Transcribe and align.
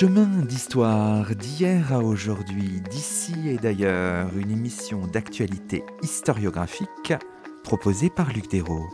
Chemin 0.00 0.44
d'histoire 0.44 1.34
d'hier 1.34 1.92
à 1.92 1.98
aujourd'hui, 1.98 2.80
d'ici 2.88 3.34
et 3.48 3.56
d'ailleurs, 3.56 4.30
une 4.38 4.52
émission 4.52 5.08
d'actualité 5.08 5.82
historiographique 6.04 7.14
proposée 7.64 8.08
par 8.08 8.32
Luc 8.32 8.48
Dérault. 8.48 8.86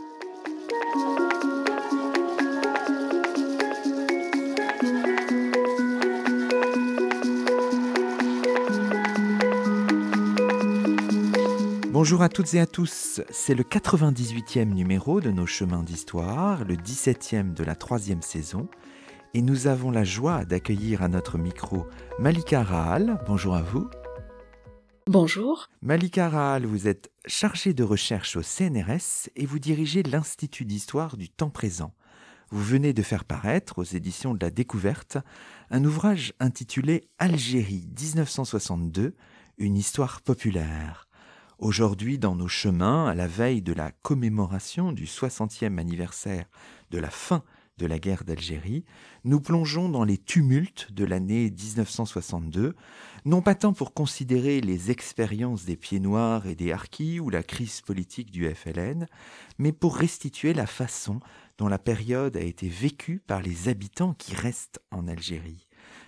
Bonjour 11.91 12.23
à 12.23 12.29
toutes 12.29 12.55
et 12.55 12.59
à 12.59 12.65
tous, 12.65 13.21
c'est 13.29 13.53
le 13.53 13.63
98e 13.63 14.73
numéro 14.73 15.21
de 15.21 15.29
nos 15.29 15.45
chemins 15.45 15.83
d'histoire, 15.83 16.65
le 16.65 16.75
17e 16.75 17.53
de 17.53 17.63
la 17.63 17.75
troisième 17.75 18.23
saison, 18.23 18.67
et 19.35 19.41
nous 19.41 19.67
avons 19.67 19.91
la 19.91 20.05
joie 20.05 20.45
d'accueillir 20.45 21.03
à 21.03 21.09
notre 21.09 21.37
micro 21.37 21.87
Malika 22.19 22.63
Rahal. 22.63 23.21
Bonjour 23.27 23.53
à 23.53 23.61
vous. 23.61 23.89
Bonjour. 25.07 25.67
Malika 25.81 26.29
Rahal, 26.29 26.65
vous 26.65 26.87
êtes 26.87 27.11
chargée 27.25 27.73
de 27.73 27.83
recherche 27.83 28.37
au 28.37 28.41
CNRS 28.41 29.27
et 29.35 29.45
vous 29.45 29.59
dirigez 29.59 30.03
l'Institut 30.03 30.63
d'histoire 30.63 31.17
du 31.17 31.27
temps 31.27 31.49
présent. 31.49 31.93
Vous 32.49 32.63
venez 32.63 32.93
de 32.93 33.01
faire 33.01 33.25
paraître 33.25 33.79
aux 33.79 33.83
éditions 33.83 34.33
de 34.35 34.39
la 34.41 34.51
Découverte 34.51 35.17
un 35.69 35.83
ouvrage 35.83 36.31
intitulé 36.39 37.09
Algérie 37.19 37.89
1962, 37.99 39.17
une 39.57 39.75
histoire 39.75 40.21
populaire. 40.21 41.09
Aujourd'hui, 41.59 42.17
dans 42.19 42.35
nos 42.35 42.47
chemins, 42.47 43.05
à 43.07 43.15
la 43.15 43.27
veille 43.27 43.61
de 43.61 43.73
la 43.73 43.91
commémoration 44.01 44.93
du 44.93 45.03
60e 45.03 45.77
anniversaire 45.77 46.45
de 46.89 46.99
la 46.99 47.09
fin 47.09 47.43
de 47.77 47.85
la 47.85 47.99
guerre 47.99 48.23
d'Algérie, 48.23 48.85
nous 49.23 49.41
plongeons 49.41 49.89
dans 49.89 50.03
les 50.03 50.17
tumultes 50.17 50.91
de 50.91 51.03
l'année 51.03 51.51
1962, 51.51 52.75
non 53.25 53.41
pas 53.41 53.55
tant 53.55 53.73
pour 53.73 53.93
considérer 53.93 54.61
les 54.61 54.91
expériences 54.91 55.65
des 55.65 55.75
pieds 55.75 55.99
noirs 55.99 56.47
et 56.47 56.55
des 56.55 56.71
harkis 56.71 57.19
ou 57.19 57.29
la 57.29 57.43
crise 57.43 57.81
politique 57.81 58.31
du 58.31 58.49
FLN, 58.49 59.07
mais 59.57 59.71
pour 59.71 59.97
restituer 59.97 60.53
la 60.53 60.67
façon 60.67 61.19
dont 61.57 61.67
la 61.67 61.79
période 61.79 62.37
a 62.37 62.41
été 62.41 62.69
vécue 62.69 63.21
par 63.25 63.41
les 63.41 63.67
habitants 63.67 64.13
qui 64.13 64.35
restent 64.35 64.79
en 64.91 65.07
Algérie. 65.07 65.67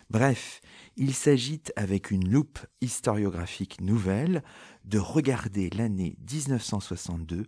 Bref, 0.10 0.62
il 0.96 1.14
s'agit, 1.14 1.62
avec 1.76 2.12
une 2.12 2.32
loupe 2.32 2.60
historiographique 2.80 3.82
nouvelle, 3.82 4.42
de 4.86 5.00
regarder 5.00 5.70
l'année 5.72 6.18
1962 6.32 7.46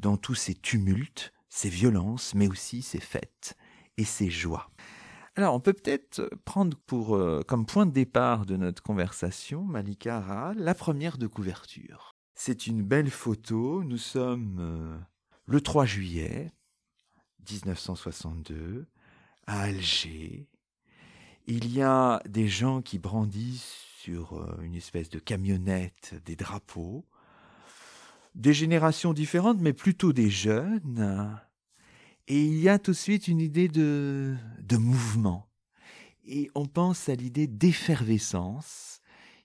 dans 0.00 0.18
tous 0.18 0.34
ses 0.34 0.54
tumultes, 0.54 1.32
ses 1.54 1.68
violences, 1.68 2.34
mais 2.34 2.48
aussi 2.48 2.82
ses 2.82 2.98
fêtes 2.98 3.56
et 3.96 4.04
ses 4.04 4.28
joies. 4.28 4.68
Alors, 5.36 5.54
on 5.54 5.60
peut 5.60 5.72
peut-être 5.72 6.28
prendre 6.44 6.76
pour, 6.84 7.14
euh, 7.14 7.42
comme 7.46 7.64
point 7.64 7.86
de 7.86 7.92
départ 7.92 8.44
de 8.44 8.56
notre 8.56 8.82
conversation, 8.82 9.62
Malika 9.62 10.52
la 10.56 10.74
première 10.74 11.16
de 11.16 11.28
couverture. 11.28 12.16
C'est 12.34 12.66
une 12.66 12.82
belle 12.82 13.10
photo. 13.10 13.84
Nous 13.84 13.98
sommes 13.98 14.58
euh, 14.58 14.98
le 15.46 15.60
3 15.60 15.86
juillet 15.86 16.52
1962 17.48 18.88
à 19.46 19.60
Alger. 19.60 20.48
Il 21.46 21.72
y 21.72 21.82
a 21.82 22.20
des 22.28 22.48
gens 22.48 22.82
qui 22.82 22.98
brandissent 22.98 23.84
sur 24.00 24.32
euh, 24.32 24.60
une 24.62 24.74
espèce 24.74 25.08
de 25.08 25.20
camionnette 25.20 26.16
des 26.24 26.34
drapeaux, 26.34 27.06
des 28.34 28.52
générations 28.52 29.12
différentes, 29.12 29.60
mais 29.60 29.72
plutôt 29.72 30.12
des 30.12 30.30
jeunes. 30.30 31.38
Et 32.26 32.42
il 32.42 32.58
y 32.58 32.68
a 32.68 32.78
tout 32.78 32.92
de 32.92 32.96
suite 32.96 33.28
une 33.28 33.40
idée 33.40 33.68
de, 33.68 34.34
de 34.62 34.76
mouvement. 34.76 35.48
Et 36.26 36.50
on 36.54 36.66
pense 36.66 37.08
à 37.08 37.14
l'idée 37.14 37.46
d'effervescence 37.46 39.00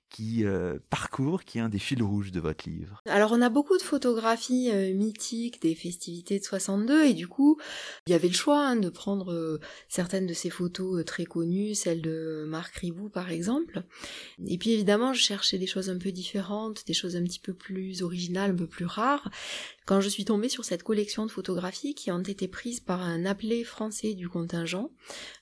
qui 0.09 0.44
euh, 0.44 0.80
parcourt, 0.90 1.44
qui 1.44 1.59
est 1.59 1.62
un 1.62 1.70
des 1.70 1.80
fils 1.80 2.02
rouges 2.02 2.31
de 2.31 2.40
votre 2.40 2.68
livre 2.68 3.02
Alors 3.06 3.31
on 3.31 3.42
a 3.42 3.50
beaucoup 3.50 3.78
de 3.78 3.84
photographies 3.84 4.72
euh, 4.72 4.94
mythiques 4.94 5.62
des 5.62 5.75
festivités 5.75 6.40
de 6.40 6.44
62 6.44 7.06
et 7.06 7.14
du 7.14 7.28
coup 7.28 7.59
il 8.08 8.12
y 8.12 8.16
avait 8.16 8.28
le 8.28 8.34
choix 8.34 8.66
hein, 8.66 8.75
de 8.75 8.90
prendre 8.90 9.31
euh, 9.31 9.59
certaines 9.88 10.25
de 10.25 10.34
ces 10.34 10.50
photos 10.50 11.06
très 11.06 11.25
connues, 11.25 11.75
celle 11.75 12.02
de 12.02 12.46
Marc 12.48 12.75
Ribou 12.78 13.09
par 13.09 13.31
exemple. 13.31 13.84
Et 14.48 14.58
puis 14.58 14.72
évidemment 14.72 15.14
je 15.14 15.22
cherchais 15.22 15.59
des 15.59 15.68
choses 15.68 15.90
un 15.90 15.98
peu 15.98 16.12
différentes, 16.12 16.86
des 16.88 16.94
choses 16.94 17.16
un 17.16 17.24
petit 17.24 17.40
peu 17.40 17.53
plus 17.53 18.02
originales, 18.02 18.52
un 18.52 18.56
peu 18.56 18.68
plus 18.68 18.86
rares. 18.86 19.30
Quand 19.86 20.02
je 20.02 20.09
suis 20.09 20.25
tombée 20.25 20.50
sur 20.50 20.66
cette 20.66 20.84
collection 20.84 21.25
de 21.25 21.31
photographies 21.31 21.96
qui 21.96 22.12
ont 22.12 22.19
été 22.19 22.48
prises 22.48 22.80
par 22.80 23.02
un 23.02 23.25
appelé 23.25 23.64
français 23.64 24.14
du 24.14 24.30
contingent, 24.30 24.92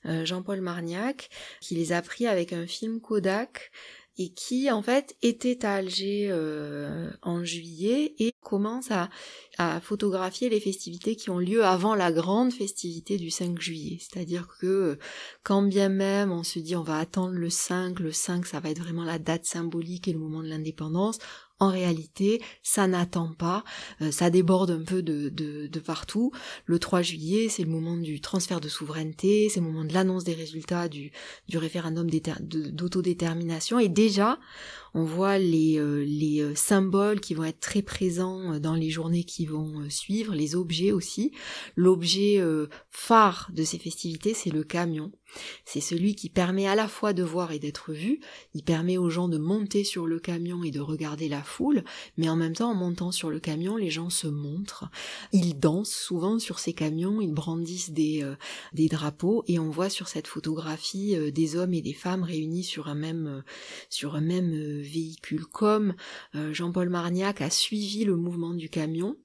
Jean-Paul 0.04 0.62
Marniac, 0.62 1.28
qui 1.60 1.74
les 1.74 1.92
a 1.92 2.00
pris 2.00 2.26
avec 2.26 2.54
un 2.54 2.66
film 2.66 2.98
Kodak 2.98 3.70
et 4.18 4.30
qui 4.30 4.70
en 4.70 4.82
fait 4.82 5.16
était 5.22 5.64
à 5.64 5.74
Alger 5.74 6.28
euh, 6.30 7.08
en 7.22 7.44
juillet 7.44 8.14
et 8.18 8.32
commence 8.42 8.90
à, 8.90 9.08
à, 9.58 9.80
photographier 9.80 10.48
les 10.48 10.58
festivités 10.58 11.14
qui 11.14 11.30
ont 11.30 11.38
lieu 11.38 11.64
avant 11.64 11.94
la 11.94 12.10
grande 12.10 12.52
festivité 12.52 13.16
du 13.16 13.30
5 13.30 13.60
juillet. 13.60 13.98
C'est-à-dire 14.00 14.48
que 14.60 14.98
quand 15.44 15.62
bien 15.62 15.88
même 15.88 16.32
on 16.32 16.42
se 16.42 16.58
dit 16.58 16.74
on 16.74 16.82
va 16.82 16.98
attendre 16.98 17.32
le 17.32 17.48
5, 17.48 18.00
le 18.00 18.10
5 18.10 18.44
ça 18.44 18.58
va 18.58 18.70
être 18.70 18.82
vraiment 18.82 19.04
la 19.04 19.20
date 19.20 19.44
symbolique 19.44 20.08
et 20.08 20.12
le 20.12 20.18
moment 20.18 20.42
de 20.42 20.48
l'indépendance, 20.48 21.20
en 21.60 21.70
réalité, 21.70 22.42
ça 22.62 22.86
n'attend 22.86 23.32
pas, 23.32 23.64
euh, 24.00 24.10
ça 24.10 24.30
déborde 24.30 24.70
un 24.70 24.82
peu 24.82 25.02
de, 25.02 25.28
de, 25.28 25.66
de 25.66 25.80
partout. 25.80 26.30
Le 26.66 26.78
3 26.78 27.02
juillet, 27.02 27.48
c'est 27.48 27.64
le 27.64 27.70
moment 27.70 27.96
du 27.96 28.20
transfert 28.20 28.60
de 28.60 28.68
souveraineté, 28.68 29.48
c'est 29.48 29.60
le 29.60 29.66
moment 29.66 29.84
de 29.84 29.92
l'annonce 29.92 30.24
des 30.24 30.34
résultats 30.34 30.88
du, 30.88 31.10
du 31.48 31.58
référendum 31.58 32.08
d'autodétermination. 32.10 33.78
Et 33.78 33.88
déjà, 33.88 34.38
on 34.94 35.04
voit 35.04 35.38
les, 35.38 35.78
euh, 35.78 36.04
les 36.04 36.40
euh, 36.40 36.54
symboles 36.54 37.20
qui 37.20 37.34
vont 37.34 37.44
être 37.44 37.60
très 37.60 37.82
présents 37.82 38.58
dans 38.58 38.74
les 38.74 38.90
journées 38.90 39.24
qui 39.24 39.46
vont 39.46 39.88
suivre, 39.88 40.34
les 40.34 40.54
objets 40.54 40.92
aussi. 40.92 41.32
L'objet 41.76 42.42
phare 42.90 43.50
de 43.52 43.64
ces 43.64 43.78
festivités, 43.78 44.34
c'est 44.34 44.50
le 44.50 44.64
camion. 44.64 45.12
C'est 45.64 45.80
celui 45.80 46.14
qui 46.14 46.30
permet 46.30 46.66
à 46.66 46.74
la 46.74 46.88
fois 46.88 47.12
de 47.12 47.22
voir 47.22 47.52
et 47.52 47.58
d'être 47.58 47.92
vu, 47.92 48.20
il 48.54 48.62
permet 48.62 48.96
aux 48.96 49.10
gens 49.10 49.28
de 49.28 49.38
monter 49.38 49.84
sur 49.84 50.06
le 50.06 50.18
camion 50.18 50.64
et 50.64 50.70
de 50.70 50.80
regarder 50.80 51.28
la 51.28 51.42
foule, 51.42 51.84
mais 52.16 52.28
en 52.28 52.36
même 52.36 52.54
temps 52.54 52.70
en 52.70 52.74
montant 52.74 53.12
sur 53.12 53.30
le 53.30 53.38
camion, 53.40 53.76
les 53.76 53.90
gens 53.90 54.10
se 54.10 54.26
montrent, 54.26 54.86
ils 55.32 55.58
dansent 55.58 55.94
souvent 55.94 56.38
sur 56.38 56.58
ces 56.58 56.72
camions, 56.72 57.20
ils 57.20 57.34
brandissent 57.34 57.90
des, 57.90 58.22
euh, 58.22 58.36
des 58.72 58.88
drapeaux 58.88 59.44
et 59.46 59.58
on 59.58 59.70
voit 59.70 59.90
sur 59.90 60.08
cette 60.08 60.26
photographie 60.26 61.14
euh, 61.16 61.30
des 61.30 61.56
hommes 61.56 61.74
et 61.74 61.82
des 61.82 61.92
femmes 61.92 62.22
réunis 62.22 62.64
sur 62.64 62.88
un 62.88 62.94
même, 62.94 63.26
euh, 63.26 63.42
sur 63.90 64.16
un 64.16 64.20
même 64.20 64.77
véhicule. 64.80 65.46
Comme 65.46 65.94
Jean-Paul 66.34 66.88
Marniac 66.88 67.40
a 67.40 67.50
suivi 67.50 68.04
le 68.04 68.16
mouvement 68.16 68.54
du 68.54 68.68
camion, 68.68 69.16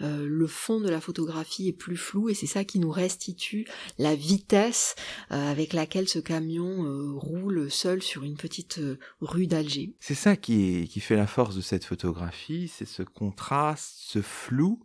euh, 0.00 0.26
le 0.28 0.46
fond 0.46 0.80
de 0.80 0.88
la 0.88 1.00
photographie 1.00 1.68
est 1.68 1.72
plus 1.72 1.96
flou 1.96 2.28
et 2.28 2.34
c'est 2.34 2.46
ça 2.46 2.64
qui 2.64 2.78
nous 2.78 2.90
restitue 2.90 3.66
la 3.98 4.14
vitesse 4.14 4.94
euh, 5.30 5.50
avec 5.50 5.72
laquelle 5.72 6.08
ce 6.08 6.18
camion 6.18 6.84
euh, 6.84 7.12
roule 7.12 7.70
seul 7.70 8.02
sur 8.02 8.24
une 8.24 8.36
petite 8.36 8.80
rue 9.20 9.46
d'Alger. 9.46 9.94
C'est 10.00 10.14
ça 10.14 10.36
qui, 10.36 10.88
qui 10.88 11.00
fait 11.00 11.16
la 11.16 11.26
force 11.26 11.56
de 11.56 11.60
cette 11.60 11.84
photographie, 11.84 12.68
c'est 12.68 12.86
ce 12.86 13.02
contraste, 13.02 13.94
ce 13.98 14.22
flou 14.22 14.80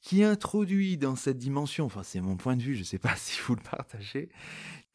qui 0.00 0.24
introduit 0.24 0.96
dans 0.96 1.14
cette 1.14 1.36
dimension, 1.36 1.84
enfin 1.84 2.02
c'est 2.02 2.22
mon 2.22 2.36
point 2.36 2.56
de 2.56 2.62
vue, 2.62 2.74
je 2.74 2.80
ne 2.80 2.84
sais 2.84 2.98
pas 2.98 3.14
si 3.16 3.38
vous 3.46 3.54
le 3.54 3.62
partagez, 3.62 4.30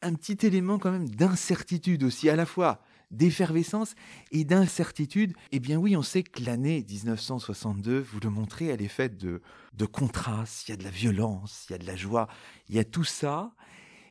un 0.02 0.14
petit 0.14 0.46
élément 0.46 0.78
quand 0.78 0.90
même 0.90 1.08
d'incertitude 1.08 2.02
aussi 2.02 2.28
à 2.28 2.36
la 2.36 2.46
fois 2.46 2.82
d'effervescence 3.10 3.94
et 4.32 4.44
d'incertitude, 4.44 5.34
eh 5.52 5.60
bien 5.60 5.76
oui, 5.76 5.96
on 5.96 6.02
sait 6.02 6.22
que 6.22 6.42
l'année 6.44 6.84
1962, 6.88 8.00
vous 8.00 8.20
le 8.20 8.30
montrez, 8.30 8.66
elle 8.66 8.82
est 8.82 8.88
faite 8.88 9.16
de, 9.16 9.42
de 9.74 9.86
contrastes, 9.86 10.68
il 10.68 10.72
y 10.72 10.74
a 10.74 10.76
de 10.76 10.84
la 10.84 10.90
violence, 10.90 11.66
il 11.68 11.72
y 11.72 11.74
a 11.76 11.78
de 11.78 11.86
la 11.86 11.96
joie, 11.96 12.28
il 12.68 12.74
y 12.74 12.78
a 12.78 12.84
tout 12.84 13.04
ça. 13.04 13.52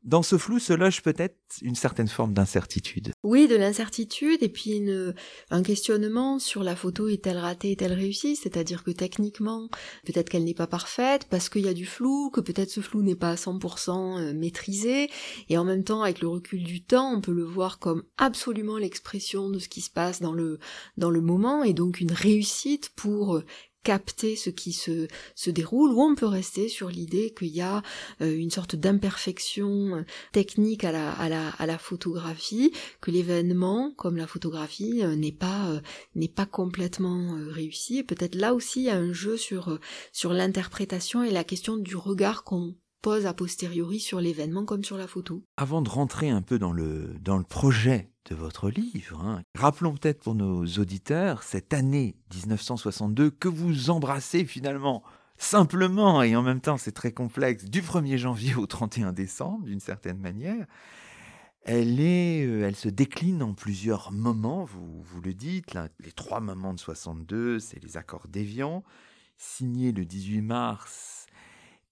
Dans 0.06 0.22
ce 0.22 0.38
flou 0.38 0.60
se 0.60 0.72
loge 0.72 1.02
peut-être 1.02 1.36
une 1.63 1.74
certaine 1.74 2.07
forme 2.07 2.31
d'incertitude. 2.31 3.12
Oui, 3.24 3.48
de 3.48 3.56
l'incertitude 3.56 4.44
et 4.44 4.50
puis 4.50 4.74
une, 4.74 5.16
un 5.50 5.63
questionnement 5.63 6.38
sur 6.38 6.62
la 6.62 6.75
photo 6.75 7.07
est-elle 7.07 7.40
ratée, 7.40 7.72
est-elle 7.72 7.94
réussie? 7.94 8.36
C'est-à-dire 8.36 8.84
que 8.84 8.92
techniquement, 8.92 9.68
peut-être 10.06 10.30
qu'elle 10.30 10.44
n'est 10.44 10.54
pas 10.54 10.68
parfaite 10.68 11.25
parce 11.31 11.50
qu'il 11.50 11.66
y 11.66 11.69
a 11.69 11.74
du 11.74 11.88
flou, 11.88 12.30
que 12.30 12.40
peut-être 12.40 12.69
ce 12.69 12.81
flou 12.81 13.02
n'est 13.02 13.16
pas 13.16 13.31
à 13.31 13.36
100% 13.36 14.19
euh, 14.19 14.34
maîtrisé 14.36 15.10
et 15.50 15.57
en 15.57 15.63
même 15.63 15.84
temps, 15.84 16.04
avec 16.04 16.22
le 16.22 16.28
recul 16.28 16.63
du 16.63 16.84
temps, 16.84 17.12
on 17.12 17.22
peut 17.22 17.34
le 17.34 17.44
voir 17.44 17.80
comme 17.80 18.04
absolument 18.18 18.78
l'expression 18.78 19.50
de 19.50 19.58
ce 19.58 19.68
qui 19.68 19.81
se 19.81 19.90
passe 19.90 20.22
dans 20.22 20.34
le, 20.34 20.60
dans 20.98 21.10
le 21.10 21.22
moment 21.22 21.63
et 21.63 21.74
donc 21.74 22.00
une 22.00 22.12
réussite 22.12 22.92
pour 22.96 23.42
capter 23.86 24.36
ce 24.36 24.50
qui 24.50 24.74
se, 24.74 25.08
se 25.36 25.52
déroule, 25.52 25.92
ou 25.92 26.02
on 26.02 26.16
peut 26.16 26.26
rester 26.26 26.68
sur 26.70 26.90
l'idée 26.90 27.34
qu'il 27.38 27.56
y 27.56 27.62
a 27.62 27.84
euh, 28.22 28.36
une 28.36 28.50
sorte 28.50 28.76
d'imperfection 28.76 29.98
euh, 29.98 30.02
technique 30.34 30.84
à 30.84 30.92
la, 30.92 31.12
à, 31.14 31.30
la, 31.30 31.50
à 31.50 31.66
la 31.68 31.78
photographie, 31.78 32.74
que 33.00 33.12
l'événement, 33.12 33.94
comme 33.96 34.18
la 34.18 34.26
photographie, 34.26 35.04
euh, 35.04 35.16
n'est 35.16 35.32
pas, 35.32 35.82
n'est 36.16 36.28
pas 36.28 36.48
complètement 36.48 37.38
réussi. 37.52 38.04
Peut-être 38.04 38.36
là 38.36 38.56
aussi 38.56 38.82
il 38.82 38.86
y 38.86 38.90
a 38.90 38.98
un 38.98 39.14
jeu 39.14 39.38
sur, 39.38 39.80
sur 40.12 40.34
l'interprétation 40.34 41.24
et 41.24 41.30
la 41.30 41.44
question 41.44 41.78
du 41.78 41.96
regard 41.96 42.44
qu'on 42.44 42.76
pose 43.06 43.28
a 43.28 43.36
posteriori 43.36 44.00
sur 44.00 44.19
l'événement 44.19 44.66
comme 44.66 44.84
sur 44.84 44.98
la 44.98 45.06
photo. 45.06 45.44
Avant 45.57 45.84
de 45.84 45.90
rentrer 45.90 46.31
un 46.31 46.42
peu 46.42 46.57
dans 46.57 46.72
le, 46.72 47.13
dans 47.22 47.38
le 47.38 47.44
projet 47.44 48.10
de 48.28 48.34
votre 48.34 48.72
livre, 48.72 49.22
hein, 49.22 49.44
rappelons 49.54 49.94
peut-être 49.94 50.22
pour 50.22 50.34
nos 50.34 50.66
auditeurs 50.66 51.44
cette 51.44 51.72
année 51.75 52.16
1962 52.34 53.30
que 53.30 53.48
vous 53.48 53.92
embrassez 53.92 54.44
finalement 54.44 55.04
simplement 55.38 56.24
et 56.24 56.36
en 56.36 56.42
même 56.42 56.62
temps 56.62 56.78
c'est 56.78 56.94
très 56.94 57.12
complexe 57.12 57.66
du 57.66 57.84
1er 57.84 58.18
janvier 58.18 58.56
au 58.56 58.66
31 58.66 59.13
décembre 59.13 59.66
d'une 59.66 59.80
certaine 59.80 60.18
manière. 60.18 60.66
Elle, 61.62 62.00
est, 62.00 62.44
euh, 62.48 62.66
elle 62.66 62.75
se 62.75 62.90
décline 62.90 63.44
en 63.44 63.54
plusieurs 63.54 64.12
moments, 64.12 64.63
vous, 64.63 65.04
vous 65.04 65.22
le 65.22 65.36
dites. 65.36 65.75
les 66.00 66.12
trois 66.12 66.40
moments 66.40 66.74
de 66.74 66.80
62, 66.80 67.60
c'est 67.60 67.84
les 67.84 67.98
accords 67.98 68.28
d'Évian, 68.28 68.84
signés 69.38 69.92
le 69.92 70.06
18 70.06 70.42
mars, 70.42 71.15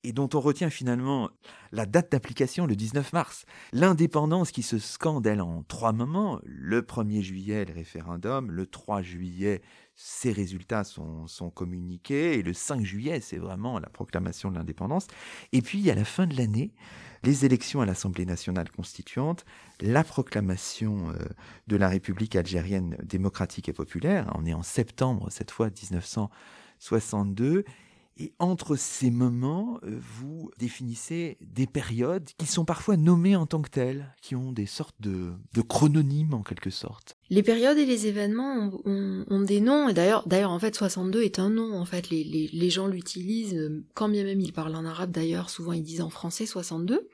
et 0.03 0.11
dont 0.11 0.29
on 0.33 0.39
retient 0.39 0.69
finalement 0.69 1.29
la 1.71 1.85
date 1.85 2.11
d'application 2.11 2.65
le 2.65 2.75
19 2.75 3.13
mars. 3.13 3.45
L'indépendance 3.71 4.51
qui 4.51 4.61
se 4.61 4.77
scande, 4.77 5.25
elle, 5.25 5.41
en 5.41 5.63
trois 5.63 5.93
moments. 5.93 6.39
Le 6.43 6.81
1er 6.81 7.21
juillet, 7.21 7.65
le 7.65 7.73
référendum. 7.73 8.51
Le 8.51 8.65
3 8.65 9.01
juillet, 9.01 9.61
ses 9.95 10.31
résultats 10.31 10.83
sont, 10.83 11.27
sont 11.27 11.49
communiqués. 11.49 12.37
Et 12.37 12.43
le 12.43 12.53
5 12.53 12.83
juillet, 12.83 13.21
c'est 13.21 13.37
vraiment 13.37 13.79
la 13.79 13.89
proclamation 13.89 14.51
de 14.51 14.55
l'indépendance. 14.55 15.07
Et 15.51 15.61
puis, 15.61 15.89
à 15.89 15.95
la 15.95 16.05
fin 16.05 16.27
de 16.27 16.35
l'année, 16.35 16.73
les 17.23 17.45
élections 17.45 17.79
à 17.81 17.85
l'Assemblée 17.85 18.25
nationale 18.25 18.69
constituante, 18.69 19.45
la 19.79 20.03
proclamation 20.03 21.09
euh, 21.11 21.15
de 21.67 21.77
la 21.77 21.87
République 21.87 22.35
algérienne 22.35 22.97
démocratique 23.03 23.69
et 23.69 23.73
populaire, 23.73 24.29
on 24.35 24.45
est 24.45 24.53
en 24.53 24.63
septembre 24.63 25.27
cette 25.31 25.51
fois 25.51 25.67
1962, 25.67 27.63
et 28.17 28.33
entre 28.39 28.75
ces 28.75 29.09
moments, 29.09 29.79
euh, 29.83 29.99
vous 29.99 30.51
définissez 30.59 31.37
des 31.41 31.65
périodes 31.65 32.29
qui 32.37 32.45
sont 32.45 32.65
parfois 32.65 32.95
nommées 32.95 33.35
en 33.35 33.45
tant 33.45 33.61
que 33.61 33.69
telles, 33.69 34.13
qui 34.21 34.35
ont 34.35 34.51
des 34.51 34.65
sortes 34.65 34.95
de, 34.99 35.31
de 35.53 35.61
chrononymes 35.61 36.33
en 36.33 36.43
quelque 36.43 36.69
sorte. 36.69 37.17
Les 37.29 37.41
périodes 37.41 37.77
et 37.77 37.85
les 37.85 38.07
événements 38.07 38.71
ont, 38.85 39.41
des 39.41 39.61
noms, 39.61 39.89
et 39.89 39.93
d'ailleurs, 39.93 40.27
d'ailleurs, 40.27 40.51
en 40.51 40.59
fait, 40.59 40.75
62 40.75 41.23
est 41.23 41.39
un 41.39 41.49
nom, 41.49 41.75
en 41.77 41.85
fait, 41.85 42.09
les, 42.09 42.23
les, 42.23 42.49
les 42.53 42.69
gens 42.69 42.87
l'utilisent, 42.87 43.83
quand 43.95 44.09
bien 44.09 44.23
même 44.23 44.39
ils 44.39 44.53
parlent 44.53 44.75
en 44.75 44.85
arabe 44.85 45.11
d'ailleurs, 45.11 45.49
souvent 45.49 45.73
ils 45.73 45.83
disent 45.83 46.01
en 46.01 46.09
français 46.09 46.45
62. 46.45 47.09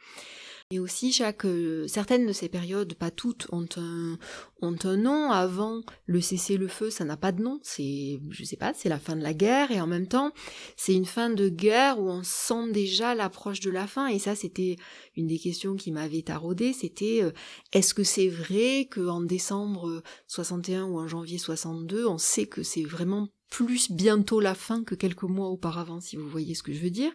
Et 0.72 0.78
aussi, 0.78 1.12
chaque, 1.12 1.46
euh, 1.46 1.88
certaines 1.88 2.28
de 2.28 2.32
ces 2.32 2.48
périodes, 2.48 2.94
pas 2.94 3.10
toutes, 3.10 3.48
ont 3.52 3.66
un, 3.76 4.20
ont 4.62 4.76
un 4.84 4.98
nom. 4.98 5.32
Avant, 5.32 5.82
le 6.06 6.22
cessez-le-feu, 6.22 6.92
ça 6.92 7.06
n'a 7.06 7.18
pas 7.18 7.32
de 7.32 7.42
nom. 7.42 7.60
C'est, 7.64 8.20
je 8.30 8.44
sais 8.44 8.56
pas, 8.56 8.76
c'est 8.76 8.88
la 8.88 9.00
fin 9.00 9.16
de 9.16 9.24
la 9.24 9.34
guerre. 9.34 9.72
Et 9.72 9.82
en 9.82 9.88
même 9.88 10.08
temps, 10.08 10.32
c'est 10.78 10.94
une 10.94 11.08
fin 11.08 11.32
de 11.32 11.50
guerre 11.50 12.00
où 12.00 12.08
on 12.08 12.22
sent 12.22 12.72
déjà 12.72 13.16
l'approche 13.16 13.62
de 13.62 13.72
la 13.72 13.88
fin. 13.88 14.06
Et 14.10 14.20
ça, 14.20 14.36
c'était 14.36 14.76
une 15.16 15.26
des 15.26 15.40
questions 15.40 15.76
qui 15.76 15.92
m'avait 15.92 16.22
taraudé. 16.22 16.72
C'était, 16.72 17.24
euh, 17.24 17.32
est-ce 17.74 17.96
que 17.96 18.04
c'est 18.04 18.30
vrai 18.30 18.88
qu'en 18.92 19.22
décembre 19.22 20.04
61 20.28 20.84
ou 20.84 21.00
en 21.00 21.08
janvier 21.08 21.40
62, 21.40 22.06
on 22.06 22.20
sait 22.20 22.46
que 22.46 22.62
c'est 22.62 22.84
vraiment 22.84 23.30
plus 23.50 23.92
bientôt 23.92 24.40
la 24.40 24.56
fin 24.56 24.84
que 24.84 24.96
quelques 24.96 25.24
mois 25.24 25.48
auparavant, 25.48 26.00
si 26.00 26.16
vous 26.16 26.28
voyez 26.28 26.56
ce 26.56 26.64
que 26.64 26.74
je 26.74 26.80
veux 26.80 26.90
dire. 26.90 27.12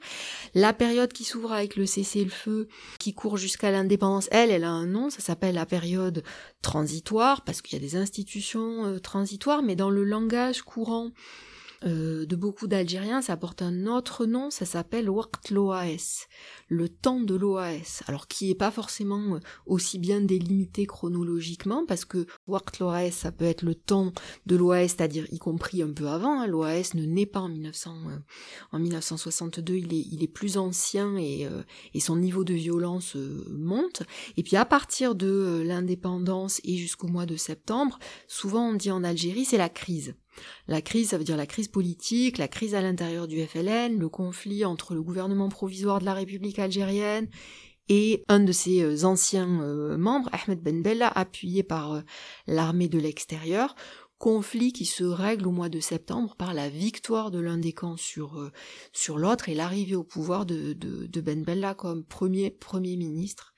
La 0.54 0.72
période 0.72 1.12
qui 1.12 1.24
s'ouvre 1.24 1.52
avec 1.52 1.76
le 1.76 1.86
cessez-le-feu, 1.86 2.68
qui 2.98 3.14
court 3.14 3.36
jusqu'à 3.36 3.70
l'indépendance, 3.70 4.28
elle, 4.32 4.50
elle 4.50 4.64
a 4.64 4.70
un 4.70 4.86
nom, 4.86 5.10
ça 5.10 5.20
s'appelle 5.20 5.54
la 5.54 5.66
période 5.66 6.22
transitoire, 6.62 7.42
parce 7.42 7.62
qu'il 7.62 7.78
y 7.78 7.82
a 7.82 7.86
des 7.86 7.96
institutions 7.96 8.86
euh, 8.86 8.98
transitoires, 8.98 9.62
mais 9.62 9.76
dans 9.76 9.90
le 9.90 10.04
langage 10.04 10.62
courant 10.62 11.12
euh, 11.84 12.26
de 12.26 12.36
beaucoup 12.36 12.66
d'Algériens, 12.66 13.22
ça 13.22 13.36
porte 13.36 13.62
un 13.62 13.86
autre 13.86 14.26
nom, 14.26 14.50
ça 14.50 14.64
s'appelle 14.64 15.10
Waqt 15.10 15.52
le 16.68 16.88
temps 16.88 17.20
de 17.20 17.34
l'OAS. 17.34 18.02
Alors 18.06 18.26
qui 18.26 18.50
est 18.50 18.54
pas 18.54 18.70
forcément 18.70 19.34
euh, 19.34 19.40
aussi 19.66 19.98
bien 19.98 20.20
délimité 20.20 20.86
chronologiquement, 20.86 21.84
parce 21.86 22.04
que 22.04 22.26
Waqt 22.46 22.82
ça 23.12 23.32
peut 23.32 23.44
être 23.44 23.62
le 23.62 23.74
temps 23.74 24.12
de 24.46 24.56
l'OAS, 24.56 24.88
c'est-à-dire 24.88 25.26
y 25.30 25.38
compris 25.38 25.82
un 25.82 25.92
peu 25.92 26.08
avant. 26.08 26.40
Hein. 26.40 26.46
L'OAS 26.46 26.94
ne 26.94 27.04
naît 27.04 27.26
pas 27.26 27.40
en 27.40 27.48
1900, 27.48 27.96
euh, 28.72 28.78
1962, 28.78 29.74
il 29.74 30.22
est, 30.22 30.28
plus 30.34 30.56
ancien 30.56 31.16
et 31.16 31.46
son 32.00 32.16
niveau 32.16 32.44
de 32.44 32.54
violence 32.54 33.16
monte. 33.50 34.02
Et 34.36 34.42
puis 34.42 34.56
à 34.56 34.64
partir 34.64 35.14
de 35.14 35.62
l'indépendance 35.64 36.60
et 36.64 36.76
jusqu'au 36.76 37.08
mois 37.08 37.26
de 37.26 37.36
septembre, 37.36 37.98
souvent 38.26 38.70
on 38.70 38.74
dit 38.74 38.90
en 38.90 39.04
Algérie, 39.04 39.44
c'est 39.44 39.58
la 39.58 39.68
crise. 39.68 40.14
La 40.68 40.82
crise, 40.82 41.10
ça 41.10 41.18
veut 41.18 41.24
dire 41.24 41.36
la 41.36 41.46
crise 41.46 41.68
politique, 41.68 42.38
la 42.38 42.48
crise 42.48 42.74
à 42.74 42.80
l'intérieur 42.80 43.28
du 43.28 43.44
FLN, 43.44 43.98
le 43.98 44.08
conflit 44.08 44.64
entre 44.64 44.94
le 44.94 45.02
gouvernement 45.02 45.48
provisoire 45.48 46.00
de 46.00 46.04
la 46.04 46.14
République 46.14 46.58
algérienne 46.58 47.28
et 47.88 48.24
un 48.28 48.40
de 48.40 48.52
ses 48.52 48.82
euh, 48.82 49.04
anciens 49.04 49.60
euh, 49.60 49.96
membres, 49.96 50.30
Ahmed 50.32 50.62
Ben 50.62 50.82
Bella, 50.82 51.08
appuyé 51.08 51.62
par 51.62 51.92
euh, 51.92 52.00
l'armée 52.46 52.88
de 52.88 52.98
l'extérieur, 52.98 53.74
conflit 54.18 54.72
qui 54.72 54.86
se 54.86 55.04
règle 55.04 55.48
au 55.48 55.50
mois 55.50 55.68
de 55.68 55.80
septembre 55.80 56.34
par 56.36 56.54
la 56.54 56.70
victoire 56.70 57.30
de 57.30 57.40
l'un 57.40 57.58
des 57.58 57.72
camps 57.72 57.98
sur, 57.98 58.50
sur 58.92 59.18
l'autre 59.18 59.50
et 59.50 59.54
l'arrivée 59.54 59.96
au 59.96 60.04
pouvoir 60.04 60.46
de, 60.46 60.72
de, 60.72 61.20
Ben 61.20 61.42
Bella 61.42 61.74
comme 61.74 62.04
premier 62.04 62.50
premier 62.50 62.96
ministre 62.96 63.54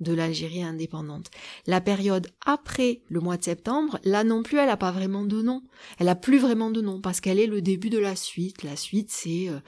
de 0.00 0.12
l'Algérie 0.12 0.62
indépendante. 0.62 1.30
La 1.66 1.80
période 1.80 2.28
après 2.44 3.02
le 3.08 3.20
mois 3.20 3.36
de 3.36 3.44
septembre, 3.44 3.98
là 4.04 4.24
non 4.24 4.42
plus, 4.42 4.58
elle 4.58 4.66
n'a 4.66 4.76
pas 4.76 4.92
vraiment 4.92 5.24
de 5.24 5.42
nom. 5.42 5.62
Elle 5.98 6.08
a 6.08 6.16
plus 6.16 6.38
vraiment 6.38 6.70
de 6.70 6.80
nom 6.80 7.00
parce 7.00 7.20
qu'elle 7.20 7.38
est 7.38 7.46
le 7.46 7.62
début 7.62 7.90
de 7.90 7.98
la 7.98 8.16
suite. 8.16 8.62
La 8.62 8.76
suite, 8.76 9.10
c'est 9.10 9.48
euh, 9.48 9.60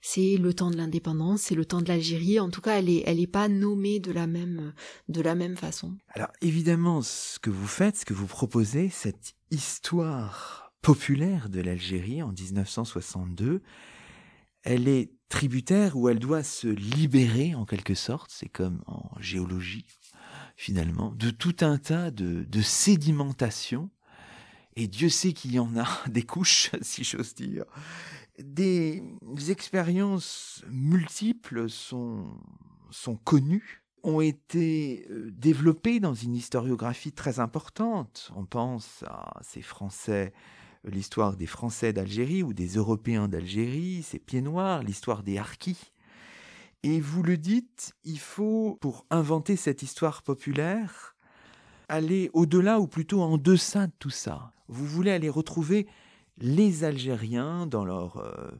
c'est 0.00 0.36
le 0.36 0.54
temps 0.54 0.70
de 0.70 0.76
l'indépendance, 0.76 1.42
c'est 1.42 1.54
le 1.54 1.64
temps 1.64 1.82
de 1.82 1.88
l'Algérie. 1.88 2.38
En 2.38 2.50
tout 2.50 2.60
cas, 2.60 2.78
elle 2.78 2.88
est 2.88 3.02
elle 3.06 3.20
est 3.20 3.26
pas 3.26 3.48
nommée 3.48 3.98
de 3.98 4.12
la 4.12 4.26
même 4.26 4.72
de 5.08 5.20
la 5.20 5.34
même 5.34 5.56
façon. 5.56 5.96
Alors 6.10 6.30
évidemment, 6.40 7.02
ce 7.02 7.38
que 7.38 7.50
vous 7.50 7.66
faites, 7.66 7.96
ce 7.96 8.04
que 8.04 8.14
vous 8.14 8.26
proposez, 8.26 8.88
cette 8.90 9.34
histoire 9.50 10.72
populaire 10.82 11.48
de 11.48 11.60
l'Algérie 11.60 12.22
en 12.22 12.32
1962, 12.32 13.62
elle 14.62 14.88
est 14.88 15.17
tributaire 15.28 15.96
où 15.96 16.08
elle 16.08 16.18
doit 16.18 16.42
se 16.42 16.68
libérer 16.68 17.54
en 17.54 17.64
quelque 17.64 17.94
sorte, 17.94 18.30
c'est 18.32 18.48
comme 18.48 18.82
en 18.86 19.10
géologie 19.20 19.86
finalement, 20.58 21.12
de 21.12 21.30
tout 21.30 21.56
un 21.60 21.78
tas 21.78 22.10
de, 22.10 22.42
de 22.42 22.62
sédimentation, 22.62 23.90
et 24.74 24.88
Dieu 24.88 25.08
sait 25.08 25.32
qu'il 25.32 25.52
y 25.52 25.58
en 25.58 25.76
a 25.76 25.86
des 26.08 26.22
couches, 26.22 26.70
si 26.82 27.04
j'ose 27.04 27.34
dire. 27.34 27.64
Des 28.38 29.02
expériences 29.48 30.64
multiples 30.68 31.70
sont, 31.70 32.26
sont 32.90 33.16
connues, 33.16 33.84
ont 34.02 34.20
été 34.20 35.06
euh, 35.10 35.30
développées 35.32 36.00
dans 36.00 36.14
une 36.14 36.34
historiographie 36.34 37.12
très 37.12 37.40
importante. 37.40 38.30
On 38.36 38.44
pense 38.44 39.04
à 39.06 39.40
ces 39.42 39.62
Français 39.62 40.32
l'histoire 40.90 41.36
des 41.36 41.46
Français 41.46 41.92
d'Algérie 41.92 42.42
ou 42.42 42.52
des 42.52 42.76
Européens 42.76 43.28
d'Algérie, 43.28 44.02
ces 44.02 44.18
pieds 44.18 44.40
noirs, 44.40 44.82
l'histoire 44.82 45.22
des 45.22 45.38
harkis. 45.38 45.92
Et 46.82 47.00
vous 47.00 47.22
le 47.22 47.36
dites, 47.36 47.94
il 48.04 48.18
faut, 48.18 48.78
pour 48.80 49.06
inventer 49.10 49.56
cette 49.56 49.82
histoire 49.82 50.22
populaire, 50.22 51.16
aller 51.88 52.30
au-delà 52.32 52.80
ou 52.80 52.86
plutôt 52.86 53.22
en 53.22 53.38
deçà 53.38 53.86
de 53.86 53.92
tout 53.98 54.10
ça. 54.10 54.52
Vous 54.68 54.86
voulez 54.86 55.10
aller 55.10 55.28
retrouver 55.28 55.86
les 56.38 56.84
Algériens 56.84 57.66
dans 57.66 57.84
leur 57.84 58.18
euh, 58.18 58.50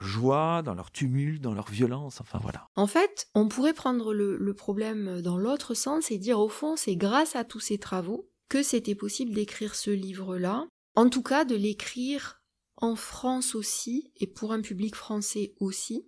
joie, 0.00 0.62
dans 0.62 0.74
leur 0.74 0.90
tumulte, 0.90 1.40
dans 1.40 1.54
leur 1.54 1.70
violence, 1.70 2.20
enfin 2.20 2.38
voilà. 2.42 2.66
En 2.76 2.86
fait, 2.86 3.28
on 3.34 3.48
pourrait 3.48 3.72
prendre 3.72 4.12
le 4.12 4.52
problème 4.52 5.22
dans 5.22 5.38
l'autre 5.38 5.74
sens 5.74 6.10
et 6.10 6.18
dire 6.18 6.38
au 6.38 6.48
fond, 6.48 6.76
c'est 6.76 6.96
grâce 6.96 7.34
à 7.34 7.44
tous 7.44 7.60
ces 7.60 7.78
travaux 7.78 8.28
que 8.48 8.62
c'était 8.62 8.94
possible 8.94 9.34
d'écrire 9.34 9.74
ce 9.74 9.90
livre-là, 9.90 10.66
en 10.98 11.10
tout 11.10 11.22
cas 11.22 11.44
de 11.44 11.54
l'écrire 11.54 12.37
en 12.80 12.96
France 12.96 13.54
aussi 13.54 14.10
et 14.18 14.26
pour 14.26 14.52
un 14.52 14.60
public 14.60 14.94
français 14.94 15.52
aussi, 15.60 16.04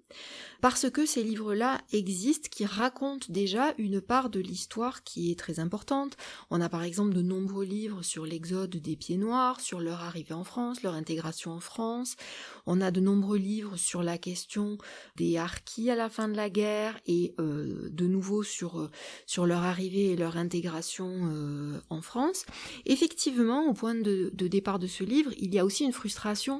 parce 0.60 0.88
que 0.90 1.06
ces 1.06 1.22
livres-là 1.22 1.80
existent, 1.92 2.48
qui 2.50 2.64
racontent 2.64 3.26
déjà 3.28 3.74
une 3.78 4.00
part 4.00 4.30
de 4.30 4.40
l'histoire 4.40 5.02
qui 5.02 5.30
est 5.30 5.38
très 5.38 5.58
importante. 5.58 6.16
On 6.50 6.60
a 6.60 6.68
par 6.68 6.82
exemple 6.82 7.14
de 7.14 7.22
nombreux 7.22 7.64
livres 7.64 8.02
sur 8.02 8.24
l'exode 8.24 8.76
des 8.76 8.96
pieds 8.96 9.16
noirs, 9.16 9.60
sur 9.60 9.80
leur 9.80 10.02
arrivée 10.02 10.34
en 10.34 10.44
France, 10.44 10.82
leur 10.82 10.94
intégration 10.94 11.52
en 11.52 11.60
France. 11.60 12.16
On 12.66 12.80
a 12.80 12.90
de 12.90 13.00
nombreux 13.00 13.38
livres 13.38 13.76
sur 13.76 14.02
la 14.02 14.18
question 14.18 14.78
des 15.16 15.38
harkis 15.38 15.90
à 15.90 15.96
la 15.96 16.08
fin 16.08 16.28
de 16.28 16.36
la 16.36 16.50
guerre 16.50 16.98
et 17.06 17.34
euh, 17.40 17.88
de 17.90 18.06
nouveau 18.06 18.42
sur, 18.42 18.80
euh, 18.80 18.90
sur 19.26 19.46
leur 19.46 19.62
arrivée 19.62 20.10
et 20.10 20.16
leur 20.16 20.36
intégration 20.36 21.30
euh, 21.32 21.80
en 21.90 22.02
France. 22.02 22.44
Effectivement, 22.86 23.66
au 23.66 23.72
point 23.72 23.94
de 23.94 24.30
départ 24.34 24.78
de 24.78 24.86
ce 24.86 25.04
livre, 25.04 25.32
il 25.38 25.54
y 25.54 25.58
a 25.58 25.64
aussi 25.64 25.84
une 25.84 25.92
frustration 25.92 26.59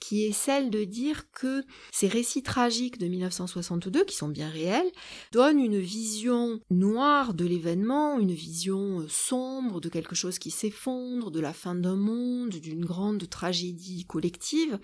qui 0.00 0.24
est 0.24 0.32
celle 0.32 0.70
de 0.70 0.82
dire 0.82 1.30
que 1.30 1.62
ces 1.92 2.08
récits 2.08 2.42
tragiques 2.42 2.98
de 2.98 3.06
1962, 3.06 4.04
qui 4.04 4.16
sont 4.16 4.28
bien 4.28 4.48
réels, 4.48 4.90
donnent 5.30 5.60
une 5.60 5.78
vision 5.78 6.60
noire 6.70 7.34
de 7.34 7.44
l'événement, 7.44 8.18
une 8.18 8.32
vision 8.32 9.00
euh, 9.00 9.06
sombre 9.08 9.80
de 9.80 9.88
quelque 9.88 10.14
chose 10.14 10.38
qui 10.38 10.50
s'effondre, 10.50 11.30
de 11.30 11.38
la 11.38 11.52
fin 11.52 11.74
d'un 11.74 11.96
monde, 11.96 12.50
d'une 12.50 12.84
grande 12.84 13.28
tragédie 13.28 14.04
collective, 14.06 14.78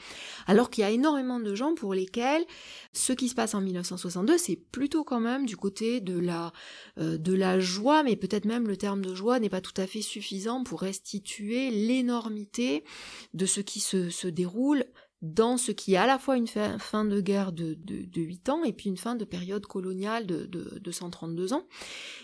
alors 0.46 0.70
qu'il 0.70 0.82
y 0.82 0.84
a 0.84 0.90
énormément 0.90 1.40
de 1.40 1.54
gens 1.54 1.74
pour 1.74 1.94
lesquels 1.94 2.44
ce 2.92 3.12
qui 3.12 3.28
se 3.28 3.34
passe 3.34 3.54
en 3.54 3.62
1962, 3.62 4.36
c'est 4.36 4.56
plutôt 4.56 5.02
quand 5.02 5.20
même 5.20 5.46
du 5.46 5.56
côté 5.56 6.00
de 6.00 6.18
la, 6.18 6.52
euh, 6.98 7.16
de 7.16 7.32
la 7.32 7.58
joie, 7.58 8.02
mais 8.02 8.16
peut-être 8.16 8.44
même 8.44 8.68
le 8.68 8.76
terme 8.76 9.02
de 9.02 9.14
joie 9.14 9.40
n'est 9.40 9.48
pas 9.48 9.62
tout 9.62 9.80
à 9.80 9.86
fait 9.86 10.02
suffisant 10.02 10.62
pour 10.62 10.82
restituer 10.82 11.70
l'énormité 11.70 12.84
de 13.32 13.46
ce 13.46 13.60
qui 13.60 13.80
se, 13.80 14.10
se 14.10 14.28
déroule 14.28 14.84
dans 15.34 15.56
ce 15.56 15.72
qui 15.72 15.94
est 15.94 15.98
à 15.98 16.06
la 16.06 16.18
fois 16.18 16.36
une 16.36 16.46
fin 16.46 17.04
de 17.04 17.20
guerre 17.20 17.52
de, 17.52 17.76
de, 17.78 18.20
8 18.20 18.48
ans 18.48 18.64
et 18.64 18.72
puis 18.72 18.88
une 18.88 18.96
fin 18.96 19.14
de 19.14 19.24
période 19.24 19.66
coloniale 19.66 20.26
de, 20.26 20.46
de, 20.46 20.78
de 20.78 20.90
132 20.90 21.52
ans. 21.52 21.66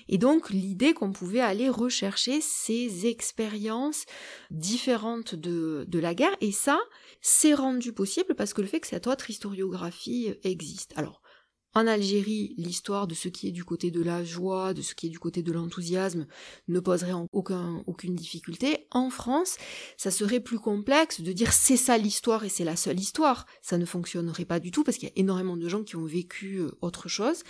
Et 0.09 0.19
donc 0.19 0.51
l'idée 0.51 0.95
qu'on 0.95 1.13
pouvait 1.13 1.41
aller 1.41 1.69
rechercher 1.69 2.41
ces 2.41 3.07
expériences 3.07 4.05
différentes 4.51 5.35
de 5.35 5.99
la 5.99 6.15
guerre, 6.15 6.37
et 6.41 6.53
ça, 6.53 6.79
c'est 7.21 7.55
rendu 7.55 7.93
possible 7.93 8.35
parce 8.35 8.55
que 8.55 8.61
le 8.61 8.67
fait 8.67 8.81
que 8.81 8.87
cette 8.87 9.07
autre 9.07 9.31
historiographie 9.31 10.35
existe. 10.43 10.93
Alors, 10.97 11.22
en 11.75 11.87
Algérie, 11.87 12.55
l'histoire 12.59 13.07
de 13.07 13.15
ce 13.15 13.29
qui 13.29 13.49
est 13.49 13.53
du 13.53 13.65
côté 13.65 13.91
de 13.91 14.03
la 14.03 14.23
joie, 14.23 14.75
de 14.75 14.83
ce 14.83 14.95
qui 14.95 15.07
est 15.07 15.11
du 15.11 15.19
côté 15.19 15.43
de 15.43 15.53
l'enthousiasme 15.53 16.27
ne 16.69 16.81
poserait 16.81 17.13
aucun, 17.33 17.83
aucune 17.87 18.15
difficulté. 18.15 18.87
En 18.91 19.09
France, 19.09 19.57
ça 19.97 20.11
serait 20.11 20.41
plus 20.41 20.59
complexe 20.59 21.23
de 21.23 21.33
dire 21.33 21.53
c'est 21.53 21.79
ça 21.79 21.97
l'histoire 21.97 22.45
et 22.45 22.51
c'est 22.51 22.65
la 22.65 22.77
seule 22.77 23.01
histoire. 23.01 23.47
Ça 23.63 23.79
ne 23.79 23.87
fonctionnerait 23.87 24.45
pas 24.45 24.61
du 24.61 24.71
tout 24.71 24.85
parce 24.85 24.99
qu'il 24.99 25.09
y 25.09 25.13
a 25.13 25.15
énormément 25.17 25.57
de 25.57 25.67
gens 25.67 25.83
qui 25.83 25.97
ont 25.97 26.05
vécu 26.05 26.57
euh, 26.57 26.71
autre 26.83 27.09
chose. 27.09 27.43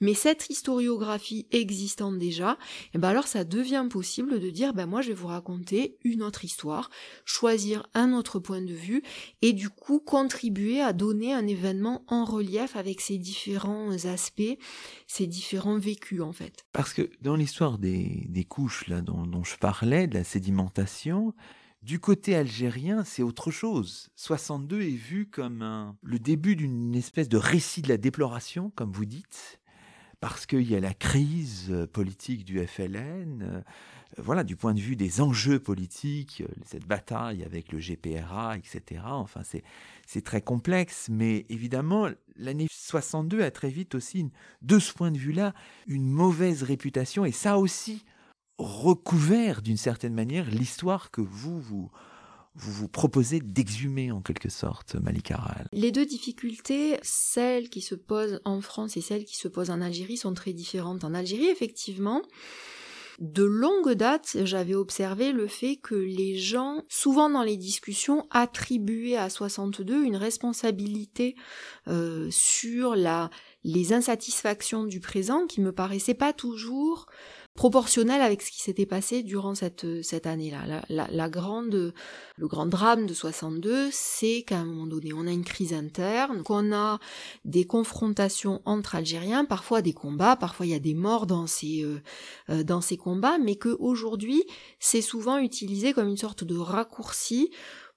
Mais 0.00 0.14
cette 0.14 0.50
historiographie 0.50 1.46
existant 1.52 2.10
déjà, 2.10 2.58
eh 2.94 2.98
ben 2.98 3.08
alors 3.08 3.28
ça 3.28 3.44
devient 3.44 3.86
possible 3.88 4.40
de 4.40 4.50
dire 4.50 4.74
ben 4.74 4.86
moi 4.86 5.02
je 5.02 5.08
vais 5.08 5.14
vous 5.14 5.28
raconter 5.28 5.96
une 6.02 6.24
autre 6.24 6.44
histoire, 6.44 6.90
choisir 7.24 7.88
un 7.94 8.12
autre 8.12 8.40
point 8.40 8.62
de 8.62 8.74
vue 8.74 9.02
et 9.42 9.52
du 9.52 9.70
coup 9.70 10.00
contribuer 10.00 10.80
à 10.80 10.92
donner 10.92 11.32
un 11.32 11.46
événement 11.46 12.04
en 12.08 12.24
relief 12.24 12.74
avec 12.74 13.00
ces 13.00 13.18
différents 13.18 13.67
aspects, 14.04 14.58
ces 15.06 15.26
différents 15.26 15.78
vécus 15.78 16.20
en 16.20 16.32
fait. 16.32 16.66
Parce 16.72 16.92
que 16.92 17.10
dans 17.20 17.36
l'histoire 17.36 17.78
des, 17.78 18.46
couches 18.48 18.86
là, 18.88 19.00
dont, 19.00 19.44
je 19.44 19.56
parlais, 19.56 20.06
de 20.06 20.14
la 20.14 20.24
sédimentation, 20.24 21.34
du 21.82 22.00
côté 22.00 22.34
algérien, 22.34 23.04
c'est 23.04 23.22
autre 23.22 23.50
chose. 23.50 24.10
62 24.16 24.82
est 24.82 24.88
vu 24.90 25.26
comme 25.26 25.94
le 26.02 26.18
début 26.18 26.56
d'une 26.56 26.94
espèce 26.94 27.28
de 27.28 27.36
récit 27.36 27.82
de 27.82 27.88
la 27.88 27.96
déploration, 27.96 28.70
comme 28.74 28.92
vous 28.92 29.06
dites, 29.06 29.60
parce 30.20 30.46
qu'il 30.46 30.68
y 30.68 30.74
a 30.74 30.80
la 30.80 30.94
crise 30.94 31.72
politique 31.92 32.44
du 32.44 32.64
FLN, 32.66 33.64
voilà, 34.16 34.42
du 34.42 34.56
point 34.56 34.74
de 34.74 34.80
vue 34.80 34.96
des 34.96 35.20
enjeux 35.20 35.60
politiques, 35.60 36.42
euh, 36.42 36.52
cette 36.64 36.86
bataille 36.86 37.44
avec 37.44 37.72
le 37.72 37.78
GPRA, 37.78 38.56
etc. 38.56 39.02
Enfin, 39.04 39.42
c'est 40.06 40.24
très 40.24 40.40
complexe, 40.40 41.08
mais 41.10 41.44
évidemment, 41.48 42.08
l'année 42.36 42.68
62 42.70 43.42
a 43.42 43.50
très 43.50 43.68
vite 43.68 43.94
aussi, 43.94 44.30
de 44.62 44.78
ce 44.78 44.92
point 44.92 45.10
de 45.10 45.18
vue-là, 45.18 45.54
une 45.86 46.08
mauvaise 46.08 46.62
réputation, 46.62 47.24
et 47.24 47.32
ça 47.32 47.58
aussi 47.58 48.04
recouvert 48.58 49.62
d'une 49.62 49.76
certaine 49.76 50.14
manière 50.14 50.50
l'histoire 50.50 51.10
que 51.10 51.20
vous, 51.20 51.60
vous, 51.60 51.90
vous 52.56 52.72
vous 52.72 52.88
proposez 52.88 53.40
d'exhumer 53.40 54.10
en 54.10 54.20
quelque 54.20 54.48
sorte, 54.48 54.96
Malikaral. 54.96 55.68
Les 55.72 55.92
deux 55.92 56.06
difficultés, 56.06 56.98
celles 57.02 57.68
qui 57.68 57.82
se 57.82 57.94
posent 57.94 58.40
en 58.44 58.60
France 58.60 58.96
et 58.96 59.00
celles 59.00 59.24
qui 59.24 59.36
se 59.36 59.46
posent 59.46 59.70
en 59.70 59.80
Algérie, 59.80 60.16
sont 60.16 60.34
très 60.34 60.52
différentes. 60.52 61.04
En 61.04 61.14
Algérie, 61.14 61.48
effectivement, 61.48 62.22
de 63.18 63.42
longue 63.42 63.92
date, 63.92 64.36
j'avais 64.44 64.76
observé 64.76 65.32
le 65.32 65.48
fait 65.48 65.76
que 65.76 65.96
les 65.96 66.36
gens, 66.36 66.82
souvent 66.88 67.28
dans 67.28 67.42
les 67.42 67.56
discussions, 67.56 68.26
attribuaient 68.30 69.16
à 69.16 69.28
62 69.28 70.04
une 70.04 70.16
responsabilité 70.16 71.34
euh, 71.88 72.28
sur 72.30 72.94
la, 72.94 73.30
les 73.64 73.92
insatisfactions 73.92 74.84
du 74.84 75.00
présent 75.00 75.46
qui 75.46 75.60
me 75.60 75.72
paraissait 75.72 76.14
pas 76.14 76.32
toujours 76.32 77.06
proportionnel 77.58 78.22
avec 78.22 78.40
ce 78.42 78.52
qui 78.52 78.62
s'était 78.62 78.86
passé 78.86 79.24
durant 79.24 79.56
cette, 79.56 80.04
cette 80.04 80.28
année-là. 80.28 80.84
La, 80.88 81.08
la, 81.10 81.28
grande, 81.28 81.92
le 82.36 82.46
grand 82.46 82.66
drame 82.66 83.04
de 83.04 83.12
62, 83.12 83.88
c'est 83.90 84.44
qu'à 84.46 84.58
un 84.58 84.64
moment 84.64 84.86
donné, 84.86 85.12
on 85.12 85.26
a 85.26 85.32
une 85.32 85.44
crise 85.44 85.74
interne, 85.74 86.44
qu'on 86.44 86.72
a 86.72 87.00
des 87.44 87.64
confrontations 87.64 88.62
entre 88.64 88.94
Algériens, 88.94 89.44
parfois 89.44 89.82
des 89.82 89.92
combats, 89.92 90.36
parfois 90.36 90.66
il 90.66 90.68
y 90.68 90.74
a 90.76 90.78
des 90.78 90.94
morts 90.94 91.26
dans 91.26 91.48
ces, 91.48 91.82
euh, 91.82 92.00
euh, 92.48 92.62
dans 92.62 92.80
ces 92.80 92.96
combats, 92.96 93.38
mais 93.38 93.56
qu'aujourd'hui, 93.56 94.44
c'est 94.78 95.02
souvent 95.02 95.38
utilisé 95.38 95.92
comme 95.92 96.06
une 96.06 96.16
sorte 96.16 96.44
de 96.44 96.56
raccourci 96.56 97.50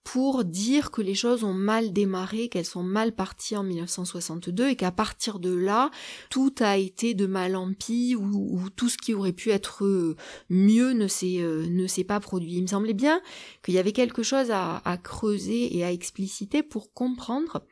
pour 0.03 0.43
dire 0.43 0.89
que 0.89 1.01
les 1.01 1.13
choses 1.13 1.43
ont 1.43 1.53
mal 1.53 1.93
démarré, 1.93 2.49
qu'elles 2.49 2.65
sont 2.65 2.83
mal 2.83 3.13
parties 3.13 3.55
en 3.55 3.63
1962 3.63 4.69
et 4.69 4.75
qu'à 4.75 4.91
partir 4.91 5.39
de 5.39 5.53
là, 5.53 5.91
tout 6.29 6.53
a 6.59 6.77
été 6.77 7.13
de 7.13 7.27
mal 7.27 7.55
en 7.55 7.73
pis 7.73 8.15
ou, 8.15 8.69
tout 8.75 8.89
ce 8.89 8.97
qui 8.97 9.13
aurait 9.13 9.33
pu 9.33 9.51
être 9.51 9.85
euh, 9.85 10.15
mieux 10.49 10.93
ne 10.93 11.07
s'est 11.07 11.39
euh, 11.39 11.67
ne 11.67 11.87
s'est 11.87 12.03
pas 12.03 12.19
produit. 12.19 12.53
Il 12.55 12.63
me 12.63 12.67
semblait 12.67 12.93
bien 12.93 13.21
qu'il 13.63 13.75
y 13.75 13.79
avait 13.79 13.91
quelque 13.91 14.23
chose 14.23 14.49
à, 14.51 14.81
creuser 15.03 15.77
et 15.77 15.83
à 15.83 15.91
expliciter 15.91 16.63
pour 16.63 16.93
comprendre 16.93 17.63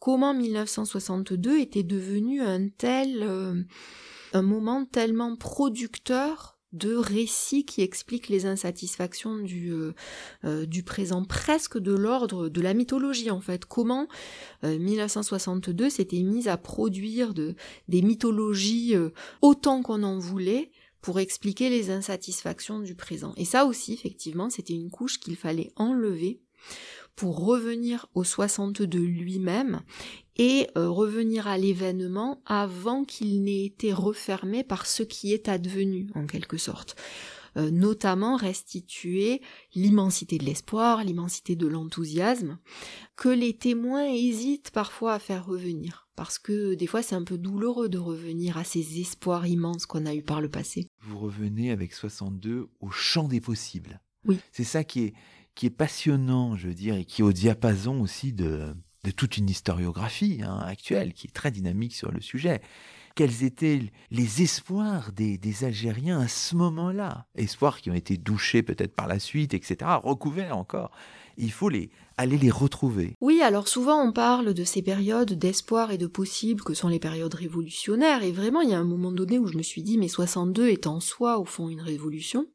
comment 0.00 0.34
1962 0.34 1.58
était 1.58 1.82
devenu 1.82 2.42
un 2.42 2.68
tel 2.68 3.22
euh, 3.22 3.62
un 4.32 4.42
moment 4.42 4.84
tellement 4.84 5.36
producteur 5.36 6.51
de 6.72 6.94
récits 6.94 7.64
qui 7.64 7.82
expliquent 7.82 8.28
les 8.28 8.46
insatisfactions 8.46 9.36
du, 9.38 9.72
euh, 9.72 9.92
euh, 10.44 10.66
du 10.66 10.82
présent, 10.82 11.24
presque 11.24 11.78
de 11.78 11.92
l'ordre 11.92 12.48
de 12.48 12.60
la 12.60 12.74
mythologie 12.74 13.30
en 13.30 13.40
fait. 13.40 13.64
Comment 13.64 14.08
1962 14.62 15.84
euh, 15.84 15.90
s'était 15.90 16.22
mise 16.22 16.48
à 16.48 16.56
produire 16.56 17.34
de, 17.34 17.54
des 17.88 18.02
mythologies 18.02 18.94
autant 19.40 19.82
qu'on 19.82 20.02
en 20.02 20.18
voulait 20.18 20.70
pour 21.00 21.18
expliquer 21.18 21.68
les 21.68 21.90
insatisfactions 21.90 22.78
du 22.78 22.94
présent. 22.94 23.34
Et 23.36 23.44
ça 23.44 23.64
aussi, 23.64 23.92
effectivement, 23.92 24.50
c'était 24.50 24.74
une 24.74 24.90
couche 24.90 25.18
qu'il 25.18 25.36
fallait 25.36 25.72
enlever 25.76 26.40
pour 27.16 27.44
revenir 27.44 28.06
au 28.14 28.24
62 28.24 28.98
lui-même 28.98 29.80
et 30.36 30.68
euh, 30.76 30.88
revenir 30.88 31.46
à 31.46 31.58
l'événement 31.58 32.42
avant 32.46 33.04
qu'il 33.04 33.42
n'ait 33.42 33.64
été 33.64 33.92
refermé 33.92 34.64
par 34.64 34.86
ce 34.86 35.02
qui 35.02 35.32
est 35.32 35.48
advenu 35.48 36.08
en 36.14 36.26
quelque 36.26 36.56
sorte. 36.56 36.96
Euh, 37.58 37.70
notamment 37.70 38.36
restituer 38.36 39.42
l'immensité 39.74 40.38
de 40.38 40.44
l'espoir, 40.44 41.04
l'immensité 41.04 41.54
de 41.54 41.66
l'enthousiasme, 41.66 42.58
que 43.14 43.28
les 43.28 43.52
témoins 43.52 44.06
hésitent 44.06 44.70
parfois 44.70 45.12
à 45.12 45.18
faire 45.18 45.44
revenir. 45.44 46.08
Parce 46.16 46.38
que 46.38 46.74
des 46.74 46.86
fois 46.86 47.02
c'est 47.02 47.14
un 47.14 47.24
peu 47.24 47.36
douloureux 47.36 47.90
de 47.90 47.98
revenir 47.98 48.56
à 48.56 48.64
ces 48.64 49.00
espoirs 49.00 49.46
immenses 49.46 49.84
qu'on 49.84 50.06
a 50.06 50.14
eus 50.14 50.22
par 50.22 50.40
le 50.40 50.48
passé. 50.48 50.88
Vous 51.02 51.18
revenez 51.18 51.70
avec 51.70 51.92
62 51.92 52.70
au 52.80 52.90
champ 52.90 53.28
des 53.28 53.42
possibles. 53.42 54.00
Oui. 54.24 54.38
C'est 54.50 54.64
ça 54.64 54.82
qui 54.82 55.00
est, 55.00 55.14
qui 55.54 55.66
est 55.66 55.70
passionnant, 55.70 56.56
je 56.56 56.68
veux 56.68 56.74
dire, 56.74 56.94
et 56.94 57.04
qui 57.04 57.22
est 57.22 57.24
au 57.24 57.32
diapason 57.32 58.00
aussi 58.00 58.32
de, 58.32 58.74
toute 59.16 59.36
une 59.36 59.50
historiographie 59.50 60.40
hein, 60.44 60.58
actuelle 60.64 61.12
qui 61.12 61.26
est 61.26 61.32
très 61.32 61.50
dynamique 61.50 61.94
sur 61.94 62.10
le 62.10 62.20
sujet. 62.20 62.60
Quels 63.14 63.44
étaient 63.44 63.80
les 64.10 64.42
espoirs 64.42 65.12
des, 65.12 65.36
des 65.36 65.64
Algériens 65.64 66.20
à 66.20 66.28
ce 66.28 66.56
moment-là? 66.56 67.26
Espoirs 67.34 67.80
qui 67.80 67.90
ont 67.90 67.94
été 67.94 68.16
douchés 68.16 68.62
peut-être 68.62 68.94
par 68.94 69.06
la 69.06 69.18
suite, 69.18 69.52
etc., 69.52 69.90
recouverts 70.02 70.56
encore. 70.56 70.90
Il 71.36 71.52
faut 71.52 71.68
les, 71.68 71.90
aller 72.16 72.38
les 72.38 72.50
retrouver. 72.50 73.16
Oui, 73.20 73.42
alors 73.42 73.68
souvent 73.68 74.02
on 74.02 74.12
parle 74.12 74.54
de 74.54 74.64
ces 74.64 74.80
périodes 74.80 75.34
d'espoir 75.34 75.90
et 75.90 75.98
de 75.98 76.06
possible 76.06 76.62
que 76.62 76.72
sont 76.72 76.88
les 76.88 76.98
périodes 76.98 77.34
révolutionnaires, 77.34 78.22
et 78.22 78.32
vraiment 78.32 78.62
il 78.62 78.70
y 78.70 78.74
a 78.74 78.78
un 78.78 78.84
moment 78.84 79.12
donné 79.12 79.38
où 79.38 79.46
je 79.46 79.58
me 79.58 79.62
suis 79.62 79.82
dit, 79.82 79.98
mais 79.98 80.08
62 80.08 80.68
est 80.68 80.86
en 80.86 81.00
soi 81.00 81.38
au 81.38 81.44
fond 81.44 81.68
une 81.68 81.82
révolution 81.82 82.46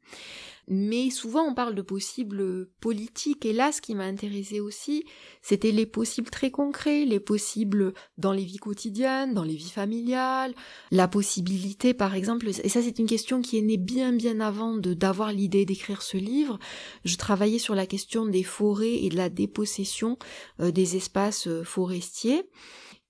mais 0.68 1.10
souvent 1.10 1.42
on 1.42 1.54
parle 1.54 1.74
de 1.74 1.82
possibles 1.82 2.68
politiques 2.80 3.46
et 3.46 3.52
là 3.52 3.72
ce 3.72 3.80
qui 3.80 3.94
m'a 3.94 4.04
intéressé 4.04 4.60
aussi 4.60 5.04
c'était 5.42 5.72
les 5.72 5.86
possibles 5.86 6.30
très 6.30 6.50
concrets, 6.50 7.04
les 7.04 7.20
possibles 7.20 7.94
dans 8.18 8.32
les 8.32 8.44
vies 8.44 8.58
quotidiennes, 8.58 9.34
dans 9.34 9.44
les 9.44 9.56
vies 9.56 9.70
familiales, 9.70 10.54
la 10.90 11.08
possibilité 11.08 11.94
par 11.94 12.14
exemple, 12.14 12.48
et 12.48 12.68
ça 12.68 12.82
c'est 12.82 12.98
une 12.98 13.06
question 13.06 13.40
qui 13.40 13.58
est 13.58 13.62
née 13.62 13.76
bien 13.76 14.12
bien 14.12 14.40
avant 14.40 14.76
de 14.76 14.94
d'avoir 14.94 15.32
l'idée 15.32 15.64
d'écrire 15.64 16.02
ce 16.02 16.16
livre, 16.16 16.58
je 17.04 17.16
travaillais 17.16 17.58
sur 17.58 17.74
la 17.74 17.86
question 17.86 18.26
des 18.26 18.42
forêts 18.42 19.04
et 19.04 19.08
de 19.08 19.16
la 19.16 19.28
dépossession 19.28 20.18
euh, 20.60 20.70
des 20.70 20.96
espaces 20.96 21.46
euh, 21.46 21.64
forestiers. 21.64 22.44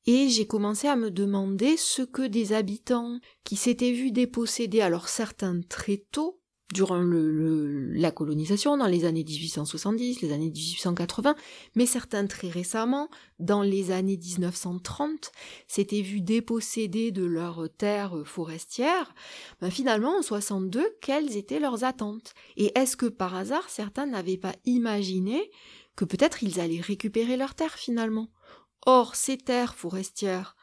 Et 0.06 0.30
j'ai 0.30 0.46
commencé 0.46 0.88
à 0.88 0.96
me 0.96 1.10
demander 1.10 1.76
ce 1.76 2.00
que 2.00 2.22
des 2.22 2.54
habitants 2.54 3.18
qui 3.44 3.56
s'étaient 3.56 3.92
vus 3.92 4.10
déposséder, 4.10 4.80
alors 4.80 5.08
certains 5.08 5.60
très 5.68 5.98
tôt, 6.10 6.40
durant 6.74 6.98
le, 6.98 7.92
la 7.94 8.10
colonisation, 8.10 8.76
dans 8.76 8.86
les 8.86 9.04
années 9.04 9.24
1870, 9.24 10.20
les 10.20 10.32
années 10.32 10.50
1880, 10.50 11.34
mais 11.74 11.86
certains 11.86 12.26
très 12.26 12.48
récemment, 12.48 13.08
dans 13.38 13.62
les 13.62 13.90
années 13.90 14.18
1930, 14.18 15.32
s'étaient 15.66 16.02
vus 16.02 16.20
dépossédés 16.20 17.10
de 17.10 17.24
leurs 17.24 17.68
terres 17.76 18.22
forestières. 18.24 19.14
Ben 19.60 19.70
finalement, 19.70 20.18
en 20.18 20.22
62, 20.22 20.86
quelles 21.00 21.36
étaient 21.36 21.60
leurs 21.60 21.84
attentes? 21.84 22.34
Et 22.56 22.78
est-ce 22.78 22.96
que 22.96 23.06
par 23.06 23.34
hasard, 23.34 23.68
certains 23.70 24.06
n'avaient 24.06 24.36
pas 24.36 24.54
imaginé 24.66 25.50
que 25.96 26.04
peut-être 26.04 26.42
ils 26.42 26.60
allaient 26.60 26.80
récupérer 26.80 27.36
leurs 27.36 27.54
terres 27.54 27.78
finalement? 27.78 28.28
Or, 28.90 29.16
ces 29.16 29.36
terres 29.36 29.74
forestières 29.74 30.56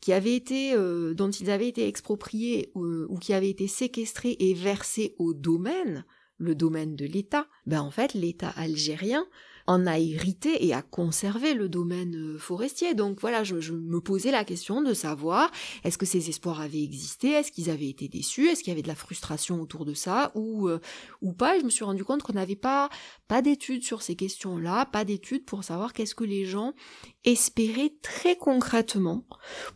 qui 0.00 0.12
avaient 0.12 0.34
été, 0.34 0.72
euh, 0.74 1.14
dont 1.14 1.30
ils 1.30 1.48
avaient 1.48 1.68
été 1.68 1.86
expropriés 1.86 2.72
euh, 2.74 3.06
ou 3.08 3.18
qui 3.18 3.32
avaient 3.32 3.50
été 3.50 3.68
séquestrées 3.68 4.36
et 4.40 4.52
versées 4.52 5.14
au 5.16 5.32
domaine, 5.32 6.04
le 6.38 6.56
domaine 6.56 6.96
de 6.96 7.06
l'État, 7.06 7.46
ben 7.66 7.80
en 7.80 7.92
fait 7.92 8.14
l'État 8.14 8.48
algérien 8.56 9.24
en 9.68 9.86
a 9.86 9.98
hérité 9.98 10.66
et 10.66 10.72
a 10.72 10.80
conservé 10.80 11.52
le 11.52 11.68
domaine 11.68 12.16
euh, 12.16 12.38
forestier. 12.38 12.94
Donc 12.94 13.20
voilà, 13.20 13.44
je, 13.44 13.54
me 13.72 14.00
posais 14.00 14.30
la 14.30 14.42
question 14.42 14.80
de 14.80 14.94
savoir 14.94 15.50
est-ce 15.84 15.98
que 15.98 16.06
ces 16.06 16.30
espoirs 16.30 16.62
avaient 16.62 16.82
existé, 16.82 17.32
est-ce 17.32 17.52
qu'ils 17.52 17.68
avaient 17.68 17.90
été 17.90 18.08
déçus, 18.08 18.48
est-ce 18.48 18.62
qu'il 18.62 18.70
y 18.70 18.72
avait 18.72 18.82
de 18.82 18.88
la 18.88 18.94
frustration 18.94 19.60
autour 19.60 19.84
de 19.84 19.92
ça? 19.92 20.32
Ou 20.34 20.68
euh, 20.68 20.80
ou 21.20 21.34
pas? 21.34 21.56
Et 21.56 21.60
je 21.60 21.66
me 21.66 21.70
suis 21.70 21.84
rendu 21.84 22.02
compte 22.02 22.22
qu'on 22.22 22.32
n'avait 22.32 22.56
pas 22.56 22.88
pas 23.28 23.42
d'études 23.42 23.84
sur 23.84 24.00
ces 24.00 24.16
questions-là, 24.16 24.86
pas 24.86 25.04
d'études 25.04 25.44
pour 25.44 25.62
savoir 25.62 25.92
qu'est-ce 25.92 26.14
que 26.14 26.24
les 26.24 26.46
gens 26.46 26.72
espéraient 27.28 27.92
très 28.02 28.36
concrètement 28.36 29.24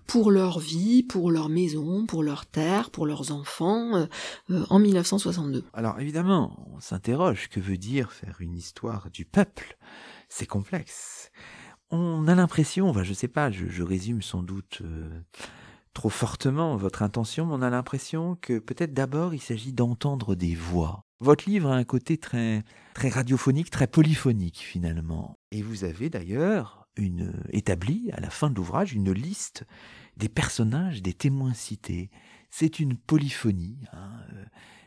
pour 0.06 0.30
leur 0.30 0.58
vie, 0.58 1.02
pour 1.02 1.30
leur 1.30 1.48
maison, 1.48 2.06
pour 2.06 2.22
leur 2.22 2.46
terre, 2.46 2.90
pour 2.90 3.06
leurs 3.06 3.32
enfants 3.32 4.06
euh, 4.50 4.64
en 4.70 4.78
1962. 4.78 5.64
Alors 5.72 6.00
évidemment, 6.00 6.66
on 6.74 6.80
s'interroge 6.80 7.48
que 7.48 7.60
veut 7.60 7.78
dire 7.78 8.12
faire 8.12 8.36
une 8.40 8.54
histoire 8.54 9.10
du 9.10 9.24
peuple? 9.24 9.76
C'est 10.28 10.46
complexe. 10.46 11.30
On 11.90 12.26
a 12.26 12.34
l'impression, 12.34 12.88
enfin, 12.88 13.02
je 13.02 13.12
sais 13.12 13.28
pas, 13.28 13.50
je, 13.50 13.82
résume 13.82 14.22
sans 14.22 14.42
doute 14.42 14.78
euh, 14.80 15.20
trop 15.92 16.08
fortement 16.08 16.76
votre 16.76 17.02
intention, 17.02 17.44
mais 17.44 17.54
on 17.54 17.62
a 17.62 17.68
l'impression 17.68 18.36
que 18.40 18.58
peut-être 18.58 18.94
d'abord 18.94 19.34
il 19.34 19.40
s'agit 19.40 19.74
d'entendre 19.74 20.34
des 20.34 20.54
voix. 20.54 21.04
Votre 21.20 21.48
livre 21.48 21.70
a 21.70 21.76
un 21.76 21.84
côté 21.84 22.16
très, 22.16 22.64
très 22.94 23.10
radiophonique, 23.10 23.70
très 23.70 23.86
polyphonique 23.86 24.58
finalement. 24.58 25.38
Et 25.50 25.62
vous 25.62 25.84
avez 25.84 26.08
d'ailleurs 26.08 26.81
une, 26.96 27.32
établi 27.50 28.10
à 28.12 28.20
la 28.20 28.30
fin 28.30 28.50
de 28.50 28.54
l'ouvrage 28.54 28.92
une 28.92 29.12
liste 29.12 29.64
des 30.16 30.28
personnages, 30.28 31.02
des 31.02 31.14
témoins 31.14 31.54
cités. 31.54 32.10
C'est 32.50 32.80
une 32.80 32.96
polyphonie. 32.96 33.78
Hein, 33.92 34.10
euh, 34.32 34.44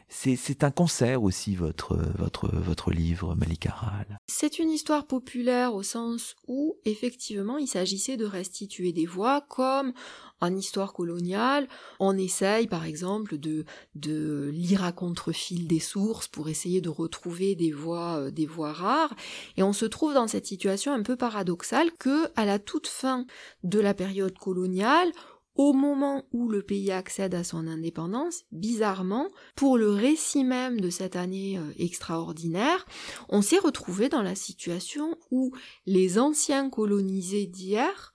c'est 0.08 0.64
un 0.64 0.72
concert 0.72 1.24
aussi, 1.24 1.56
votre, 1.56 1.98
votre, 2.18 2.48
votre 2.48 2.92
livre, 2.92 3.36
Malikaral. 3.36 4.20
C'est 4.28 4.60
une 4.60 4.70
histoire 4.70 5.08
populaire 5.08 5.74
au 5.74 5.84
sens 5.84 6.36
où, 6.48 6.78
effectivement, 6.86 7.58
il 7.58 7.68
s'agissait 7.68 8.18
de 8.18 8.26
restituer 8.26 8.94
des 8.94 9.06
voix 9.06 9.42
comme 9.42 9.94
en 10.42 10.56
histoire 10.56 10.94
coloniale, 10.94 11.68
on 12.00 12.18
essaye 12.18 12.68
par 12.68 12.86
exemple 12.86 13.38
de, 13.38 13.66
de 13.96 14.50
lire 14.54 14.84
à 14.84 14.92
contre-fil 14.92 15.68
des 15.68 15.80
sources 15.80 16.28
pour 16.28 16.50
essayer 16.50 16.82
de 16.82 16.90
retrouver 16.90 17.56
des 17.56 17.72
voix, 17.72 18.18
euh, 18.18 18.32
des 18.32 18.46
voix 18.46 18.74
rares, 18.74 19.14
et 19.58 19.64
on 19.64 19.74
se 19.74 19.86
trouve 19.86 20.14
dans 20.14 20.28
cette 20.28 20.46
situation 20.46 20.94
un 20.94 21.04
peu 21.04 21.16
paradoxale 21.16 21.92
que, 21.98 22.28
à 22.36 22.46
la 22.46 22.60
toute 22.60 22.88
fin 22.88 23.26
de 23.64 23.80
la 23.80 23.94
période 23.94 24.38
coloniale, 24.38 25.12
au 25.56 25.74
moment 25.74 26.24
où 26.32 26.50
le 26.50 26.62
pays 26.62 26.92
accède 26.92 27.34
à 27.34 27.44
son 27.44 27.68
indépendance, 27.68 28.44
bizarrement, 28.52 29.30
pour 29.56 29.78
le 29.78 29.90
récit 29.90 30.44
même 30.44 30.82
de 30.82 30.90
cette 30.90 31.16
année 31.16 31.58
euh, 31.58 31.74
extraordinaire, 31.80 32.86
on 33.30 33.42
s'est 33.42 33.60
retrouvé 33.60 34.10
dans 34.10 34.22
la 34.22 34.36
situation 34.36 35.18
où 35.32 35.52
les 35.86 36.20
anciens 36.20 36.70
colonisés 36.70 37.48
d'hier 37.48 38.14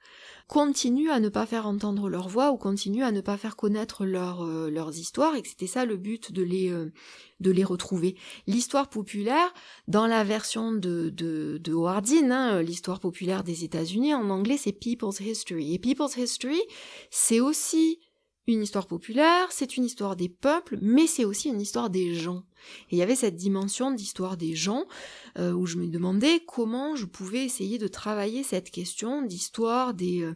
continuent 0.50 1.12
à 1.12 1.20
ne 1.20 1.28
pas 1.28 1.46
faire 1.46 1.68
entendre 1.68 2.08
leur 2.08 2.28
voix 2.28 2.50
ou 2.50 2.56
continuent 2.56 3.04
à 3.04 3.12
ne 3.12 3.20
pas 3.20 3.36
faire 3.36 3.54
connaître 3.54 4.04
euh, 4.04 4.68
leurs 4.68 4.98
histoires 4.98 5.36
et 5.36 5.42
que 5.42 5.48
c'était 5.48 5.68
ça 5.68 5.84
le 5.84 5.96
but 5.96 6.32
de 6.32 6.42
les, 6.42 6.70
euh, 6.70 6.92
de 7.38 7.52
les 7.52 7.62
retrouver. 7.62 8.16
L'histoire 8.48 8.88
populaire, 8.88 9.54
dans 9.86 10.08
la 10.08 10.24
version 10.24 10.72
de, 10.72 11.08
de, 11.10 11.58
de 11.62 11.72
Howardin, 11.72 12.32
hein, 12.32 12.62
l'histoire 12.62 12.98
populaire 12.98 13.44
des 13.44 13.62
États-Unis, 13.62 14.12
en 14.12 14.28
anglais 14.28 14.56
c'est 14.56 14.72
People's 14.72 15.20
History. 15.20 15.72
Et 15.72 15.78
People's 15.78 16.16
History, 16.16 16.60
c'est 17.10 17.38
aussi 17.38 18.00
une 18.48 18.64
histoire 18.64 18.88
populaire, 18.88 19.52
c'est 19.52 19.76
une 19.76 19.84
histoire 19.84 20.16
des 20.16 20.28
peuples, 20.28 20.78
mais 20.82 21.06
c'est 21.06 21.24
aussi 21.24 21.48
une 21.48 21.60
histoire 21.60 21.90
des 21.90 22.12
gens. 22.14 22.42
Et 22.90 22.96
il 22.96 22.98
y 22.98 23.02
avait 23.02 23.16
cette 23.16 23.36
dimension 23.36 23.90
d'histoire 23.90 24.36
des 24.36 24.54
gens 24.54 24.84
euh, 25.38 25.52
où 25.52 25.66
je 25.66 25.76
me 25.76 25.86
demandais 25.86 26.42
comment 26.46 26.96
je 26.96 27.04
pouvais 27.04 27.44
essayer 27.44 27.78
de 27.78 27.88
travailler 27.88 28.42
cette 28.42 28.70
question 28.70 29.22
d'histoire 29.22 29.94
des, 29.94 30.22
euh, 30.22 30.34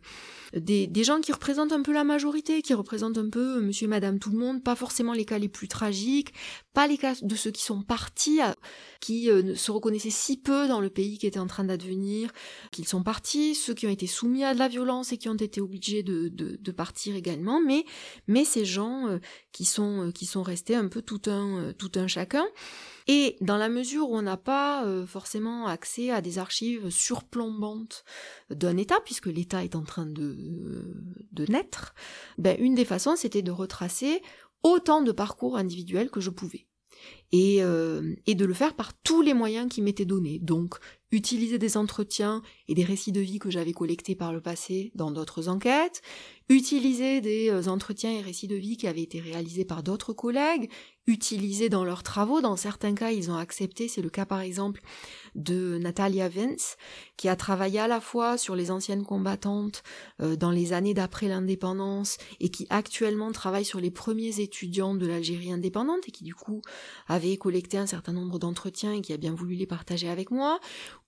des, 0.54 1.04
gens 1.04 1.20
qui 1.20 1.32
représentent 1.32 1.72
un 1.72 1.82
peu 1.82 1.92
la 1.92 2.04
majorité, 2.04 2.62
qui 2.62 2.74
représentent 2.74 3.18
un 3.18 3.28
peu 3.28 3.60
monsieur 3.60 3.86
et 3.86 3.88
madame 3.88 4.18
tout 4.18 4.30
le 4.30 4.38
monde, 4.38 4.62
pas 4.62 4.76
forcément 4.76 5.12
les 5.12 5.24
cas 5.24 5.38
les 5.38 5.48
plus 5.48 5.68
tragiques, 5.68 6.32
pas 6.72 6.86
les 6.86 6.96
cas 6.96 7.14
de 7.20 7.34
ceux 7.34 7.50
qui 7.50 7.62
sont 7.62 7.82
partis, 7.82 8.40
qui 9.00 9.30
euh, 9.30 9.54
se 9.54 9.70
reconnaissaient 9.70 10.10
si 10.10 10.40
peu 10.40 10.68
dans 10.68 10.80
le 10.80 10.90
pays 10.90 11.18
qui 11.18 11.26
était 11.26 11.40
en 11.40 11.46
train 11.46 11.64
d'advenir, 11.64 12.30
qu'ils 12.70 12.88
sont 12.88 13.02
partis, 13.02 13.54
ceux 13.54 13.74
qui 13.74 13.86
ont 13.86 13.90
été 13.90 14.06
soumis 14.06 14.44
à 14.44 14.54
de 14.54 14.58
la 14.58 14.68
violence 14.68 15.12
et 15.12 15.18
qui 15.18 15.28
ont 15.28 15.34
été 15.34 15.60
obligés 15.60 16.02
de, 16.02 16.28
de, 16.28 16.56
de 16.60 16.72
partir 16.72 17.16
également, 17.16 17.60
mais, 17.60 17.84
mais 18.28 18.44
ces 18.44 18.64
gens 18.64 19.18
qui, 19.52 19.64
sont, 19.64 20.12
qui 20.14 20.26
sont 20.26 20.42
restés 20.42 20.74
un 20.74 20.88
peu 20.88 21.02
tout 21.02 21.22
un, 21.26 21.72
tout 21.76 21.92
un 21.96 22.06
chacun. 22.14 22.46
Et 23.06 23.36
dans 23.40 23.58
la 23.58 23.68
mesure 23.68 24.08
où 24.08 24.16
on 24.16 24.22
n'a 24.22 24.38
pas 24.38 24.84
euh, 24.84 25.06
forcément 25.06 25.66
accès 25.66 26.10
à 26.10 26.22
des 26.22 26.38
archives 26.38 26.88
surplombantes 26.88 28.04
d'un 28.48 28.76
État, 28.78 28.96
puisque 29.04 29.26
l'État 29.26 29.62
est 29.62 29.76
en 29.76 29.82
train 29.82 30.06
de, 30.06 30.94
de 31.32 31.52
naître, 31.52 31.94
ben, 32.38 32.56
une 32.58 32.74
des 32.74 32.86
façons, 32.86 33.16
c'était 33.16 33.42
de 33.42 33.50
retracer 33.50 34.22
autant 34.62 35.02
de 35.02 35.12
parcours 35.12 35.56
individuels 35.56 36.10
que 36.10 36.20
je 36.20 36.30
pouvais. 36.30 36.66
Et, 37.32 37.62
euh, 37.62 38.14
et, 38.26 38.36
de 38.36 38.44
le 38.44 38.54
faire 38.54 38.74
par 38.74 38.94
tous 39.02 39.20
les 39.20 39.34
moyens 39.34 39.68
qui 39.68 39.82
m'étaient 39.82 40.04
donnés. 40.04 40.38
Donc, 40.38 40.76
utiliser 41.10 41.58
des 41.58 41.76
entretiens 41.76 42.40
et 42.68 42.74
des 42.74 42.84
récits 42.84 43.12
de 43.12 43.20
vie 43.20 43.40
que 43.40 43.50
j'avais 43.50 43.72
collectés 43.72 44.14
par 44.14 44.32
le 44.32 44.40
passé 44.40 44.92
dans 44.94 45.10
d'autres 45.10 45.48
enquêtes, 45.48 46.02
utiliser 46.48 47.20
des 47.20 47.50
euh, 47.50 47.68
entretiens 47.68 48.12
et 48.12 48.20
récits 48.20 48.48
de 48.48 48.56
vie 48.56 48.76
qui 48.76 48.86
avaient 48.86 49.02
été 49.02 49.20
réalisés 49.20 49.64
par 49.64 49.82
d'autres 49.82 50.12
collègues, 50.12 50.70
utiliser 51.06 51.68
dans 51.68 51.84
leurs 51.84 52.02
travaux. 52.02 52.40
Dans 52.40 52.56
certains 52.56 52.94
cas, 52.94 53.10
ils 53.10 53.30
ont 53.30 53.36
accepté. 53.36 53.88
C'est 53.88 54.02
le 54.02 54.10
cas, 54.10 54.26
par 54.26 54.40
exemple, 54.40 54.80
de 55.34 55.78
Natalia 55.78 56.28
Vince, 56.28 56.76
qui 57.16 57.28
a 57.28 57.36
travaillé 57.36 57.78
à 57.78 57.88
la 57.88 58.00
fois 58.00 58.36
sur 58.36 58.56
les 58.56 58.70
anciennes 58.70 59.04
combattantes 59.04 59.82
euh, 60.20 60.36
dans 60.36 60.50
les 60.50 60.72
années 60.72 60.94
d'après 60.94 61.28
l'indépendance 61.28 62.18
et 62.40 62.50
qui 62.50 62.66
actuellement 62.70 63.32
travaille 63.32 63.64
sur 63.64 63.80
les 63.80 63.90
premiers 63.90 64.40
étudiants 64.40 64.94
de 64.94 65.06
l'Algérie 65.06 65.52
indépendante 65.52 66.08
et 66.08 66.10
qui, 66.10 66.24
du 66.24 66.34
coup, 66.34 66.60
avait 67.06 67.36
collecté 67.36 67.78
un 67.78 67.86
certain 67.86 68.12
nombre 68.12 68.38
d'entretiens 68.38 68.92
et 68.92 69.00
qui 69.00 69.12
a 69.12 69.16
bien 69.16 69.34
voulu 69.34 69.54
les 69.54 69.66
partager 69.66 70.08
avec 70.08 70.30
moi 70.30 70.60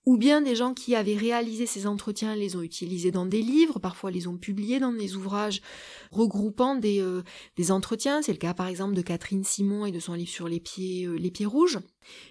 ou 0.07 0.15
bien 0.15 0.41
des 0.41 0.55
gens 0.55 0.73
qui 0.73 0.95
avaient 0.95 1.17
réalisé 1.17 1.65
ces 1.65 1.85
entretiens 1.85 2.33
les 2.33 2.55
ont 2.55 2.61
utilisés 2.61 3.11
dans 3.11 3.25
des 3.25 3.41
livres, 3.41 3.77
parfois 3.77 4.09
les 4.09 4.25
ont 4.27 4.37
publiés 4.37 4.79
dans 4.79 4.93
des 4.93 5.17
ouvrages 5.17 5.61
regroupant 6.11 6.75
des, 6.75 7.01
euh, 7.01 7.23
des 7.57 7.71
entretiens. 7.71 8.21
C'est 8.21 8.31
le 8.31 8.37
cas 8.37 8.53
par 8.53 8.67
exemple 8.67 8.95
de 8.95 9.01
Catherine 9.01 9.43
Simon 9.43 9.85
et 9.85 9.91
de 9.91 9.99
son 9.99 10.13
livre 10.13 10.29
sur 10.29 10.47
les 10.47 10.61
pieds, 10.61 11.05
euh, 11.05 11.17
les 11.17 11.29
pieds 11.29 11.45
rouges. 11.45 11.79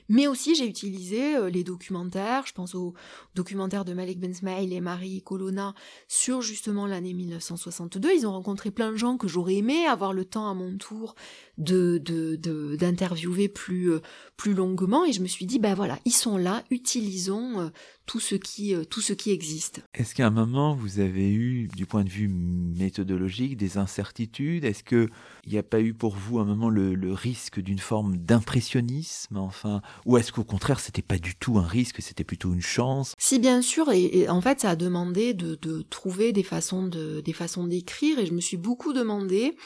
Mais 0.08 0.26
aussi, 0.26 0.54
j'ai 0.54 0.66
utilisé 0.66 1.36
euh, 1.36 1.50
les 1.50 1.64
documentaires, 1.64 2.44
je 2.46 2.52
pense 2.52 2.74
aux 2.74 2.94
documentaires 3.34 3.84
de 3.84 3.92
Malik 3.92 4.20
Ben 4.20 4.32
et 4.46 4.80
Marie 4.80 5.22
Colonna 5.22 5.74
sur 6.08 6.42
justement 6.42 6.86
l'année 6.86 7.12
1962. 7.14 8.12
Ils 8.14 8.26
ont 8.26 8.32
rencontré 8.32 8.70
plein 8.70 8.92
de 8.92 8.96
gens 8.96 9.16
que 9.16 9.28
j'aurais 9.28 9.56
aimé 9.56 9.86
avoir 9.86 10.12
le 10.12 10.24
temps 10.24 10.48
à 10.48 10.54
mon 10.54 10.76
tour 10.76 11.14
d'interviewer 11.58 13.48
plus 13.48 13.90
euh, 13.90 14.00
plus 14.36 14.54
longuement. 14.54 15.04
Et 15.04 15.12
je 15.12 15.22
me 15.22 15.26
suis 15.26 15.46
dit 15.46 15.58
ben 15.58 15.74
voilà, 15.74 15.98
ils 16.04 16.12
sont 16.12 16.36
là, 16.36 16.62
utilisons 16.70 17.60
euh, 17.60 17.68
tout 18.06 18.20
ce 18.20 18.36
qui 18.36 18.74
tout 18.88 19.00
ce 19.00 19.12
qui 19.12 19.30
existe. 19.32 19.82
Est-ce 19.94 20.14
qu'à 20.14 20.26
un 20.26 20.30
moment 20.30 20.74
vous 20.74 21.00
avez 21.00 21.32
eu 21.32 21.68
du 21.68 21.86
point 21.86 22.04
de 22.04 22.08
vue 22.08 22.28
méthodologique 22.28 23.56
des 23.56 23.78
incertitudes? 23.78 24.64
Est-ce 24.64 24.84
que 24.84 25.08
il 25.46 25.52
n'y 25.52 25.58
a 25.58 25.62
pas 25.62 25.80
eu 25.80 25.94
pour 25.94 26.16
vous 26.16 26.38
à 26.38 26.42
un 26.42 26.44
moment 26.44 26.68
le, 26.68 27.12
risque 27.12 27.60
d'une 27.60 27.78
forme 27.78 28.16
d'impressionnisme 28.16 29.36
ou 30.04 30.16
est-ce 30.16 30.32
qu'au 30.32 30.44
contraire, 30.44 30.80
c'était 30.80 31.02
pas 31.02 31.18
du 31.18 31.36
tout 31.36 31.58
un 31.58 31.66
risque, 31.66 32.02
c'était 32.02 32.24
plutôt 32.24 32.52
une 32.52 32.62
chance? 32.62 33.14
Si 33.18 33.38
bien 33.38 33.62
sûr, 33.62 33.90
et, 33.92 34.28
en 34.28 34.40
fait, 34.40 34.60
ça 34.60 34.70
a 34.70 34.76
demandé 34.76 35.34
de, 35.34 35.82
trouver 35.82 36.32
des 36.32 36.42
façons 36.42 36.86
de, 36.86 37.20
des 37.20 37.32
façons 37.32 37.66
d'écrire, 37.66 38.18
et 38.18 38.26
je 38.26 38.32
me 38.32 38.40
suis 38.40 38.56
beaucoup 38.56 38.92
demandé 38.92 39.56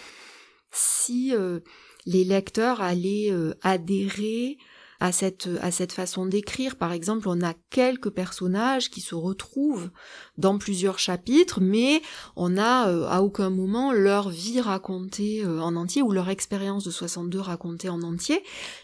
si 0.72 1.34
euh, 1.34 1.60
les 2.06 2.24
lecteurs 2.24 2.80
allaient 2.80 3.30
euh, 3.30 3.54
adhérer 3.62 4.58
à 5.00 5.12
cette, 5.12 5.48
à 5.62 5.70
cette 5.70 5.92
façon 5.92 6.26
d'écrire. 6.26 6.76
Par 6.76 6.92
exemple, 6.92 7.28
on 7.28 7.40
a 7.40 7.54
quelques 7.70 8.10
personnages 8.10 8.90
qui 8.90 9.00
se 9.00 9.14
retrouvent 9.14 9.90
dans 10.36 10.58
plusieurs 10.58 10.98
chapitres, 10.98 11.60
mais 11.60 12.02
on 12.36 12.50
n'a 12.50 12.88
euh, 12.88 13.06
à 13.08 13.22
aucun 13.22 13.48
moment 13.48 13.92
leur 13.92 14.28
vie 14.28 14.60
racontée 14.60 15.42
euh, 15.42 15.60
en 15.60 15.74
entier 15.74 16.02
ou 16.02 16.12
leur 16.12 16.28
expérience 16.28 16.84
de 16.84 16.90
62 16.90 17.40
racontée 17.40 17.88
en 17.88 18.02
entier. 18.02 18.42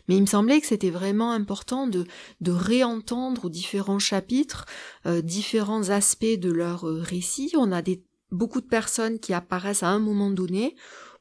Mais 0.09 0.17
il 0.17 0.23
me 0.23 0.27
semblait 0.27 0.61
que 0.61 0.67
c'était 0.67 0.91
vraiment 0.91 1.33
important 1.33 1.87
de, 1.87 2.07
de 2.41 2.53
réentendre 2.53 3.45
aux 3.45 3.51
différents 3.51 3.99
chapitres 3.99 4.65
euh, 5.05 5.21
différents 5.21 5.91
aspects 5.91 6.25
de 6.25 6.51
leur 6.51 6.83
récit. 6.83 7.53
On 7.57 7.73
a 7.73 7.83
des, 7.83 8.03
beaucoup 8.33 8.63
de 8.63 8.67
personnes 8.67 9.19
qui 9.19 9.35
apparaissent 9.35 9.83
à 9.83 9.89
un 9.89 9.99
moment 9.99 10.31
donné 10.31 10.75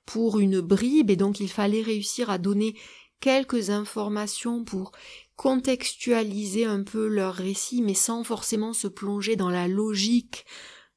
pour 0.06 0.40
une 0.40 0.62
bribe 0.62 1.10
et 1.10 1.16
donc 1.16 1.40
il 1.40 1.50
fallait 1.50 1.82
réussir 1.82 2.30
à 2.30 2.38
donner 2.38 2.76
quelques 3.20 3.70
informations 3.70 4.64
pour 4.64 4.92
contextualiser 5.36 6.66
un 6.66 6.84
peu 6.84 7.08
leur 7.08 7.34
récit, 7.34 7.82
mais 7.82 7.94
sans 7.94 8.24
forcément 8.24 8.74
se 8.74 8.88
plonger 8.88 9.36
dans 9.36 9.50
la 9.50 9.68
logique 9.68 10.46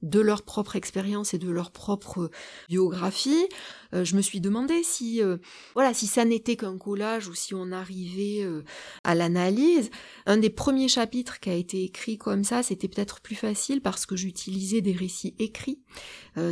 de 0.02 0.20
leur 0.20 0.42
propre 0.42 0.76
expérience 0.76 1.34
et 1.34 1.38
de 1.38 1.50
leur 1.50 1.70
propre 1.70 2.30
biographie. 2.68 3.46
Euh, 3.94 4.04
je 4.04 4.16
me 4.16 4.22
suis 4.22 4.40
demandé 4.40 4.82
si, 4.82 5.22
euh, 5.22 5.38
voilà, 5.74 5.94
si 5.94 6.06
ça 6.06 6.24
n'était 6.24 6.56
qu'un 6.56 6.76
collage 6.76 7.28
ou 7.28 7.34
si 7.34 7.54
on 7.54 7.72
arrivait 7.72 8.42
euh, 8.42 8.62
à 9.02 9.14
l'analyse. 9.14 9.90
Un 10.26 10.36
des 10.36 10.50
premiers 10.50 10.88
chapitres 10.88 11.40
qui 11.40 11.50
a 11.50 11.54
été 11.54 11.84
écrit 11.84 12.18
comme 12.18 12.44
ça, 12.44 12.62
c'était 12.62 12.88
peut-être 12.88 13.20
plus 13.20 13.34
facile 13.34 13.80
parce 13.80 14.06
que 14.06 14.16
j'utilisais 14.16 14.80
des 14.80 14.92
récits 14.92 15.34
écrits. 15.38 15.80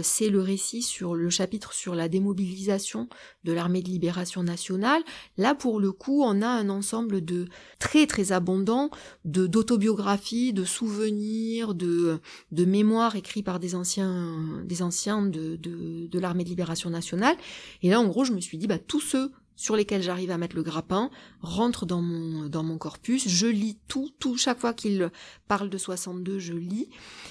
C'est 0.03 0.31
le 0.31 0.41
récit 0.41 0.83
sur 0.83 1.15
le 1.15 1.31
chapitre 1.31 1.73
sur 1.73 1.95
la 1.95 2.09
démobilisation 2.09 3.09
de 3.45 3.53
l'armée 3.53 3.83
de 3.83 3.89
libération 3.89 4.43
nationale. 4.43 5.01
Là, 5.37 5.55
pour 5.55 5.79
le 5.79 5.93
coup, 5.93 6.25
on 6.25 6.43
a 6.43 6.49
un 6.49 6.69
ensemble 6.71 7.25
de 7.25 7.47
très 7.79 8.09
très 8.09 8.33
abondant 8.33 8.91
de 9.25 9.47
d'autobiographies, 9.47 10.53
de 10.53 10.65
souvenirs, 10.65 11.77
de 11.77 12.19
de 12.51 12.65
mémoires 12.65 13.15
par 13.43 13.61
des 13.61 13.75
anciens 13.75 14.63
des 14.65 14.83
anciens 14.83 15.23
de 15.23 15.57
de, 15.57 16.07
de 16.07 16.19
l'armée 16.19 16.45
de 16.45 16.49
libération 16.49 16.91
nationale 16.91 17.37
et 17.83 17.91
là, 17.91 18.01
en 18.01 18.07
gros, 18.07 18.25
je 18.25 18.33
me 18.33 18.41
suis 18.41 18.59
dit, 18.59 18.67
bah, 18.67 18.79
tous 18.79 19.01
ceux 19.01 19.33
sur 19.55 19.75
lesquels 19.75 20.03
j'arrive 20.03 20.31
à 20.31 20.39
mettre 20.39 20.55
le 20.55 20.63
grappin 20.63 21.11
rentrent 21.41 21.87
dans 21.87 22.03
mon, 22.03 22.49
dans 22.49 22.63
mon 22.63 22.77
corpus. 22.77 23.27
Je 23.27 23.47
lis 23.47 23.79
tout, 23.89 24.11
tout, 24.19 24.37
chaque 24.37 24.59
fois 24.59 24.75
qu'il 24.75 25.11
parle 25.49 25.71
de 25.71 25.79
62, 25.79 26.39
je 26.39 26.53
lis. 26.53 26.91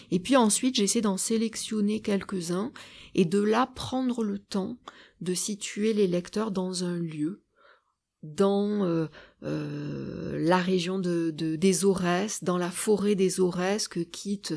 Et 0.09 0.19
puis 0.19 0.35
ensuite, 0.35 0.75
j'essaie 0.75 1.01
d'en 1.01 1.17
sélectionner 1.17 1.99
quelques-uns 1.99 2.71
et 3.13 3.25
de 3.25 3.39
là 3.39 3.67
prendre 3.67 4.23
le 4.23 4.39
temps 4.39 4.77
de 5.21 5.35
situer 5.35 5.93
les 5.93 6.07
lecteurs 6.07 6.49
dans 6.49 6.83
un 6.83 6.97
lieu, 6.97 7.43
dans 8.23 8.83
euh, 8.83 9.05
euh, 9.45 10.39
la 10.39 10.57
région 10.57 10.99
de, 10.99 11.31
des 11.31 11.85
Aurès, 11.85 12.43
dans 12.43 12.57
la 12.57 12.71
forêt 12.71 13.15
des 13.15 13.39
Aurès 13.39 13.87
que 13.87 13.99
quitte 13.99 14.53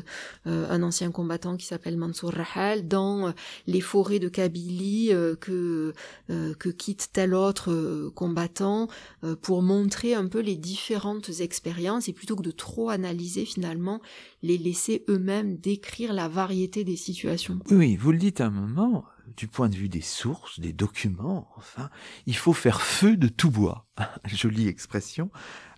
euh, 0.47 0.67
un 0.69 0.83
ancien 0.83 1.11
combattant 1.11 1.57
qui 1.57 1.65
s'appelle 1.65 1.97
Mansour 1.97 2.31
Rahal, 2.31 2.87
dans 2.87 3.27
euh, 3.27 3.31
les 3.67 3.81
forêts 3.81 4.19
de 4.19 4.29
Kabylie 4.29 5.11
que, 5.39 5.93
que 6.27 6.69
quitte 6.69 7.09
tel 7.13 7.33
autre 7.33 8.11
combattant, 8.15 8.87
pour 9.41 9.61
montrer 9.61 10.13
un 10.13 10.27
peu 10.27 10.39
les 10.39 10.55
différentes 10.55 11.29
expériences 11.39 12.09
et 12.09 12.13
plutôt 12.13 12.35
que 12.35 12.43
de 12.43 12.51
trop 12.51 12.89
analyser 12.89 13.45
finalement, 13.45 14.01
les 14.43 14.57
laisser 14.57 15.03
eux-mêmes 15.09 15.57
décrire 15.57 16.13
la 16.13 16.27
variété 16.27 16.83
des 16.83 16.95
situations. 16.95 17.59
Oui, 17.71 17.95
vous 17.95 18.11
le 18.11 18.17
dites 18.17 18.41
à 18.41 18.47
un 18.47 18.51
moment, 18.51 19.05
du 19.37 19.47
point 19.47 19.69
de 19.69 19.75
vue 19.75 19.89
des 19.89 20.01
sources, 20.01 20.59
des 20.59 20.73
documents, 20.73 21.49
enfin, 21.57 21.89
il 22.25 22.35
faut 22.35 22.53
faire 22.53 22.81
feu 22.81 23.17
de 23.17 23.27
tout 23.27 23.51
bois. 23.51 23.85
Jolie 24.25 24.67
expression. 24.67 25.29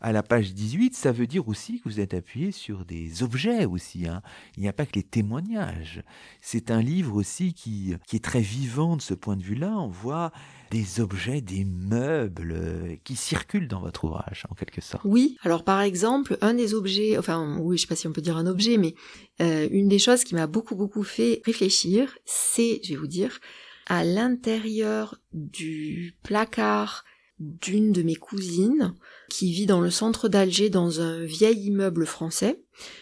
À 0.02 0.12
la 0.12 0.24
page 0.24 0.54
18, 0.54 0.96
ça 0.96 1.12
veut 1.12 1.28
dire 1.28 1.48
aussi 1.48 1.80
que 1.80 1.88
vous 1.88 2.00
êtes 2.00 2.14
appuyé 2.14 2.52
sur 2.52 2.86
des 2.86 3.22
objets 3.22 3.66
aussi. 3.66 4.08
Hein. 4.08 4.22
Il 4.58 4.64
n'y 4.64 4.70
a 4.70 4.74
pas 4.74 4.86
que 4.86 4.94
les 4.96 5.04
témoignages. 5.04 6.04
C'est 6.42 6.72
un 6.72 6.82
livre 6.82 7.16
aussi 7.16 7.54
qui, 7.54 7.94
qui 8.08 8.16
est 8.16 8.24
très 8.24 8.42
vivant 8.42 8.98
de 8.98 9.02
ce 9.02 9.14
point 9.14 9.38
de 9.38 9.44
vue-là. 9.44 9.78
On 9.78 9.90
voit 9.90 10.32
des 10.72 11.02
objets, 11.02 11.42
des 11.42 11.66
meubles 11.66 12.54
euh, 12.54 12.96
qui 13.04 13.16
circulent 13.16 13.68
dans 13.68 13.82
votre 13.82 14.06
ouvrage, 14.06 14.46
en 14.50 14.56
quelque 14.56 14.82
sorte. 14.82 15.04
Oui, 15.06 15.38
alors 15.44 15.64
par 15.64 15.82
exemple, 15.82 16.38
un 16.42 16.54
des 16.54 16.74
objets, 16.74 17.18
enfin 17.18 17.58
oui, 17.60 17.78
je 17.78 17.82
sais 17.82 17.88
pas 17.88 17.96
si 17.96 18.08
on 18.08 18.14
peut 18.14 18.22
dire 18.22 18.38
un 18.38 18.48
objet, 18.48 18.78
mais 18.78 18.96
euh, 19.42 19.68
une 19.70 19.90
des 19.90 20.00
choses 20.00 20.24
qui 20.24 20.34
m'a 20.34 20.48
beaucoup 20.48 20.76
beaucoup 20.76 21.04
fait 21.04 21.42
réfléchir, 21.46 22.18
c'est, 22.26 22.80
je 22.84 22.94
vais 22.94 22.96
vous 22.96 23.08
dire, 23.08 23.40
à 23.88 24.06
l'intérieur 24.06 25.20
du 25.34 26.16
placard 26.24 27.04
d'une 27.42 27.92
de 27.92 28.04
mes 28.04 28.16
cousines 28.16 28.94
qui 29.30 29.52
vit 29.52 29.66
dans 29.66 29.82
le 29.82 29.90
centre 29.90 30.30
d'Alger 30.30 30.70
dans 30.70 31.02
un 31.02 31.24
vieil 31.24 31.68
immeuble 31.68 32.06
français. 32.06 32.62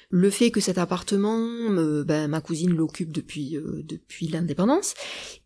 Le 0.10 0.30
fait 0.30 0.52
que 0.52 0.62
cet 0.62 0.78
appartement, 0.78 1.38
euh, 1.38 2.04
ben, 2.04 2.28
ma 2.28 2.42
cousine 2.42 2.74
l'occupe 2.74 3.12
depuis 3.12 3.58
euh, 3.58 3.82
depuis 3.84 4.28
l'indépendance 4.28 4.94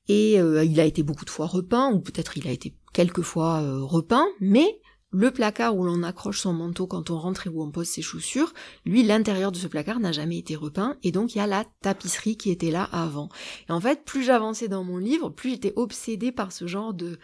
et 0.08 0.40
euh, 0.40 0.64
il 0.64 0.80
a 0.80 0.86
été 0.86 1.04
beaucoup 1.04 1.26
de 1.26 1.30
fois 1.30 1.48
repeint 1.48 1.92
ou 1.92 2.00
peut-être 2.00 2.38
il 2.38 2.48
a 2.48 2.52
été 2.52 2.76
quelques 2.94 3.22
fois 3.22 3.62
repeint, 3.82 4.28
mais 4.40 4.80
le 5.13 5.32
placard 5.32 5.78
où 5.78 5.86
l'on 5.86 6.04
accroche 6.04 6.39
son 6.39 6.54
manteau 6.54 6.88
quand 6.88 7.12
on 7.12 7.17
rentre 7.17 7.47
et 7.47 7.49
où 7.49 7.62
on 7.62 7.71
pose 7.71 7.88
ses 7.88 8.02
chaussures, 8.02 8.52
lui, 8.86 9.04
l'intérieur 9.04 9.52
de 9.52 9.58
ce 9.58 9.67
placard 9.67 9.99
n'a 9.99 10.12
jamais 10.12 10.39
été 10.39 10.56
repeint, 10.56 10.97
et 11.04 11.12
donc 11.12 11.36
il 11.36 11.38
y 11.38 11.41
a 11.41 11.47
la 11.47 11.65
tapisserie 11.82 12.36
qui 12.36 12.49
était 12.49 12.71
là 12.71 12.89
avant. 12.91 13.30
Et 13.69 13.71
en 13.71 13.80
fait, 13.80 14.04
plus 14.04 14.23
j'avançais 14.23 14.67
dans 14.67 14.84
mon 14.84 14.97
livre, 14.97 15.30
plus 15.30 15.52
j'étais 15.52 15.73
obsédée 15.76 16.32
par 16.32 16.52
ce 16.52 16.65
genre 16.65 16.93
de, 16.93 17.19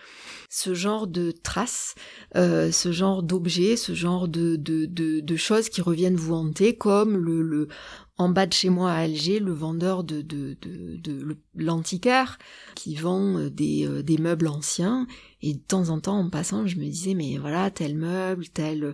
ce 0.49 0.73
genre 0.75 1.07
de 1.07 1.31
traces, 1.31 1.95
euh, 2.35 2.71
ce 2.71 2.91
genre 2.91 3.23
d'objets, 3.23 3.75
ce 3.75 3.93
genre 3.93 4.27
de, 4.27 4.55
de, 4.55 4.85
de, 4.85 5.19
de, 5.19 5.35
choses 5.35 5.69
qui 5.69 5.81
reviennent 5.81 6.15
vous 6.15 6.35
hanter, 6.35 6.75
comme 6.75 7.17
le, 7.17 7.41
le, 7.41 7.67
en 8.19 8.27
bas 8.27 8.45
de 8.45 8.53
chez 8.53 8.69
moi 8.69 8.91
à 8.91 8.97
Alger, 8.97 9.39
le 9.39 9.53
vendeur 9.53 10.03
de, 10.03 10.25
l'antiquaire 11.55 12.37
qui 12.75 12.95
vend 12.95 13.37
euh, 13.37 13.49
des, 13.49 13.87
euh, 13.87 14.03
des 14.03 14.17
meubles 14.17 14.49
anciens. 14.49 15.07
Et 15.41 15.53
de 15.53 15.59
temps 15.59 15.87
en 15.87 16.01
temps, 16.01 16.19
en 16.19 16.29
passant, 16.29 16.67
je 16.67 16.77
me 16.77 16.83
disais, 16.83 17.13
mais 17.13 17.37
voilà, 17.37 17.71
tel 17.71 17.95
meuble, 17.95 18.43
tel, 18.49 18.93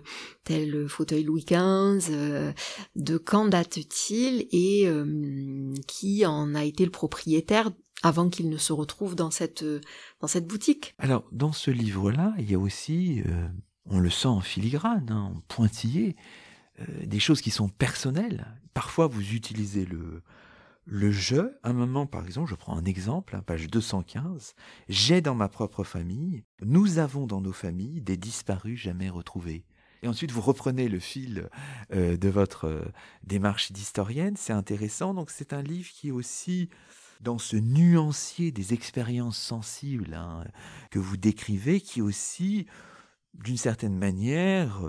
fauteuil 0.88 1.24
Louis 1.24 1.44
XV, 1.44 2.08
euh, 2.10 2.52
de 2.94 3.18
quand 3.18 3.46
date-t-il 3.46 4.46
et 4.52 4.88
qui 5.88 6.24
en 6.24 6.54
a 6.54 6.62
été 6.64 6.84
le 6.84 6.92
propriétaire 6.92 7.72
avant 8.04 8.28
qu'il 8.28 8.48
ne 8.48 8.58
se 8.58 8.72
retrouve 8.72 9.16
dans 9.16 9.32
cette, 9.32 9.64
boutique? 10.42 10.94
Alors, 10.98 11.24
dans 11.32 11.50
ce 11.50 11.72
livre-là, 11.72 12.32
il 12.38 12.48
y 12.48 12.54
a 12.54 12.60
aussi, 12.60 13.24
on 13.86 13.98
le 13.98 14.10
sent 14.10 14.28
en 14.28 14.40
filigrane, 14.40 15.08
hein, 15.10 15.32
en 15.34 15.40
pointillé, 15.48 16.14
des 17.04 17.18
choses 17.18 17.40
qui 17.40 17.50
sont 17.50 17.68
personnelles. 17.68 18.46
Parfois, 18.76 19.06
vous 19.06 19.32
utilisez 19.32 19.86
le, 19.86 20.22
le 20.84 21.10
jeu. 21.10 21.58
Un 21.62 21.72
moment, 21.72 22.04
par 22.04 22.26
exemple, 22.26 22.50
je 22.50 22.54
prends 22.54 22.76
un 22.76 22.84
exemple, 22.84 23.34
hein, 23.34 23.40
page 23.40 23.70
215. 23.70 24.54
J'ai 24.90 25.22
dans 25.22 25.34
ma 25.34 25.48
propre 25.48 25.82
famille, 25.82 26.44
nous 26.60 26.98
avons 26.98 27.26
dans 27.26 27.40
nos 27.40 27.54
familles 27.54 28.02
des 28.02 28.18
disparus 28.18 28.78
jamais 28.78 29.08
retrouvés. 29.08 29.64
Et 30.02 30.08
ensuite, 30.08 30.30
vous 30.30 30.42
reprenez 30.42 30.90
le 30.90 30.98
fil 30.98 31.48
euh, 31.94 32.18
de 32.18 32.28
votre 32.28 32.66
euh, 32.66 32.84
démarche 33.22 33.72
d'historienne. 33.72 34.36
C'est 34.36 34.52
intéressant. 34.52 35.14
Donc, 35.14 35.30
c'est 35.30 35.54
un 35.54 35.62
livre 35.62 35.88
qui 35.88 36.08
est 36.08 36.12
aussi 36.12 36.68
dans 37.22 37.38
ce 37.38 37.56
nuancier 37.56 38.52
des 38.52 38.74
expériences 38.74 39.38
sensibles 39.38 40.12
hein, 40.12 40.44
que 40.90 40.98
vous 40.98 41.16
décrivez, 41.16 41.80
qui 41.80 42.02
aussi, 42.02 42.66
d'une 43.42 43.56
certaine 43.56 43.96
manière, 43.96 44.82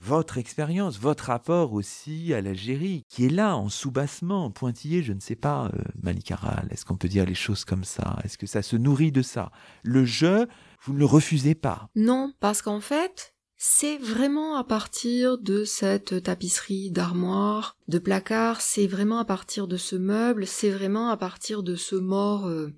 votre 0.00 0.38
expérience, 0.38 0.98
votre 0.98 1.24
rapport 1.24 1.72
aussi 1.72 2.32
à 2.34 2.40
l'Algérie, 2.40 3.04
qui 3.08 3.26
est 3.26 3.30
là 3.30 3.56
en 3.56 3.68
soubassement, 3.68 4.44
en 4.44 4.50
pointillé, 4.50 5.02
je 5.02 5.12
ne 5.12 5.20
sais 5.20 5.36
pas, 5.36 5.70
euh, 5.74 5.82
Malikaral, 6.02 6.68
est-ce 6.70 6.84
qu'on 6.84 6.96
peut 6.96 7.08
dire 7.08 7.24
les 7.24 7.34
choses 7.34 7.64
comme 7.64 7.84
ça? 7.84 8.18
Est-ce 8.24 8.38
que 8.38 8.46
ça 8.46 8.62
se 8.62 8.76
nourrit 8.76 9.12
de 9.12 9.22
ça? 9.22 9.50
Le 9.82 10.04
jeu, 10.04 10.46
vous 10.82 10.92
ne 10.92 10.98
le 10.98 11.06
refusez 11.06 11.54
pas. 11.54 11.88
Non, 11.96 12.32
parce 12.40 12.62
qu'en 12.62 12.80
fait, 12.80 13.34
c'est 13.56 13.96
vraiment 13.96 14.56
à 14.56 14.64
partir 14.64 15.38
de 15.38 15.64
cette 15.64 16.22
tapisserie 16.22 16.90
d'armoire, 16.90 17.76
de 17.88 17.98
placard, 17.98 18.60
c'est 18.60 18.86
vraiment 18.86 19.18
à 19.18 19.24
partir 19.24 19.66
de 19.66 19.76
ce 19.76 19.96
meuble, 19.96 20.46
c'est 20.46 20.70
vraiment 20.70 21.08
à 21.08 21.16
partir 21.16 21.62
de 21.62 21.74
ce 21.74 21.96
mort 21.96 22.46
euh, 22.46 22.68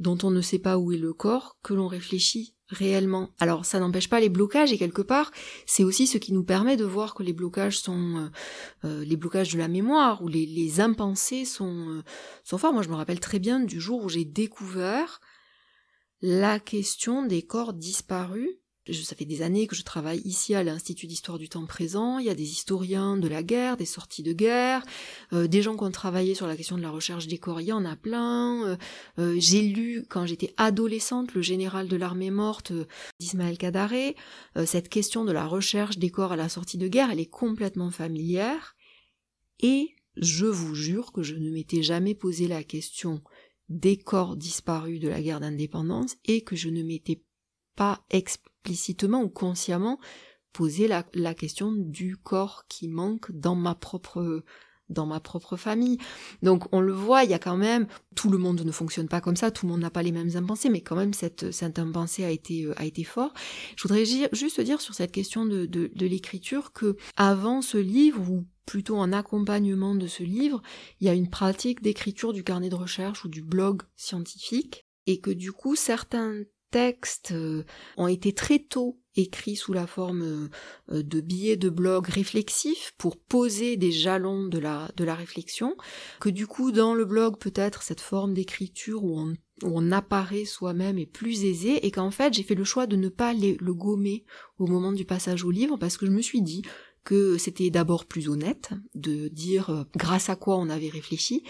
dont 0.00 0.18
on 0.22 0.30
ne 0.30 0.40
sait 0.40 0.60
pas 0.60 0.78
où 0.78 0.92
est 0.92 0.98
le 0.98 1.12
corps 1.12 1.58
que 1.62 1.74
l'on 1.74 1.88
réfléchit 1.88 2.54
réellement. 2.68 3.30
Alors 3.38 3.64
ça 3.64 3.80
n'empêche 3.80 4.08
pas 4.08 4.20
les 4.20 4.28
blocages 4.28 4.72
et 4.72 4.78
quelque 4.78 5.02
part 5.02 5.30
c'est 5.66 5.84
aussi 5.84 6.06
ce 6.06 6.18
qui 6.18 6.32
nous 6.32 6.44
permet 6.44 6.76
de 6.76 6.84
voir 6.84 7.14
que 7.14 7.22
les 7.22 7.32
blocages 7.32 7.78
sont 7.80 8.16
euh, 8.16 8.28
euh, 8.84 9.04
les 9.04 9.16
blocages 9.16 9.52
de 9.52 9.58
la 9.58 9.68
mémoire 9.68 10.22
ou 10.22 10.28
les, 10.28 10.46
les 10.46 10.80
impensés 10.80 11.44
sont, 11.44 11.88
euh, 11.88 12.02
sont 12.44 12.58
forts. 12.58 12.72
Moi 12.72 12.82
je 12.82 12.88
me 12.88 12.94
rappelle 12.94 13.20
très 13.20 13.38
bien 13.38 13.60
du 13.60 13.80
jour 13.80 14.04
où 14.04 14.08
j'ai 14.08 14.24
découvert 14.24 15.20
la 16.20 16.58
question 16.58 17.24
des 17.24 17.42
corps 17.42 17.72
disparus 17.72 18.50
ça 18.92 19.16
fait 19.16 19.24
des 19.24 19.42
années 19.42 19.66
que 19.66 19.76
je 19.76 19.82
travaille 19.82 20.20
ici 20.24 20.54
à 20.54 20.62
l'Institut 20.62 21.06
d'histoire 21.06 21.38
du 21.38 21.48
temps 21.48 21.66
présent. 21.66 22.18
Il 22.18 22.26
y 22.26 22.30
a 22.30 22.34
des 22.34 22.50
historiens 22.50 23.16
de 23.16 23.28
la 23.28 23.42
guerre, 23.42 23.76
des 23.76 23.84
sorties 23.84 24.22
de 24.22 24.32
guerre, 24.32 24.82
euh, 25.32 25.46
des 25.46 25.62
gens 25.62 25.76
qui 25.76 25.84
ont 25.84 25.90
travaillé 25.90 26.34
sur 26.34 26.46
la 26.46 26.56
question 26.56 26.76
de 26.76 26.82
la 26.82 26.90
recherche 26.90 27.26
des 27.26 27.38
corps. 27.38 27.60
Il 27.60 27.68
y 27.68 27.72
en 27.72 27.84
a 27.84 27.96
plein. 27.96 28.66
Euh, 28.66 28.76
euh, 29.18 29.36
j'ai 29.38 29.62
lu 29.62 30.04
quand 30.08 30.26
j'étais 30.26 30.54
adolescente 30.56 31.34
le 31.34 31.42
général 31.42 31.88
de 31.88 31.96
l'armée 31.96 32.30
morte 32.30 32.72
d'Ismaël 33.20 33.58
Kadaré. 33.58 34.16
cette 34.66 34.88
question 34.88 35.24
de 35.24 35.32
la 35.32 35.46
recherche 35.46 35.98
des 35.98 36.10
corps 36.10 36.32
à 36.32 36.36
la 36.36 36.48
sortie 36.48 36.78
de 36.78 36.88
guerre, 36.88 37.10
elle 37.10 37.20
est 37.20 37.26
complètement 37.26 37.90
familière. 37.90 38.76
Et 39.60 39.94
je 40.16 40.46
vous 40.46 40.74
jure 40.74 41.12
que 41.12 41.22
je 41.22 41.34
ne 41.34 41.50
m'étais 41.50 41.82
jamais 41.82 42.14
posé 42.14 42.48
la 42.48 42.62
question 42.62 43.22
des 43.68 43.96
corps 43.96 44.36
disparus 44.36 45.00
de 45.00 45.08
la 45.08 45.20
guerre 45.20 45.40
d'indépendance 45.40 46.16
et 46.24 46.42
que 46.42 46.56
je 46.56 46.68
ne 46.68 46.82
m'étais 46.82 47.22
pas 47.78 48.00
explicitement 48.10 49.22
ou 49.22 49.28
consciemment 49.28 50.00
posé 50.52 50.88
la, 50.88 51.34
question 51.34 51.70
du 51.70 52.16
corps 52.16 52.64
qui 52.68 52.88
manque 52.88 53.30
dans 53.30 53.54
ma 53.54 53.76
propre 53.76 54.42
dans 54.88 55.06
ma 55.06 55.20
propre 55.20 55.56
famille. 55.56 55.98
Donc 56.42 56.64
on 56.72 56.80
le 56.80 56.94
voit, 56.94 57.22
il 57.22 57.30
y 57.30 57.34
a 57.34 57.38
quand 57.38 57.58
même, 57.58 57.86
tout 58.16 58.30
le 58.30 58.38
monde 58.38 58.62
ne 58.62 58.72
fonctionne 58.72 59.06
pas 59.06 59.20
comme 59.20 59.36
ça, 59.36 59.50
tout 59.50 59.66
le 59.66 59.72
monde 59.72 59.82
n'a 59.82 59.90
pas 59.90 60.02
les 60.02 60.12
mêmes 60.12 60.34
impensés, 60.34 60.70
mais 60.70 60.80
quand 60.80 60.96
même 60.96 61.12
cette, 61.12 61.52
cette 61.52 61.78
impensée 61.78 62.24
a 62.24 62.30
été, 62.30 62.66
a 62.76 62.84
été 62.84 63.04
fort. 63.04 63.32
Je 63.76 63.82
voudrais 63.82 64.06
juste 64.06 64.60
dire 64.62 64.80
sur 64.80 64.94
cette 64.94 65.12
question 65.12 65.44
de, 65.44 65.66
de, 65.66 65.92
de 65.94 66.06
l'écriture 66.06 66.72
que 66.72 66.96
avant 67.16 67.60
ce 67.60 67.76
livre, 67.76 68.28
ou 68.28 68.46
plutôt 68.64 68.96
en 68.96 69.12
accompagnement 69.12 69.94
de 69.94 70.06
ce 70.06 70.24
livre, 70.24 70.62
il 71.00 71.06
y 71.06 71.10
a 71.10 71.14
une 71.14 71.30
pratique 71.30 71.82
d'écriture 71.82 72.32
du 72.32 72.42
carnet 72.42 72.70
de 72.70 72.74
recherche 72.74 73.24
ou 73.24 73.28
du 73.28 73.42
blog 73.42 73.82
scientifique, 73.94 74.86
et 75.06 75.20
que 75.20 75.30
du 75.30 75.52
coup 75.52 75.76
certains 75.76 76.42
textes 76.70 77.32
euh, 77.32 77.64
ont 77.96 78.08
été 78.08 78.32
très 78.32 78.58
tôt 78.58 78.98
écrits 79.16 79.56
sous 79.56 79.72
la 79.72 79.86
forme 79.86 80.50
euh, 80.90 81.02
de 81.02 81.20
billets 81.20 81.56
de 81.56 81.68
blog 81.68 82.06
réflexifs 82.06 82.94
pour 82.98 83.16
poser 83.16 83.76
des 83.76 83.92
jalons 83.92 84.46
de 84.46 84.58
la, 84.58 84.90
de 84.96 85.04
la 85.04 85.14
réflexion, 85.14 85.76
que 86.20 86.28
du 86.28 86.46
coup 86.46 86.72
dans 86.72 86.94
le 86.94 87.04
blog 87.04 87.38
peut-être 87.38 87.82
cette 87.82 88.00
forme 88.00 88.34
d'écriture 88.34 89.04
où 89.04 89.18
on, 89.18 89.32
où 89.62 89.72
on 89.74 89.90
apparaît 89.92 90.44
soi-même 90.44 90.98
est 90.98 91.06
plus 91.06 91.44
aisée 91.44 91.86
et 91.86 91.90
qu'en 91.90 92.10
fait 92.10 92.34
j'ai 92.34 92.42
fait 92.42 92.54
le 92.54 92.64
choix 92.64 92.86
de 92.86 92.96
ne 92.96 93.08
pas 93.08 93.34
le 93.34 93.74
gommer 93.74 94.24
au 94.58 94.66
moment 94.66 94.92
du 94.92 95.04
passage 95.04 95.44
au 95.44 95.50
livre 95.50 95.76
parce 95.76 95.96
que 95.96 96.06
je 96.06 96.12
me 96.12 96.22
suis 96.22 96.42
dit 96.42 96.62
que 97.08 97.38
c'était 97.38 97.70
d'abord 97.70 98.04
plus 98.04 98.28
honnête 98.28 98.74
de 98.94 99.28
dire 99.28 99.70
euh, 99.70 99.84
grâce 99.96 100.28
à 100.28 100.36
quoi 100.36 100.58
on 100.58 100.68
avait 100.68 100.90
réfléchi, 100.90 101.42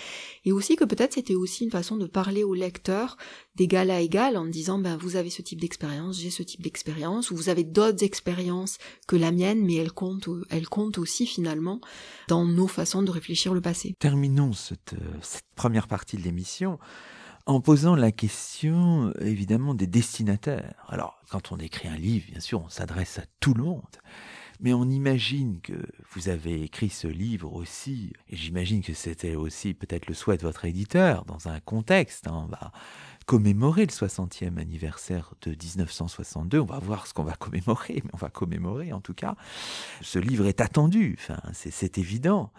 et 0.45 0.53
aussi 0.53 0.77
que 0.77 0.85
peut-être 0.85 1.15
c'était 1.15 1.35
aussi 1.35 1.65
une 1.65 1.73
façon 1.73 1.97
de 1.97 2.07
parler 2.07 2.45
au 2.45 2.55
lecteur 2.55 3.17
d'égal 3.57 3.91
à 3.91 4.01
égal 4.01 4.37
en 4.37 4.47
disant 4.47 4.79
ben 4.79 4.97
vous 4.97 5.17
avez 5.17 5.31
ce 5.31 5.43
type 5.43 5.61
d'expérience, 5.61 6.21
j'ai 6.21 6.31
ce 6.31 6.45
type 6.45 6.63
d'expérience, 6.63 7.33
ou 7.33 7.37
vous 7.37 7.49
avez 7.49 7.65
d'autres 7.65 8.05
expériences 8.05 8.79
que 9.09 9.17
la 9.17 9.33
mienne, 9.33 9.65
mais 9.65 9.75
elles 9.75 9.91
comptent 9.91 10.99
aussi 10.99 11.27
finalement 11.27 11.81
dans 12.29 12.45
nos 12.45 12.69
façons 12.69 13.03
de 13.03 13.11
réfléchir 13.11 13.53
le 13.53 13.61
passé. 13.61 13.97
Terminons 13.99 14.53
cette, 14.53 14.95
cette 15.23 15.43
première 15.57 15.89
partie 15.89 16.17
de 16.17 16.23
l'émission 16.23 16.79
en 17.47 17.61
posant 17.61 17.97
la 17.97 18.13
question 18.13 19.13
évidemment 19.21 19.75
des 19.75 19.89
destinataires. 19.89 20.87
Alors, 20.87 21.19
quand 21.31 21.51
on 21.51 21.57
écrit 21.57 21.89
un 21.89 21.97
livre, 21.97 22.27
bien 22.31 22.41
sûr, 22.41 22.63
on 22.65 22.69
s'adresse 22.69 23.19
à 23.19 23.25
tout 23.41 23.55
le 23.55 23.65
monde. 23.65 23.83
Mais 24.61 24.73
on 24.73 24.85
imagine 24.85 25.61
que 25.61 25.75
vous 26.13 26.29
avez 26.29 26.63
écrit 26.63 26.91
ce 26.91 27.07
livre 27.07 27.55
aussi, 27.55 28.13
et 28.29 28.37
j'imagine 28.37 28.83
que 28.83 28.93
c'était 28.93 29.37
aussi 29.37 29.73
peut-être 29.73 30.09
le 30.09 30.15
souhait 30.15 30.37
de 30.37 30.43
votre 30.43 30.65
éditeur, 30.65 31.25
dans 31.27 31.49
un 31.49 31.61
contexte, 31.61 32.27
hein, 32.27 32.45
on 32.45 32.47
va 32.47 32.73
commémorer 33.27 33.83
le 33.83 33.93
60e 33.93 34.59
anniversaire 34.59 35.35
de 35.43 35.51
1962, 35.51 36.61
on 36.61 36.65
va 36.65 36.79
voir 36.79 37.07
ce 37.07 37.15
qu'on 37.15 37.25
va 37.25 37.35
commémorer, 37.35 38.01
mais 38.05 38.11
on 38.15 38.17
va 38.17 38.31
commémorer 38.31 38.93
en 38.93 39.01
tout 39.01 39.15
cas. 39.15 39.37
Ce 40.01 40.19
livre 40.19 40.47
est 40.47 40.61
attendu, 40.61 41.17
enfin, 41.19 41.39
c'est 41.53 41.99
évident. 41.99 42.51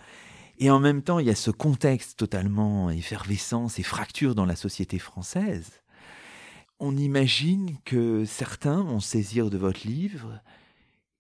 Et 0.60 0.70
en 0.70 0.80
même 0.80 1.02
temps, 1.02 1.20
il 1.20 1.26
y 1.26 1.32
a 1.32 1.36
ce 1.36 1.52
contexte 1.52 2.18
totalement 2.18 2.90
effervescent, 2.90 3.68
ces 3.70 3.84
fractures 3.84 4.36
dans 4.36 4.46
la 4.46 4.56
société 4.56 5.00
française. 5.00 5.72
On 6.80 6.96
imagine 6.96 7.78
que 7.84 8.24
certains 8.26 8.84
vont 8.84 9.00
saisir 9.00 9.50
de 9.50 9.58
votre 9.58 9.88
livre 9.88 10.40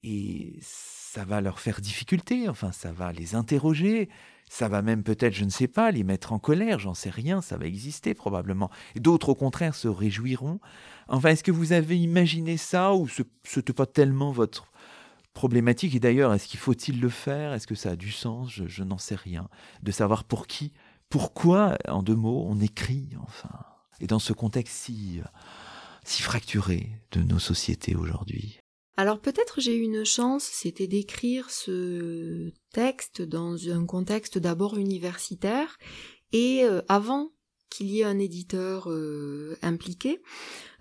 et 0.03 0.57
ça 0.61 1.25
va 1.25 1.41
leur 1.41 1.59
faire 1.59 1.81
difficulté, 1.81 2.47
enfin 2.47 2.71
ça 2.71 2.91
va 2.91 3.11
les 3.11 3.35
interroger, 3.35 4.09
ça 4.49 4.67
va 4.67 4.81
même 4.81 5.03
peut-être, 5.03 5.33
je 5.33 5.45
ne 5.45 5.49
sais 5.49 5.67
pas, 5.67 5.91
les 5.91 6.03
mettre 6.03 6.33
en 6.33 6.39
colère, 6.39 6.79
j'en 6.79 6.93
sais 6.93 7.09
rien, 7.09 7.41
ça 7.41 7.57
va 7.57 7.65
exister 7.65 8.13
probablement. 8.13 8.69
D'autres 8.95 9.29
au 9.29 9.35
contraire 9.35 9.75
se 9.75 9.87
réjouiront. 9.87 10.59
Enfin, 11.07 11.29
est-ce 11.29 11.43
que 11.43 11.51
vous 11.51 11.71
avez 11.71 11.97
imaginé 11.97 12.57
ça 12.57 12.93
ou 12.93 13.07
ce 13.07 13.23
n'était 13.55 13.73
pas 13.73 13.85
tellement 13.85 14.31
votre 14.31 14.71
problématique 15.33 15.95
Et 15.95 15.99
d'ailleurs, 15.99 16.33
est-ce 16.33 16.47
qu'il 16.47 16.59
faut-il 16.59 16.99
le 16.99 17.09
faire? 17.09 17.53
Est-ce 17.53 17.67
que 17.67 17.75
ça 17.75 17.91
a 17.91 17.95
du 17.95 18.11
sens? 18.11 18.51
Je, 18.51 18.67
je 18.67 18.83
n'en 18.83 18.97
sais 18.97 19.15
rien. 19.15 19.49
De 19.83 19.91
savoir 19.91 20.23
pour 20.23 20.47
qui, 20.47 20.73
pourquoi, 21.09 21.77
en 21.87 22.03
deux 22.03 22.15
mots, 22.15 22.45
on 22.47 22.59
écrit, 22.59 23.09
enfin. 23.21 23.49
Et 23.99 24.07
dans 24.07 24.19
ce 24.19 24.33
contexte 24.33 24.75
si, 24.75 25.21
si 26.03 26.21
fracturé 26.21 26.89
de 27.11 27.21
nos 27.21 27.39
sociétés 27.39 27.95
aujourd'hui. 27.95 28.59
Alors 28.99 29.21
peut-être 29.21 29.61
j'ai 29.61 29.77
eu 29.77 29.83
une 29.83 30.03
chance, 30.03 30.43
c'était 30.43 30.85
d'écrire 30.85 31.51
ce 31.51 32.51
texte 32.73 33.21
dans 33.21 33.69
un 33.69 33.85
contexte 33.85 34.37
d'abord 34.37 34.77
universitaire 34.77 35.77
et 36.33 36.65
euh, 36.65 36.81
avant 36.89 37.31
qu'il 37.69 37.87
y 37.91 38.01
ait 38.01 38.03
un 38.03 38.19
éditeur 38.19 38.91
euh, 38.91 39.55
impliqué. 39.61 40.21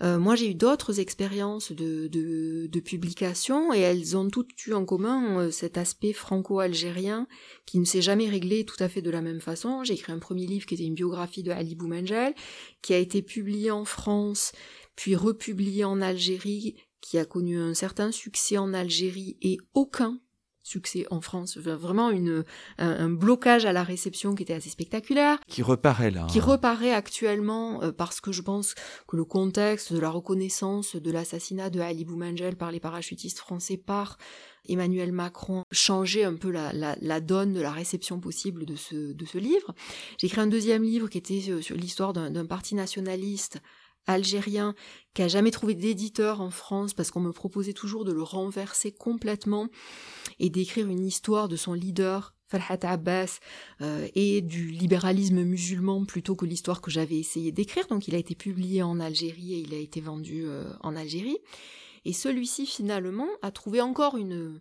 Euh, 0.02 0.18
moi 0.18 0.34
j'ai 0.34 0.50
eu 0.50 0.56
d'autres 0.56 0.98
expériences 0.98 1.70
de, 1.70 2.08
de, 2.08 2.80
publication 2.80 3.72
et 3.72 3.78
elles 3.78 4.16
ont 4.16 4.28
toutes 4.28 4.66
eu 4.66 4.72
en 4.72 4.84
commun 4.84 5.52
cet 5.52 5.78
aspect 5.78 6.12
franco-algérien 6.12 7.28
qui 7.66 7.78
ne 7.78 7.84
s'est 7.84 8.02
jamais 8.02 8.28
réglé 8.28 8.64
tout 8.64 8.82
à 8.82 8.88
fait 8.88 9.02
de 9.02 9.10
la 9.10 9.22
même 9.22 9.40
façon. 9.40 9.84
J'ai 9.84 9.94
écrit 9.94 10.10
un 10.10 10.18
premier 10.18 10.46
livre 10.46 10.66
qui 10.66 10.74
était 10.74 10.82
une 10.82 10.94
biographie 10.94 11.44
de 11.44 11.52
Ali 11.52 11.76
Boumengel 11.76 12.34
qui 12.82 12.94
a 12.94 12.98
été 12.98 13.22
publié 13.22 13.70
en 13.70 13.84
France 13.84 14.50
puis 14.96 15.14
republié 15.14 15.84
en 15.84 16.00
Algérie 16.00 16.74
qui 17.00 17.18
a 17.18 17.24
connu 17.24 17.58
un 17.58 17.74
certain 17.74 18.12
succès 18.12 18.58
en 18.58 18.74
Algérie 18.74 19.36
et 19.42 19.58
aucun 19.74 20.20
succès 20.68 21.06
en 21.10 21.20
France, 21.20 21.56
vraiment 21.56 22.10
une, 22.10 22.44
un, 22.76 23.08
blocage 23.08 23.64
à 23.64 23.72
la 23.72 23.82
réception 23.82 24.34
qui 24.34 24.42
était 24.42 24.52
assez 24.52 24.68
spectaculaire. 24.68 25.38
Qui 25.48 25.62
reparaît 25.62 26.10
là. 26.10 26.26
Qui 26.30 26.40
reparaît 26.40 26.92
actuellement 26.92 27.82
euh, 27.82 27.90
parce 27.90 28.20
que 28.20 28.32
je 28.32 28.42
pense 28.42 28.74
que 29.06 29.16
le 29.16 29.24
contexte 29.24 29.92
de 29.92 29.98
la 29.98 30.10
reconnaissance 30.10 30.94
de 30.94 31.10
l'assassinat 31.10 31.70
de 31.70 31.80
Ali 31.80 32.04
Boumengel 32.04 32.56
par 32.56 32.70
les 32.70 32.80
parachutistes 32.80 33.38
français 33.38 33.78
par 33.78 34.18
Emmanuel 34.68 35.12
Macron 35.12 35.64
changeait 35.72 36.24
un 36.24 36.34
peu 36.34 36.50
la, 36.50 36.72
la, 36.74 36.96
la, 37.00 37.20
donne 37.20 37.54
de 37.54 37.60
la 37.60 37.72
réception 37.72 38.20
possible 38.20 38.66
de 38.66 38.76
ce, 38.76 39.12
de 39.12 39.24
ce 39.24 39.38
livre. 39.38 39.74
J'ai 40.18 40.26
écrit 40.26 40.42
un 40.42 40.46
deuxième 40.46 40.82
livre 40.82 41.08
qui 41.08 41.16
était 41.16 41.40
sur, 41.40 41.62
sur 41.62 41.76
l'histoire 41.76 42.12
d'un 42.12 42.46
parti 42.46 42.74
nationaliste 42.74 43.60
algérien 44.08 44.74
qui 45.14 45.22
a 45.22 45.28
jamais 45.28 45.52
trouvé 45.52 45.74
d'éditeur 45.74 46.40
en 46.40 46.50
France 46.50 46.94
parce 46.94 47.10
qu'on 47.10 47.20
me 47.20 47.32
proposait 47.32 47.72
toujours 47.72 48.04
de 48.04 48.12
le 48.12 48.22
renverser 48.22 48.90
complètement 48.90 49.68
et 50.40 50.50
d'écrire 50.50 50.88
une 50.88 51.04
histoire 51.04 51.48
de 51.48 51.56
son 51.56 51.74
leader 51.74 52.34
Farhat 52.48 52.78
Abbas 52.82 53.40
euh, 53.82 54.08
et 54.14 54.40
du 54.40 54.70
libéralisme 54.70 55.42
musulman 55.42 56.04
plutôt 56.06 56.34
que 56.34 56.46
l'histoire 56.46 56.80
que 56.80 56.90
j'avais 56.90 57.18
essayé 57.18 57.52
d'écrire. 57.52 57.86
Donc 57.88 58.08
il 58.08 58.14
a 58.14 58.18
été 58.18 58.34
publié 58.34 58.82
en 58.82 59.00
Algérie 59.00 59.54
et 59.54 59.58
il 59.58 59.74
a 59.74 59.78
été 59.78 60.00
vendu 60.00 60.44
euh, 60.46 60.64
en 60.80 60.96
Algérie. 60.96 61.38
Et 62.04 62.12
celui-ci 62.12 62.64
finalement 62.66 63.28
a 63.42 63.50
trouvé 63.50 63.80
encore 63.82 64.16
une 64.16 64.60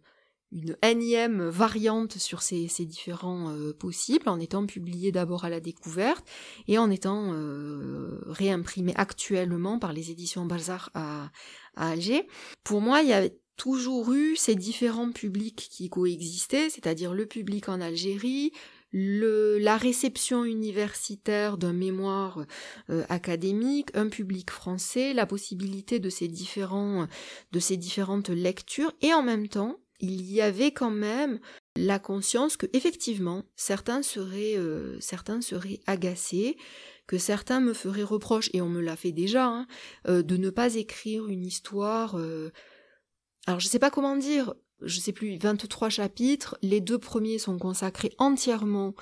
une 0.51 0.77
énième 0.81 1.47
variante 1.49 2.17
sur 2.17 2.41
ces, 2.41 2.67
différents 2.85 3.49
euh, 3.49 3.73
possibles, 3.73 4.29
en 4.29 4.39
étant 4.39 4.65
publié 4.65 5.11
d'abord 5.11 5.45
à 5.45 5.49
la 5.49 5.59
découverte 5.59 6.25
et 6.67 6.77
en 6.77 6.89
étant 6.89 7.33
euh, 7.33 8.21
réimprimé 8.27 8.93
actuellement 8.95 9.79
par 9.79 9.93
les 9.93 10.11
éditions 10.11 10.45
Balzac 10.45 10.83
à, 10.93 11.31
Alger. 11.75 12.27
Pour 12.63 12.81
moi, 12.81 13.01
il 13.01 13.09
y 13.09 13.13
a 13.13 13.29
toujours 13.57 14.13
eu 14.13 14.35
ces 14.35 14.55
différents 14.55 15.11
publics 15.11 15.67
qui 15.69 15.89
coexistaient, 15.89 16.69
c'est-à-dire 16.69 17.13
le 17.13 17.25
public 17.25 17.69
en 17.69 17.81
Algérie, 17.81 18.51
le, 18.91 19.57
la 19.59 19.77
réception 19.77 20.45
universitaire 20.45 21.57
d'un 21.57 21.73
mémoire 21.73 22.45
euh, 22.89 23.03
académique, 23.09 23.89
un 23.95 24.07
public 24.07 24.49
français, 24.49 25.13
la 25.13 25.25
possibilité 25.25 25.99
de 25.99 26.09
ces 26.09 26.27
différents, 26.27 27.07
de 27.51 27.59
ces 27.59 27.75
différentes 27.75 28.29
lectures, 28.29 28.93
et 29.01 29.13
en 29.13 29.23
même 29.23 29.49
temps 29.49 29.77
il 29.99 30.31
y 30.31 30.41
avait 30.41 30.71
quand 30.71 30.91
même 30.91 31.39
la 31.75 31.99
conscience 31.99 32.57
que 32.57 32.67
effectivement 32.73 33.45
certains 33.55 34.01
seraient 34.01 34.57
euh, 34.57 34.99
certains 34.99 35.41
seraient 35.41 35.79
agacés 35.87 36.57
que 37.07 37.17
certains 37.17 37.59
me 37.59 37.73
feraient 37.73 38.03
reproche 38.03 38.49
et 38.53 38.61
on 38.61 38.69
me 38.69 38.81
l'a 38.81 38.95
fait 38.95 39.11
déjà 39.11 39.45
hein, 39.45 39.67
euh, 40.07 40.21
de 40.21 40.37
ne 40.37 40.49
pas 40.49 40.75
écrire 40.75 41.27
une 41.27 41.45
histoire 41.45 42.17
euh, 42.17 42.51
alors 43.47 43.59
je 43.59 43.67
sais 43.67 43.79
pas 43.79 43.91
comment 43.91 44.15
dire 44.15 44.53
je 44.81 44.99
sais 44.99 45.11
plus, 45.11 45.37
23 45.37 45.89
chapitres. 45.89 46.57
Les 46.61 46.81
deux 46.81 46.99
premiers 46.99 47.39
sont 47.39 47.57
consacrés 47.57 48.13
entièrement 48.17 48.93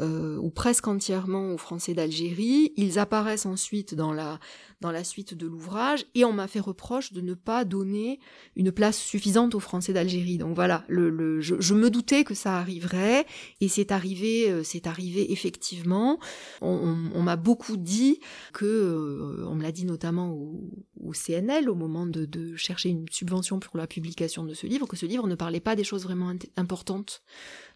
euh, 0.00 0.36
ou 0.36 0.50
presque 0.50 0.88
entièrement 0.88 1.52
aux 1.52 1.58
Français 1.58 1.94
d'Algérie. 1.94 2.72
Ils 2.76 2.98
apparaissent 2.98 3.46
ensuite 3.46 3.94
dans 3.94 4.12
la 4.12 4.38
dans 4.80 4.90
la 4.90 5.04
suite 5.04 5.34
de 5.34 5.46
l'ouvrage 5.46 6.04
et 6.14 6.24
on 6.24 6.32
m'a 6.32 6.48
fait 6.48 6.60
reproche 6.60 7.12
de 7.12 7.22
ne 7.22 7.34
pas 7.34 7.64
donner 7.64 8.20
une 8.56 8.72
place 8.72 8.98
suffisante 8.98 9.54
aux 9.54 9.60
Français 9.60 9.92
d'Algérie. 9.94 10.36
Donc 10.36 10.54
voilà, 10.54 10.84
le, 10.88 11.08
le 11.08 11.40
je, 11.40 11.54
je, 11.58 11.74
me 11.74 11.88
doutais 11.88 12.24
que 12.24 12.34
ça 12.34 12.58
arriverait 12.58 13.24
et 13.60 13.68
c'est 13.68 13.90
arrivé, 13.90 14.50
euh, 14.50 14.62
c'est 14.62 14.86
arrivé 14.86 15.32
effectivement. 15.32 16.18
On, 16.60 17.10
on, 17.14 17.22
m'a 17.22 17.36
beaucoup 17.36 17.76
dit 17.76 18.20
que, 18.52 18.66
euh, 18.66 19.46
on 19.46 19.54
me 19.54 19.62
l'a 19.62 19.72
dit 19.72 19.86
notamment 19.86 20.30
au, 20.30 20.70
au, 21.02 21.12
CNL 21.14 21.70
au 21.70 21.74
moment 21.74 22.06
de, 22.06 22.26
de 22.26 22.54
chercher 22.56 22.90
une 22.90 23.06
subvention 23.10 23.58
pour 23.58 23.78
la 23.78 23.86
publication 23.86 24.44
de 24.44 24.52
ce 24.52 24.66
livre, 24.66 24.86
que 24.86 24.96
ce 24.96 25.06
livre 25.06 25.26
ne 25.26 25.34
parlait 25.34 25.60
pas 25.60 25.74
des 25.74 25.84
choses 25.84 26.02
vraiment 26.02 26.32
importantes 26.56 27.22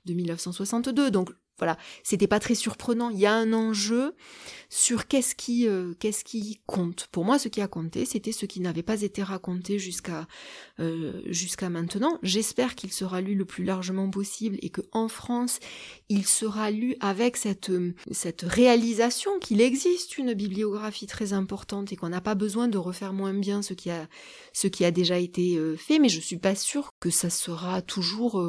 de 0.05 0.13
1962. 0.13 1.11
Donc 1.11 1.31
voilà, 1.61 1.77
c'était 2.03 2.27
pas 2.27 2.41
très 2.41 2.55
surprenant. 2.55 3.11
Il 3.11 3.19
y 3.19 3.27
a 3.27 3.35
un 3.35 3.53
enjeu 3.53 4.15
sur 4.71 5.09
qu'est-ce 5.09 5.35
qui, 5.35 5.69
euh, 5.69 5.93
qu'est-ce 5.99 6.25
qui 6.25 6.61
compte. 6.65 7.09
Pour 7.13 7.27
moi, 7.27 7.39
ce 7.39 7.49
qui 7.49 7.61
a 7.61 7.69
compté, 7.69 8.07
c'était 8.07 8.33
ce 8.33 8.47
qui 8.47 8.61
n'avait 8.61 8.83
pas 8.83 9.03
été 9.03 9.23
raconté 9.23 9.79
jusqu'à 9.79 10.27
euh, 10.79 11.21
jusqu'à 11.27 11.69
maintenant. 11.69 12.19
J'espère 12.23 12.77
qu'il 12.77 12.93
sera 12.93 13.21
lu 13.21 13.35
le 13.35 13.45
plus 13.45 13.65
largement 13.65 14.09
possible 14.09 14.57
et 14.63 14.71
que 14.71 14.81
en 14.93 15.09
France, 15.09 15.59
il 16.09 16.25
sera 16.25 16.71
lu 16.71 16.97
avec 17.01 17.37
cette 17.37 17.71
cette 18.11 18.43
réalisation 18.43 19.39
qu'il 19.39 19.61
existe 19.61 20.17
une 20.17 20.33
bibliographie 20.33 21.07
très 21.07 21.35
importante 21.35 21.93
et 21.93 21.97
qu'on 21.97 22.09
n'a 22.09 22.23
pas 22.23 22.35
besoin 22.35 22.69
de 22.69 22.79
refaire 22.79 23.13
moins 23.13 23.35
bien 23.35 23.61
ce 23.61 23.75
qui 23.75 23.91
a 23.91 24.09
ce 24.55 24.67
qui 24.67 24.87
a 24.87 24.91
déjà 24.91 25.19
été 25.19 25.59
euh, 25.59 25.77
fait. 25.77 25.99
Mais 25.99 26.09
je 26.09 26.21
suis 26.21 26.39
pas 26.39 26.55
sûre 26.55 26.93
que 27.01 27.11
ça 27.11 27.29
sera 27.29 27.83
toujours 27.83 28.43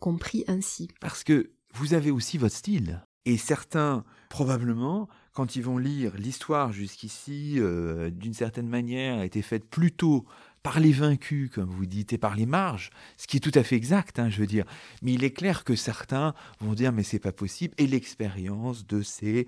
compris 0.00 0.44
ainsi. 0.48 0.88
Parce 1.00 1.22
que 1.22 1.52
vous 1.78 1.94
avez 1.94 2.10
aussi 2.10 2.38
votre 2.38 2.56
style. 2.56 3.04
Et 3.24 3.36
certains, 3.36 4.04
probablement, 4.30 5.08
quand 5.32 5.54
ils 5.54 5.62
vont 5.62 5.78
lire 5.78 6.16
l'histoire 6.16 6.72
jusqu'ici, 6.72 7.54
euh, 7.58 8.10
d'une 8.10 8.34
certaine 8.34 8.68
manière, 8.68 9.18
a 9.18 9.24
été 9.24 9.42
faite 9.42 9.68
plutôt 9.68 10.24
par 10.64 10.80
les 10.80 10.90
vaincus, 10.90 11.50
comme 11.52 11.70
vous 11.70 11.86
dites, 11.86 12.12
et 12.12 12.18
par 12.18 12.34
les 12.34 12.46
marges, 12.46 12.90
ce 13.16 13.28
qui 13.28 13.36
est 13.36 13.40
tout 13.40 13.52
à 13.54 13.62
fait 13.62 13.76
exact, 13.76 14.18
hein, 14.18 14.28
je 14.28 14.40
veux 14.40 14.46
dire. 14.46 14.64
Mais 15.02 15.12
il 15.12 15.22
est 15.22 15.30
clair 15.30 15.62
que 15.62 15.76
certains 15.76 16.34
vont 16.60 16.74
dire 16.74 16.90
mais 16.90 17.04
c'est 17.04 17.20
pas 17.20 17.32
possible, 17.32 17.74
et 17.78 17.86
l'expérience 17.86 18.86
de 18.86 19.02
ces 19.02 19.46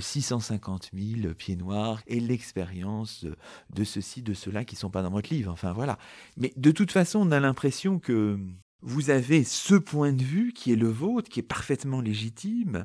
650 0.00 0.90
euh, 0.94 1.20
000 1.22 1.34
pieds 1.34 1.56
noirs, 1.56 2.02
et 2.06 2.20
l'expérience 2.20 3.26
de 3.74 3.84
ceci, 3.84 4.22
de 4.22 4.34
cela 4.34 4.64
qui 4.64 4.76
sont 4.76 4.90
pas 4.90 5.02
dans 5.02 5.10
votre 5.10 5.32
livre, 5.34 5.50
enfin 5.50 5.72
voilà. 5.72 5.98
Mais 6.36 6.52
de 6.56 6.70
toute 6.70 6.92
façon, 6.92 7.18
on 7.20 7.32
a 7.32 7.40
l'impression 7.40 7.98
que 7.98 8.38
vous 8.84 9.08
avez 9.08 9.44
ce 9.44 9.74
point 9.74 10.12
de 10.12 10.22
vue 10.22 10.52
qui 10.52 10.72
est 10.72 10.76
le 10.76 10.88
vôtre, 10.88 11.30
qui 11.30 11.40
est 11.40 11.42
parfaitement 11.42 12.02
légitime, 12.02 12.84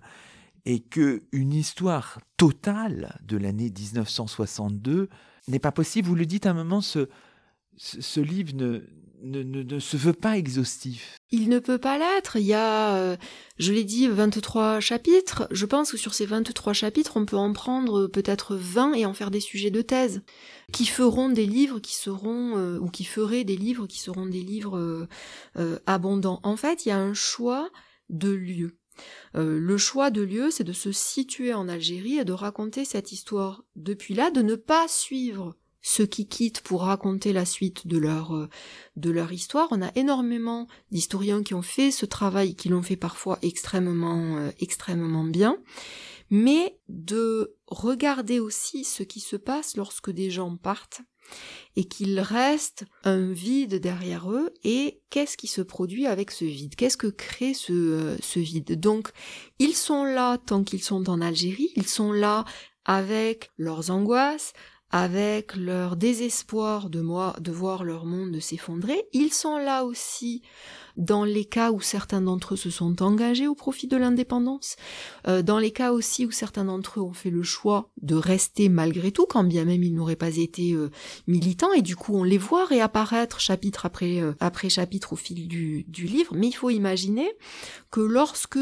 et 0.65 0.79
que 0.79 1.21
une 1.31 1.53
histoire 1.53 2.19
totale 2.37 3.19
de 3.25 3.37
l'année 3.37 3.69
1962 3.69 5.09
n'est 5.49 5.59
pas 5.59 5.73
possible. 5.73 6.07
Vous 6.07 6.15
le 6.15 6.25
dites 6.25 6.45
à 6.45 6.51
un 6.51 6.53
moment, 6.53 6.79
ce, 6.79 7.09
ce, 7.75 8.21
livre 8.21 8.55
ne, 8.55 8.81
ne, 9.21 9.79
se 9.79 9.97
veut 9.97 10.13
pas 10.13 10.37
exhaustif. 10.37 11.17
Il 11.31 11.49
ne 11.49 11.59
peut 11.59 11.77
pas 11.77 11.97
l'être. 11.97 12.37
Il 12.37 12.45
y 12.45 12.53
a, 12.53 12.95
euh, 12.95 13.17
je 13.57 13.71
l'ai 13.73 13.83
dit, 13.83 14.07
23 14.07 14.79
chapitres. 14.79 15.47
Je 15.51 15.65
pense 15.65 15.91
que 15.91 15.97
sur 15.97 16.13
ces 16.13 16.25
23 16.25 16.73
chapitres, 16.73 17.13
on 17.15 17.25
peut 17.25 17.37
en 17.37 17.53
prendre 17.53 18.07
peut-être 18.07 18.55
20 18.55 18.93
et 18.93 19.05
en 19.05 19.13
faire 19.13 19.31
des 19.31 19.39
sujets 19.39 19.71
de 19.71 19.81
thèse, 19.81 20.21
qui 20.71 20.85
feront 20.85 21.29
des 21.29 21.45
livres 21.45 21.79
qui 21.79 21.95
seront, 21.95 22.57
euh, 22.57 22.79
ou 22.79 22.89
qui 22.89 23.03
feraient 23.03 23.43
des 23.43 23.57
livres 23.57 23.87
qui 23.87 23.99
seront 23.99 24.25
des 24.25 24.41
livres 24.41 25.07
euh, 25.57 25.79
abondants. 25.85 26.39
En 26.43 26.55
fait, 26.55 26.85
il 26.85 26.89
y 26.89 26.91
a 26.91 26.99
un 26.99 27.13
choix 27.13 27.69
de 28.09 28.29
lieu. 28.29 28.77
le 29.35 29.77
choix 29.77 30.09
de 30.09 30.21
lieu, 30.21 30.49
c'est 30.51 30.63
de 30.63 30.73
se 30.73 30.91
situer 30.91 31.53
en 31.53 31.69
Algérie 31.69 32.17
et 32.17 32.25
de 32.25 32.33
raconter 32.33 32.85
cette 32.85 33.11
histoire 33.11 33.63
depuis 33.75 34.13
là, 34.13 34.31
de 34.31 34.41
ne 34.41 34.55
pas 34.55 34.87
suivre 34.87 35.55
ceux 35.81 36.05
qui 36.05 36.27
quittent 36.27 36.61
pour 36.61 36.81
raconter 36.81 37.33
la 37.33 37.45
suite 37.45 37.87
de 37.87 37.97
leur 37.97 38.35
euh, 38.35 38.49
de 38.95 39.09
leur 39.09 39.31
histoire. 39.31 39.67
On 39.71 39.81
a 39.81 39.91
énormément 39.95 40.67
d'historiens 40.91 41.43
qui 41.43 41.53
ont 41.53 41.61
fait 41.61 41.91
ce 41.91 42.05
travail, 42.05 42.55
qui 42.55 42.69
l'ont 42.69 42.83
fait 42.83 42.97
parfois 42.97 43.39
extrêmement 43.41 44.37
euh, 44.37 44.51
extrêmement 44.59 45.23
bien, 45.23 45.57
mais 46.29 46.79
de 46.89 47.55
regarder 47.67 48.39
aussi 48.39 48.83
ce 48.83 49.03
qui 49.03 49.19
se 49.19 49.35
passe 49.35 49.77
lorsque 49.77 50.11
des 50.11 50.29
gens 50.29 50.55
partent 50.57 51.01
et 51.75 51.85
qu'il 51.85 52.19
reste 52.19 52.85
un 53.03 53.31
vide 53.31 53.75
derrière 53.75 54.31
eux 54.31 54.51
et 54.63 55.01
qu'est-ce 55.09 55.37
qui 55.37 55.47
se 55.47 55.61
produit 55.61 56.07
avec 56.07 56.31
ce 56.31 56.45
vide? 56.45 56.75
Qu'est-ce 56.75 56.97
que 56.97 57.07
crée 57.07 57.53
ce, 57.53 57.73
euh, 57.73 58.17
ce 58.21 58.39
vide? 58.39 58.79
Donc 58.79 59.11
ils 59.59 59.75
sont 59.75 60.03
là 60.03 60.37
tant 60.37 60.63
qu'ils 60.63 60.83
sont 60.83 61.09
en 61.09 61.21
Algérie, 61.21 61.71
ils 61.75 61.87
sont 61.87 62.11
là 62.11 62.45
avec 62.85 63.51
leurs 63.57 63.91
angoisses, 63.91 64.53
avec 64.91 65.55
leur 65.55 65.95
désespoir 65.95 66.89
de, 66.89 67.01
moi, 67.01 67.35
de 67.39 67.51
voir 67.51 67.83
leur 67.83 68.05
monde 68.05 68.39
s'effondrer, 68.39 69.05
ils 69.13 69.31
sont 69.31 69.57
là 69.57 69.83
aussi 69.85 70.41
dans 70.99 71.23
les 71.23 71.45
cas 71.45 71.71
où 71.71 71.79
certains 71.79 72.21
d'entre 72.21 72.53
eux 72.53 72.57
se 72.57 72.69
sont 72.69 73.01
engagés 73.01 73.47
au 73.47 73.55
profit 73.55 73.87
de 73.87 73.95
l'indépendance, 73.95 74.75
euh, 75.27 75.41
dans 75.41 75.57
les 75.57 75.71
cas 75.71 75.93
aussi 75.93 76.25
où 76.25 76.31
certains 76.31 76.65
d'entre 76.65 76.99
eux 76.99 77.03
ont 77.03 77.13
fait 77.13 77.29
le 77.29 77.41
choix 77.41 77.89
de 78.01 78.15
rester 78.15 78.67
malgré 78.67 79.11
tout, 79.11 79.25
quand 79.25 79.45
bien 79.45 79.63
même 79.63 79.81
ils 79.81 79.93
n'auraient 79.93 80.17
pas 80.17 80.35
été 80.35 80.73
euh, 80.73 80.91
militants, 81.25 81.71
et 81.71 81.81
du 81.81 81.95
coup 81.95 82.15
on 82.15 82.23
les 82.23 82.37
voit 82.37 82.65
réapparaître 82.65 83.39
chapitre 83.39 83.85
après, 83.85 84.19
euh, 84.19 84.33
après 84.41 84.69
chapitre 84.69 85.13
au 85.13 85.15
fil 85.15 85.47
du, 85.47 85.85
du, 85.87 86.05
livre, 86.05 86.35
mais 86.35 86.47
il 86.47 86.53
faut 86.53 86.69
imaginer 86.69 87.29
que 87.91 88.01
lorsque 88.01 88.59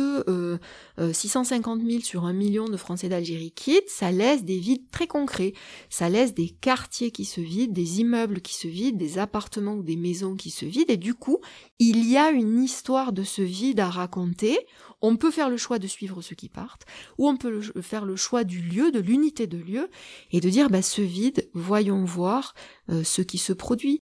650 1.12 1.82
000 1.82 2.02
sur 2.02 2.26
un 2.26 2.34
million 2.34 2.70
de 2.70 2.78
Français 2.78 3.10
d'Algérie 3.10 3.52
quittent, 3.52 3.90
ça 3.90 4.12
laisse 4.12 4.44
des 4.44 4.60
vides 4.60 4.90
très 4.92 5.08
concrets, 5.08 5.54
ça 5.90 6.08
laisse 6.08 6.34
des 6.34 6.50
quartiers 6.50 7.12
qui 7.12 7.26
se 7.26 7.42
vident, 7.42 7.74
des 7.74 8.00
immeubles 8.00 8.42
qui 8.42 8.54
se 8.54 8.68
vident, 8.68 8.98
des 8.98 9.18
appartements 9.18 9.74
ou 9.74 9.84
des 9.84 9.96
maisons 9.96 10.36
qui 10.36 10.52
se 10.52 10.66
vident, 10.66 10.94
et 10.94 10.98
du 10.98 11.14
coup 11.14 11.40
il 11.80 12.10
y 12.10 12.18
a 12.18 12.32
une 12.32 12.62
histoire 12.62 13.14
de 13.14 13.24
ce 13.24 13.42
vide 13.42 13.80
à 13.80 13.90
raconter. 13.90 14.58
On 15.02 15.16
peut 15.16 15.32
faire 15.32 15.50
le 15.50 15.58
choix 15.58 15.80
de 15.80 15.88
suivre 15.88 16.22
ceux 16.22 16.36
qui 16.36 16.50
partent, 16.50 16.86
ou 17.18 17.28
on 17.28 17.38
peut 17.38 17.62
faire 17.82 18.06
le 18.06 18.16
choix 18.16 18.44
du 18.44 18.62
lieu, 18.62 18.92
de 18.92 19.00
l'unité 19.00 19.46
de 19.46 19.58
lieu, 19.58 19.90
et 20.32 20.40
de 20.40 20.50
dire 20.50 20.70
bah, 20.70 20.82
ce 20.82 21.02
vide, 21.02 21.50
voyons 21.54 22.04
voir 22.04 22.56
euh, 22.90 23.04
ce 23.04 23.22
qui 23.22 23.38
se 23.38 23.54
produit. 23.54 24.02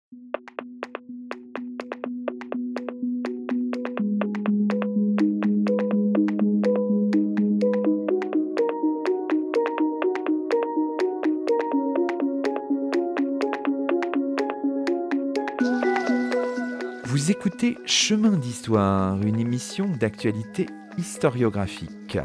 Écoutez 17.29 17.77
Chemin 17.85 18.37
d'Histoire, 18.37 19.21
une 19.21 19.39
émission 19.39 19.87
d'actualité 19.87 20.65
historiographique. 20.97 22.17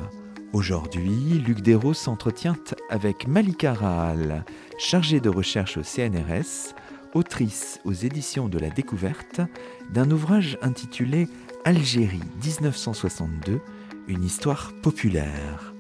Aujourd'hui, 0.55 1.43
Luc 1.47 1.61
Dérault 1.61 1.93
s'entretient 1.93 2.57
avec 2.89 3.27
Malika 3.27 3.75
Rahal, 3.75 4.47
chargée 4.79 5.21
de 5.21 5.29
recherche 5.29 5.77
au 5.77 5.83
CNRS, 5.83 6.75
autrice 7.13 7.81
aux 7.85 7.93
éditions 7.93 8.49
de 8.49 8.59
la 8.59 8.71
Découverte 8.71 9.43
d'un 9.91 10.11
ouvrage 10.11 10.57
intitulé 10.63 11.29
Algérie 11.67 12.23
1962, 12.43 13.61
une 14.09 14.25
histoire 14.25 14.73
populaire. 14.83 15.74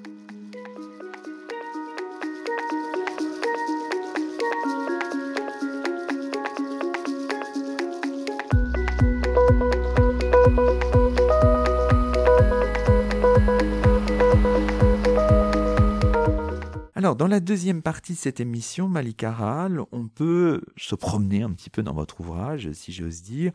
Dans 17.16 17.28
la 17.28 17.38
deuxième 17.38 17.82
partie 17.82 18.14
de 18.14 18.18
cette 18.18 18.40
émission, 18.40 18.88
Malika 18.88 19.68
on 19.92 20.08
peut 20.08 20.62
se 20.76 20.94
promener 20.94 21.42
un 21.42 21.50
petit 21.52 21.70
peu 21.70 21.82
dans 21.82 21.94
votre 21.94 22.20
ouvrage, 22.20 22.72
si 22.72 22.92
j'ose 22.92 23.22
dire, 23.22 23.52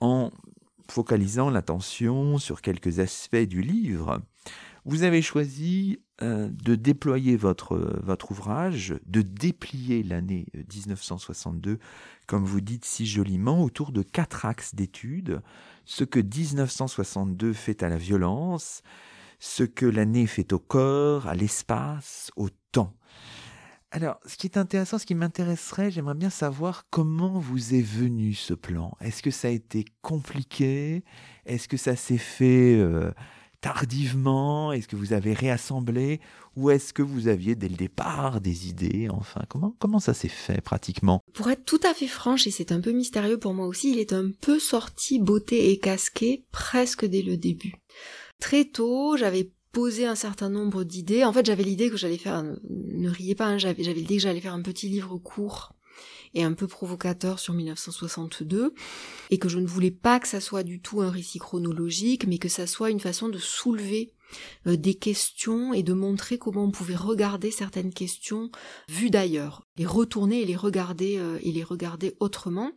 en 0.00 0.30
focalisant 0.90 1.50
l'attention 1.50 2.38
sur 2.38 2.62
quelques 2.62 3.00
aspects 3.00 3.36
du 3.36 3.60
livre. 3.60 4.22
Vous 4.86 5.02
avez 5.02 5.22
choisi 5.22 5.98
euh, 6.22 6.48
de 6.50 6.74
déployer 6.76 7.36
votre, 7.36 7.76
votre 8.02 8.30
ouvrage, 8.30 8.94
de 9.06 9.22
déplier 9.22 10.02
l'année 10.02 10.46
1962, 10.54 11.78
comme 12.26 12.44
vous 12.44 12.60
dites 12.60 12.84
si 12.84 13.06
joliment, 13.06 13.62
autour 13.62 13.92
de 13.92 14.02
quatre 14.02 14.46
axes 14.46 14.74
d'études. 14.74 15.42
Ce 15.84 16.04
que 16.04 16.20
1962 16.20 17.52
fait 17.52 17.82
à 17.82 17.88
la 17.88 17.98
violence, 17.98 18.82
ce 19.44 19.62
que 19.62 19.84
l'année 19.84 20.26
fait 20.26 20.54
au 20.54 20.58
corps, 20.58 21.26
à 21.26 21.34
l'espace, 21.34 22.30
au 22.34 22.48
temps. 22.72 22.96
Alors, 23.90 24.18
ce 24.24 24.36
qui 24.38 24.46
est 24.46 24.56
intéressant, 24.56 24.98
ce 24.98 25.04
qui 25.04 25.14
m'intéresserait, 25.14 25.90
j'aimerais 25.90 26.14
bien 26.14 26.30
savoir 26.30 26.86
comment 26.88 27.38
vous 27.38 27.74
est 27.74 27.82
venu 27.82 28.32
ce 28.32 28.54
plan. 28.54 28.96
Est-ce 29.02 29.22
que 29.22 29.30
ça 29.30 29.48
a 29.48 29.50
été 29.50 29.84
compliqué? 30.00 31.04
Est-ce 31.44 31.68
que 31.68 31.76
ça 31.76 31.94
s'est 31.94 32.16
fait 32.16 32.74
euh, 32.74 33.12
tardivement? 33.60 34.72
Est-ce 34.72 34.88
que 34.88 34.96
vous 34.96 35.12
avez 35.12 35.34
réassemblé? 35.34 36.20
Ou 36.56 36.70
est-ce 36.70 36.94
que 36.94 37.02
vous 37.02 37.28
aviez 37.28 37.54
dès 37.54 37.68
le 37.68 37.76
départ 37.76 38.40
des 38.40 38.68
idées 38.68 39.08
Enfin, 39.10 39.42
comment, 39.50 39.76
comment 39.78 40.00
ça 40.00 40.14
s'est 40.14 40.28
fait 40.28 40.62
pratiquement? 40.62 41.20
Pour 41.34 41.50
être 41.50 41.66
tout 41.66 41.80
à 41.84 41.92
fait 41.92 42.08
franche, 42.08 42.46
et 42.46 42.50
c'est 42.50 42.72
un 42.72 42.80
peu 42.80 42.92
mystérieux 42.92 43.38
pour 43.38 43.52
moi 43.52 43.66
aussi, 43.66 43.92
il 43.92 43.98
est 43.98 44.14
un 44.14 44.30
peu 44.40 44.58
sorti 44.58 45.18
beauté 45.18 45.70
et 45.70 45.78
casqué 45.78 46.46
presque 46.50 47.04
dès 47.04 47.22
le 47.22 47.36
début. 47.36 47.74
Très 48.44 48.66
tôt, 48.66 49.16
j'avais 49.16 49.50
posé 49.72 50.04
un 50.04 50.14
certain 50.14 50.50
nombre 50.50 50.84
d'idées. 50.84 51.24
En 51.24 51.32
fait, 51.32 51.46
j'avais 51.46 51.62
l'idée 51.62 51.88
que 51.88 51.96
j'allais 51.96 52.18
faire, 52.18 52.44
ne 52.68 53.08
riez 53.08 53.34
pas, 53.34 53.46
hein, 53.46 53.56
j'avais 53.56 53.82
l'idée 53.82 54.16
que 54.16 54.20
j'allais 54.22 54.42
faire 54.42 54.52
un 54.52 54.60
petit 54.60 54.90
livre 54.90 55.16
court 55.16 55.72
et 56.34 56.42
un 56.42 56.52
peu 56.52 56.66
provocateur 56.66 57.38
sur 57.38 57.54
1962, 57.54 58.74
et 59.30 59.38
que 59.38 59.48
je 59.48 59.58
ne 59.58 59.66
voulais 59.66 59.90
pas 59.90 60.20
que 60.20 60.28
ça 60.28 60.42
soit 60.42 60.62
du 60.62 60.82
tout 60.82 61.00
un 61.00 61.10
récit 61.10 61.38
chronologique, 61.38 62.26
mais 62.26 62.36
que 62.36 62.50
ça 62.50 62.66
soit 62.66 62.90
une 62.90 63.00
façon 63.00 63.30
de 63.30 63.38
soulever 63.38 64.12
euh, 64.66 64.76
des 64.76 64.94
questions 64.94 65.72
et 65.72 65.82
de 65.82 65.92
montrer 65.92 66.38
comment 66.38 66.64
on 66.64 66.70
pouvait 66.70 66.96
regarder 66.96 67.50
certaines 67.50 67.92
questions 67.92 68.50
vues 68.88 69.10
d'ailleurs, 69.10 69.66
les 69.76 69.86
retourner 69.86 70.42
et 70.42 70.44
les 70.44 70.56
regarder 70.56 71.18
euh, 71.18 71.38
et 71.42 71.52
les 71.52 71.62
regarder 71.62 72.14
autrement. 72.20 72.72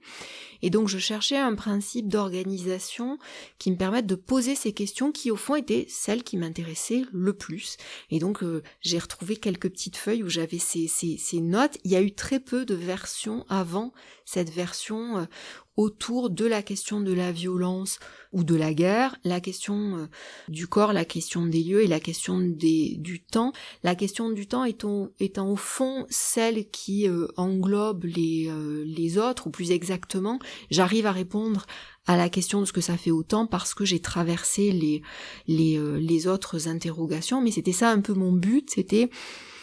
Et 0.61 0.69
donc 0.69 0.87
je 0.87 0.97
cherchais 0.97 1.37
un 1.37 1.55
principe 1.55 2.07
d'organisation 2.07 3.17
qui 3.59 3.71
me 3.71 3.77
permette 3.77 4.07
de 4.07 4.15
poser 4.15 4.55
ces 4.55 4.73
questions 4.73 5.11
qui 5.11 5.31
au 5.31 5.35
fond 5.35 5.55
étaient 5.55 5.85
celles 5.89 6.23
qui 6.23 6.37
m'intéressaient 6.37 7.03
le 7.11 7.33
plus. 7.33 7.77
Et 8.09 8.19
donc 8.19 8.43
euh, 8.43 8.63
j'ai 8.81 8.99
retrouvé 8.99 9.37
quelques 9.37 9.69
petites 9.69 9.97
feuilles 9.97 10.23
où 10.23 10.29
j'avais 10.29 10.59
ces, 10.59 10.87
ces, 10.87 11.17
ces, 11.17 11.41
notes. 11.41 11.77
Il 11.83 11.91
y 11.91 11.95
a 11.95 12.01
eu 12.01 12.13
très 12.13 12.39
peu 12.39 12.65
de 12.65 12.75
versions 12.75 13.45
avant 13.49 13.93
cette 14.25 14.49
version 14.49 15.27
autour 15.77 16.31
de 16.31 16.45
la 16.45 16.63
question 16.63 16.99
de 16.99 17.13
la 17.13 17.31
violence 17.31 17.99
ou 18.33 18.43
de 18.43 18.55
la 18.55 18.73
guerre, 18.73 19.15
la 19.23 19.39
question 19.39 19.97
euh, 19.97 20.07
du 20.49 20.67
corps, 20.67 20.91
la 20.91 21.05
question 21.05 21.45
des 21.45 21.63
lieux 21.63 21.83
et 21.83 21.87
la 21.87 21.99
question 21.99 22.39
du 22.39 23.21
temps. 23.21 23.53
La 23.83 23.95
question 23.95 24.31
du 24.31 24.47
temps 24.47 24.65
étant, 24.65 25.11
au 25.37 25.55
fond 25.55 26.05
celle 26.09 26.69
qui 26.71 27.07
euh, 27.07 27.27
englobe 27.37 28.05
les, 28.05 28.47
euh, 28.49 28.83
les 28.85 29.19
autres, 29.19 29.47
ou 29.47 29.49
plus 29.51 29.71
exactement, 29.71 30.39
j'arrive 30.71 31.05
à 31.05 31.11
répondre 31.11 31.67
à 32.07 32.17
la 32.17 32.29
question 32.29 32.61
de 32.61 32.65
ce 32.65 32.73
que 32.73 32.81
ça 32.81 32.97
fait 32.97 33.11
autant 33.11 33.45
parce 33.45 33.73
que 33.73 33.85
j'ai 33.85 33.99
traversé 33.99 34.71
les, 34.71 35.01
les, 35.47 35.77
les 35.99 36.27
autres 36.27 36.69
interrogations, 36.69 37.41
mais 37.41 37.51
c'était 37.51 37.73
ça 37.73 37.89
un 37.91 37.99
peu 37.99 38.13
mon 38.13 38.31
but, 38.31 38.69
c'était 38.69 39.09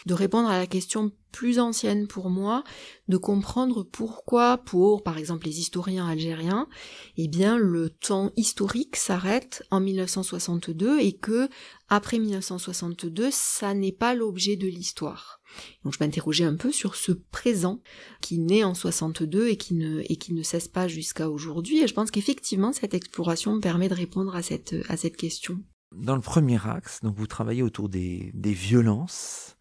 de 0.07 0.14
répondre 0.14 0.48
à 0.48 0.59
la 0.59 0.66
question 0.66 1.12
plus 1.34 1.59
ancienne 1.59 2.07
pour 2.07 2.30
moi, 2.30 2.62
de 3.09 3.16
comprendre 3.16 3.82
pourquoi, 3.82 4.59
pour 4.59 5.02
par 5.02 5.18
exemple 5.18 5.46
les 5.46 5.59
historiens 5.59 6.07
algériens, 6.07 6.68
eh 7.16 7.26
bien 7.26 7.59
le 7.59 7.90
temps 7.90 8.30
historique 8.36 8.94
s'arrête 8.94 9.64
en 9.72 9.80
1962 9.80 11.00
et 11.00 11.12
que 11.12 11.48
après 11.88 12.20
1962, 12.20 13.30
ça 13.32 13.74
n'est 13.74 13.92
pas 13.92 14.14
l'objet 14.14 14.55
de 14.55 14.68
l'histoire. 14.68 15.40
Donc 15.82 15.94
je 15.94 15.98
m'interrogeais 16.00 16.44
un 16.44 16.55
peu 16.55 16.70
sur 16.70 16.94
ce 16.94 17.11
présent 17.11 17.80
qui 18.20 18.38
naît 18.38 18.64
en 18.64 18.74
62 18.74 19.48
et 19.48 19.57
qui 19.57 19.74
ne, 19.74 20.02
et 20.09 20.16
qui 20.16 20.34
ne 20.34 20.42
cesse 20.42 20.68
pas 20.68 20.86
jusqu'à 20.86 21.28
aujourd'hui. 21.30 21.82
Et 21.82 21.88
je 21.88 21.94
pense 21.94 22.12
qu'effectivement, 22.12 22.72
cette 22.72 22.94
exploration 22.94 23.55
me 23.55 23.61
permet 23.61 23.88
de 23.88 23.94
répondre 23.94 24.36
à 24.36 24.42
cette, 24.42 24.76
à 24.88 24.96
cette 24.96 25.16
question. 25.16 25.61
Dans 25.96 26.16
le 26.16 26.22
premier 26.22 26.59
axe, 26.64 27.00
donc 27.02 27.16
vous 27.16 27.26
travaillez 27.26 27.62
autour 27.62 27.88
des, 27.88 28.30
des 28.34 28.52
violences. 28.52 29.57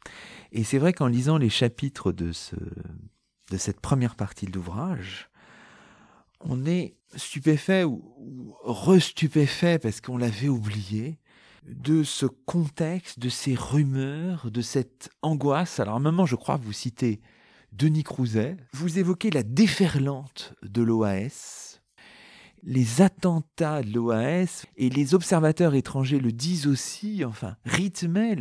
Et 0.54 0.64
c'est 0.64 0.78
vrai 0.78 0.94
qu'en 0.94 1.08
lisant 1.08 1.38
les 1.38 1.50
chapitres 1.50 2.12
de, 2.12 2.32
ce, 2.32 2.56
de 2.56 3.58
cette 3.58 3.82
première 3.82 4.16
partie 4.16 4.46
de 4.46 4.52
l'ouvrage, 4.54 5.32
on 6.40 6.66
est 6.66 6.96
stupéfait 7.16 7.84
ou, 7.84 8.56
restupéfait 8.64 9.80
parce 9.80 10.00
qu'on 10.00 10.18
l'avait 10.18 10.50
oublié 10.50 11.18
de 11.68 12.04
ce 12.04 12.28
contexte, 12.28 13.18
de 13.18 13.30
ces 13.30 13.56
rumeurs, 13.56 14.52
de 14.52 14.62
cette 14.62 15.10
angoisse. 15.24 15.80
Alors 15.80 15.96
à 15.96 15.98
un 15.98 16.02
moment, 16.02 16.28
je 16.28 16.36
crois, 16.36 16.58
vous 16.58 16.74
citez 16.74 17.20
Denis 17.72 18.04
Crouzet, 18.04 18.58
vous 18.74 19.00
évoquez 19.00 19.32
la 19.32 19.42
déferlante 19.42 20.54
de 20.62 20.84
l'OAS, 20.84 21.80
les 22.62 23.02
attentats 23.02 23.82
de 23.82 23.92
l'OAS, 23.92 24.66
et 24.78 24.90
les 24.90 25.16
observateurs 25.16 25.74
étrangers 25.74 26.20
le 26.20 26.32
disent 26.32 26.68
aussi, 26.68 27.26
enfin, 27.26 27.56
rythmaient 27.66 28.36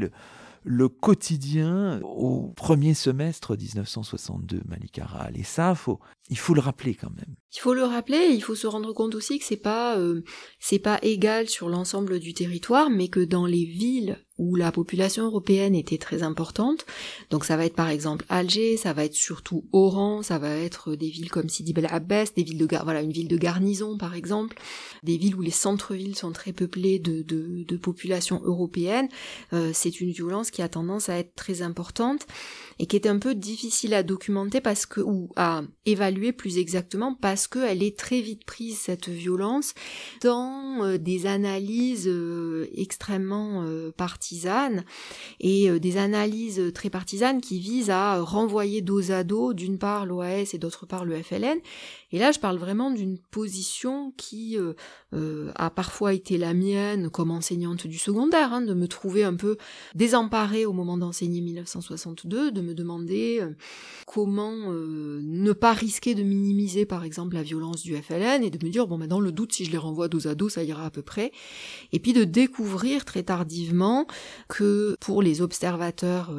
le 0.65 0.89
quotidien 0.89 2.01
au 2.03 2.53
premier 2.55 2.95
semestre 2.95 3.57
1962, 3.57 4.63
Malik. 4.67 5.01
Et 5.35 5.43
ça, 5.43 5.75
faut, 5.75 6.01
il 6.31 6.39
faut 6.39 6.55
le 6.55 6.61
rappeler 6.61 6.95
quand 6.95 7.11
même. 7.11 7.35
Il 7.55 7.61
faut 7.61 7.75
le 7.75 7.85
rappeler, 7.85 8.29
il 8.31 8.43
faut 8.43 8.55
se 8.55 8.67
rendre 8.67 8.93
compte 8.95 9.15
aussi 9.15 9.39
que 9.39 9.45
c'est 9.45 9.57
pas, 9.57 9.99
euh, 9.99 10.23
c'est 10.59 10.79
pas 10.79 10.99
égal 11.03 11.49
sur 11.49 11.69
l'ensemble 11.69 12.19
du 12.19 12.33
territoire, 12.33 12.89
mais 12.89 13.09
que 13.09 13.21
dans 13.21 13.45
les 13.45 13.65
villes 13.65 14.19
où 14.39 14.57
la 14.57 14.73
population 14.73 15.25
européenne 15.25 15.75
était 15.75 15.99
très 15.99 16.23
importante. 16.23 16.87
Donc 17.31 17.45
ça 17.45 17.57
va 17.57 17.67
être 17.67 17.77
par 17.77 17.91
exemple 17.91 18.25
Alger, 18.29 18.77
ça 18.77 18.93
va 18.93 19.05
être 19.05 19.15
surtout 19.15 19.69
Oran, 19.73 20.23
ça 20.23 20.39
va 20.39 20.57
être 20.57 20.95
des 20.95 21.11
villes 21.11 21.31
comme 21.31 21.49
Sidi 21.49 21.73
Bel 21.73 21.87
Abbès, 21.91 22.35
des 22.35 22.43
villes 22.43 22.59
de 22.59 22.67
voilà 22.83 23.03
une 23.03 23.13
ville 23.13 23.29
de 23.29 23.37
garnison 23.37 23.99
par 23.99 24.15
exemple, 24.15 24.57
des 25.03 25.19
villes 25.19 25.37
où 25.37 25.43
les 25.43 25.51
centres-villes 25.51 26.17
sont 26.17 26.33
très 26.33 26.53
peuplés 26.53 26.99
de, 26.99 27.23
de, 27.23 27.65
de 27.65 27.77
populations 27.77 28.41
européennes. 28.43 29.09
Euh, 29.53 29.71
c'est 29.75 30.01
une 30.01 30.11
violence 30.11 30.51
qui 30.51 30.63
a 30.63 30.69
tendance 30.69 31.09
à 31.09 31.19
être 31.19 31.35
très 31.35 31.63
importante 31.63 32.27
et 32.79 32.87
qui 32.87 32.97
est 32.97 33.07
un 33.07 33.19
peu 33.19 33.35
difficile 33.35 33.95
à 33.95 34.03
documenter 34.03 34.61
parce 34.61 34.87
que 34.87 35.01
ou 35.01 35.31
à 35.37 35.63
évaluer 35.87 36.33
plus 36.33 36.59
exactement 36.59 37.15
parce 37.15 37.47
qu'elle 37.47 37.83
est 37.83 37.99
très 37.99 38.21
vite 38.21 38.45
prise 38.45 38.79
cette 38.79 39.09
violence 39.09 39.75
dans 40.23 40.83
euh, 40.83 40.99
des 40.99 41.27
analyses 41.27 42.09
euh, 42.09 42.69
extrêmement 42.75 43.65
partisanes 43.97 44.85
et 45.41 45.79
des 45.81 45.97
analyses 45.97 46.73
très 46.75 46.91
partisanes 46.91 47.41
qui 47.41 47.59
visent 47.59 47.91
à 47.91 48.21
renvoyer 48.21 48.81
dos 48.81 49.11
à 49.11 49.25
dos 49.25 49.53
d'une 49.53 49.79
part 49.79 50.07
l'OAS 50.07 50.55
et 50.55 50.59
d'autre 50.59 50.87
part 50.87 51.05
le 51.05 51.21
FLN 51.23 51.59
et 52.13 52.19
là, 52.19 52.31
je 52.31 52.39
parle 52.39 52.59
vraiment 52.59 52.91
d'une 52.91 53.19
position 53.19 54.13
qui 54.19 54.59
euh, 54.59 54.75
euh, 55.15 55.51
a 55.55 55.71
parfois 55.71 56.13
été 56.13 56.37
la 56.37 56.53
mienne 56.53 57.09
comme 57.09 57.31
enseignante 57.31 57.87
du 57.87 57.97
secondaire, 57.97 58.53
hein, 58.53 58.61
de 58.61 58.75
me 58.75 58.87
trouver 58.87 59.25
un 59.25 59.35
peu 59.35 59.57
désemparée 59.95 60.67
au 60.67 60.75
moment 60.75 60.99
d'enseigner 60.99 61.41
1962, 61.41 62.53
de 62.53 62.61
me 62.63 62.75
demander 62.75 63.39
euh, 63.41 63.51
comment 64.07 64.53
ne 64.53 65.53
pas 65.53 65.73
risquer 65.73 66.15
de 66.15 66.23
minimiser, 66.23 66.85
par 66.85 67.05
exemple, 67.05 67.35
la 67.35 67.43
violence 67.43 67.83
du 67.83 67.97
FLN 67.97 68.43
et 68.43 68.51
de 68.51 68.65
me 68.65 68.71
dire, 68.71 68.87
bon, 68.87 68.99
ben, 68.99 69.07
dans 69.07 69.21
le 69.21 69.33
doute, 69.33 69.53
si 69.53 69.65
je 69.65 69.71
les 69.71 69.79
renvoie 69.79 70.09
dos 70.09 70.27
à 70.27 70.35
dos, 70.35 70.49
ça 70.49 70.63
ira 70.63 70.85
à 70.85 70.91
peu 70.91 71.03
près. 71.03 71.33
Et 71.93 71.99
puis 71.99 72.13
de 72.13 72.25
découvrir 72.25 73.05
très 73.05 73.23
tardivement 73.23 74.07
que 74.49 74.97
pour 75.01 75.23
les 75.23 75.41
observateurs 75.41 76.35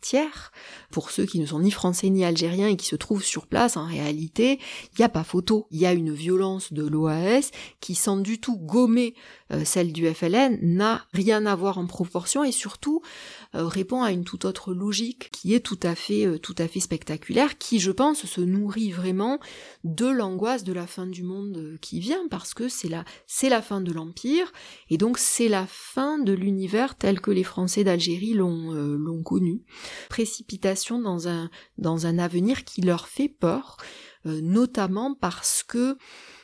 tiers, 0.00 0.52
pour 0.90 1.10
ceux 1.10 1.24
qui 1.24 1.38
ne 1.38 1.46
sont 1.46 1.60
ni 1.60 1.70
français 1.70 2.10
ni 2.10 2.24
algériens 2.24 2.68
et 2.68 2.76
qui 2.76 2.86
se 2.86 2.96
trouvent 2.96 3.24
sur 3.24 3.46
place, 3.46 3.76
en 3.76 3.86
réalité, 3.86 4.58
il 4.94 5.00
y 5.00 5.04
a 5.04 5.08
pas 5.08 5.24
photo. 5.24 5.66
Il 5.70 5.78
y 5.78 5.86
a 5.86 5.92
une 5.92 6.12
violence 6.12 6.72
de 6.72 6.86
l'OAS 6.86 7.50
qui, 7.80 7.94
sans 7.94 8.16
du 8.16 8.40
tout 8.40 8.56
gommer 8.56 9.14
euh, 9.52 9.64
celle 9.64 9.92
du 9.92 10.06
FLN, 10.06 10.58
n'a 10.62 11.06
rien 11.12 11.46
à 11.46 11.54
voir 11.54 11.78
en 11.78 11.86
proportion 11.86 12.44
et 12.44 12.52
surtout 12.52 13.02
euh, 13.02 13.41
répond 13.54 14.02
à 14.02 14.12
une 14.12 14.24
toute 14.24 14.44
autre 14.44 14.72
logique 14.72 15.30
qui 15.30 15.54
est 15.54 15.60
tout 15.60 15.78
à 15.82 15.94
fait, 15.94 16.26
euh, 16.26 16.38
tout 16.38 16.54
à 16.58 16.68
fait 16.68 16.80
spectaculaire, 16.80 17.58
qui, 17.58 17.78
je 17.78 17.90
pense, 17.90 18.24
se 18.24 18.40
nourrit 18.40 18.90
vraiment 18.90 19.38
de 19.84 20.06
l'angoisse 20.06 20.64
de 20.64 20.72
la 20.72 20.86
fin 20.86 21.06
du 21.06 21.22
monde 21.22 21.76
qui 21.80 22.00
vient, 22.00 22.26
parce 22.30 22.54
que 22.54 22.68
c'est 22.68 22.88
la, 22.88 23.04
c'est 23.26 23.48
la 23.48 23.62
fin 23.62 23.80
de 23.80 23.92
l'Empire, 23.92 24.52
et 24.90 24.98
donc 24.98 25.18
c'est 25.18 25.48
la 25.48 25.66
fin 25.66 26.18
de 26.18 26.32
l'univers 26.32 26.96
tel 26.96 27.20
que 27.20 27.30
les 27.30 27.44
Français 27.44 27.84
d'Algérie 27.84 28.34
l'ont, 28.34 28.72
l'ont 28.72 29.22
connu. 29.22 29.62
Précipitation 30.08 31.00
dans 31.00 31.28
un, 31.28 31.50
dans 31.78 32.06
un 32.06 32.18
avenir 32.18 32.64
qui 32.64 32.82
leur 32.82 33.08
fait 33.08 33.28
peur, 33.28 33.76
euh, 34.26 34.40
notamment 34.40 35.14
parce 35.14 35.64
que 35.64 35.96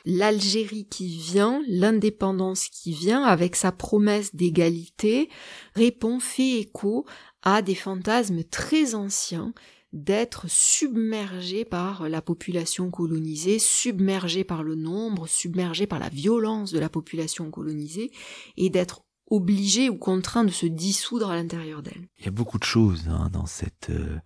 l'Algérie 0.09 0.87
qui 0.89 1.07
vient, 1.07 1.61
l'indépendance 1.67 2.67
qui 2.67 2.91
vient, 2.93 3.23
avec 3.23 3.55
sa 3.55 3.71
promesse 3.71 4.35
d'égalité, 4.35 5.29
répond, 5.75 6.19
fait 6.19 6.59
écho 6.59 7.05
à 7.43 7.61
des 7.61 7.75
fantasmes 7.75 8.43
très 8.43 8.95
anciens 8.95 9.53
d'être 9.93 10.45
submergé 10.47 11.65
par 11.65 12.09
la 12.09 12.21
population 12.21 12.91
colonisée, 12.91 13.59
submergé 13.59 14.43
par 14.43 14.63
le 14.63 14.75
nombre, 14.75 15.27
submergé 15.27 15.87
par 15.87 15.99
la 15.99 16.09
violence 16.09 16.71
de 16.71 16.79
la 16.79 16.89
population 16.89 17.49
colonisée, 17.49 18.11
et 18.57 18.69
d'être 18.69 19.01
obligé 19.29 19.89
ou 19.89 19.97
contraint 19.97 20.43
de 20.43 20.51
se 20.51 20.65
dissoudre 20.65 21.29
à 21.29 21.35
l'intérieur 21.35 21.83
d'elle. 21.83 22.07
Il 22.17 22.25
y 22.25 22.27
a 22.27 22.31
beaucoup 22.31 22.57
de 22.57 22.63
choses 22.63 23.07
hein, 23.09 23.29
dans 23.31 23.45
cette 23.45 23.89
euh, 23.91 24.17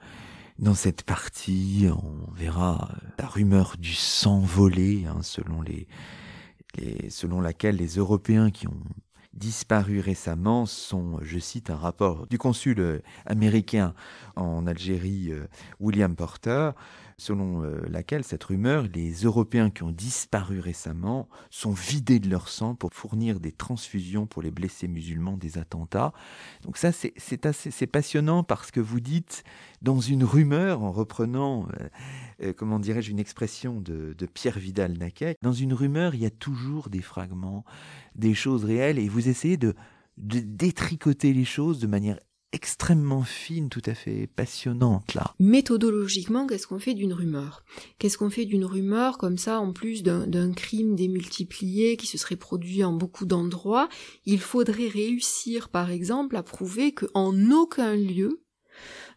dans 0.63 0.73
cette 0.73 1.03
partie, 1.03 1.87
on 1.91 2.31
verra 2.31 2.89
euh, 2.89 3.07
la 3.19 3.27
rumeur 3.27 3.75
du 3.77 3.93
sang 3.93 4.39
volé, 4.39 5.05
hein, 5.05 5.19
selon, 5.21 5.61
laquelle 7.41 7.75
les 7.75 7.97
Européens 7.97 8.49
qui 8.49 8.67
ont, 8.67 8.81
disparus 9.33 10.01
récemment 10.01 10.65
sont, 10.65 11.19
je 11.21 11.39
cite 11.39 11.69
un 11.69 11.75
rapport 11.75 12.27
du 12.27 12.37
consul 12.37 12.79
euh, 12.79 12.99
américain 13.25 13.93
en 14.35 14.65
Algérie, 14.65 15.31
euh, 15.31 15.47
William 15.79 16.15
Porter, 16.15 16.71
selon 17.17 17.63
euh, 17.63 17.81
laquelle 17.89 18.23
cette 18.23 18.43
rumeur, 18.43 18.85
les 18.93 19.11
Européens 19.23 19.69
qui 19.69 19.83
ont 19.83 19.91
disparu 19.91 20.59
récemment 20.59 21.27
sont 21.49 21.71
vidés 21.71 22.19
de 22.19 22.29
leur 22.29 22.49
sang 22.49 22.75
pour 22.75 22.93
fournir 22.93 23.39
des 23.39 23.51
transfusions 23.51 24.25
pour 24.25 24.41
les 24.41 24.51
blessés 24.51 24.87
musulmans 24.87 25.37
des 25.37 25.57
attentats. 25.57 26.13
Donc 26.63 26.77
ça, 26.77 26.91
c'est 26.91 27.45
assez 27.45 27.71
c'est 27.71 27.87
passionnant 27.87 28.43
parce 28.43 28.71
que 28.71 28.79
vous 28.79 28.99
dites 28.99 29.43
dans 29.81 29.99
une 29.99 30.23
rumeur, 30.23 30.83
en 30.83 30.91
reprenant, 30.91 31.67
euh, 31.79 31.89
euh, 32.41 32.53
comment 32.53 32.79
dirais-je, 32.79 33.11
une 33.11 33.19
expression 33.19 33.81
de, 33.81 34.15
Pierre 34.33 34.57
Vidal-Naquet, 34.57 35.35
dans 35.41 35.51
une 35.51 35.73
rumeur, 35.73 36.15
il 36.15 36.21
y 36.21 36.25
a 36.25 36.31
toujours 36.31 36.89
des 36.89 37.01
fragments, 37.01 37.65
des 38.15 38.33
choses 38.33 38.63
réelles, 38.63 38.97
et 38.97 39.09
vous 39.09 39.27
essayez 39.27 39.57
de, 39.57 39.75
de 40.17 40.39
détricoter 40.39 41.33
les 41.33 41.45
choses 41.45 41.79
de 41.79 41.87
manière 41.87 42.17
extrêmement 42.53 43.23
fine, 43.23 43.67
tout 43.67 43.81
à 43.85 43.93
fait 43.93 44.27
passionnante 44.27 45.13
là. 45.15 45.33
Méthodologiquement, 45.39 46.47
qu'est-ce 46.47 46.67
qu'on 46.67 46.79
fait 46.79 46.93
d'une 46.93 47.11
rumeur? 47.11 47.63
Qu'est-ce 47.99 48.17
qu'on 48.17 48.29
fait 48.29 48.45
d'une 48.45 48.63
rumeur 48.63 49.17
comme 49.17 49.37
ça, 49.37 49.59
en 49.59 49.73
plus 49.73 50.03
d'un 50.03 50.53
crime 50.53 50.95
démultiplié 50.95 51.97
qui 51.97 52.07
se 52.07 52.17
serait 52.17 52.35
produit 52.35 52.83
en 52.83 52.93
beaucoup 52.93 53.25
d'endroits? 53.25 53.89
Il 54.25 54.39
faudrait 54.39 54.87
réussir, 54.87 55.69
par 55.69 55.89
exemple, 55.89 56.35
à 56.35 56.43
prouver 56.43 56.93
qu'en 56.93 57.33
aucun 57.51 57.95
lieu 57.95 58.42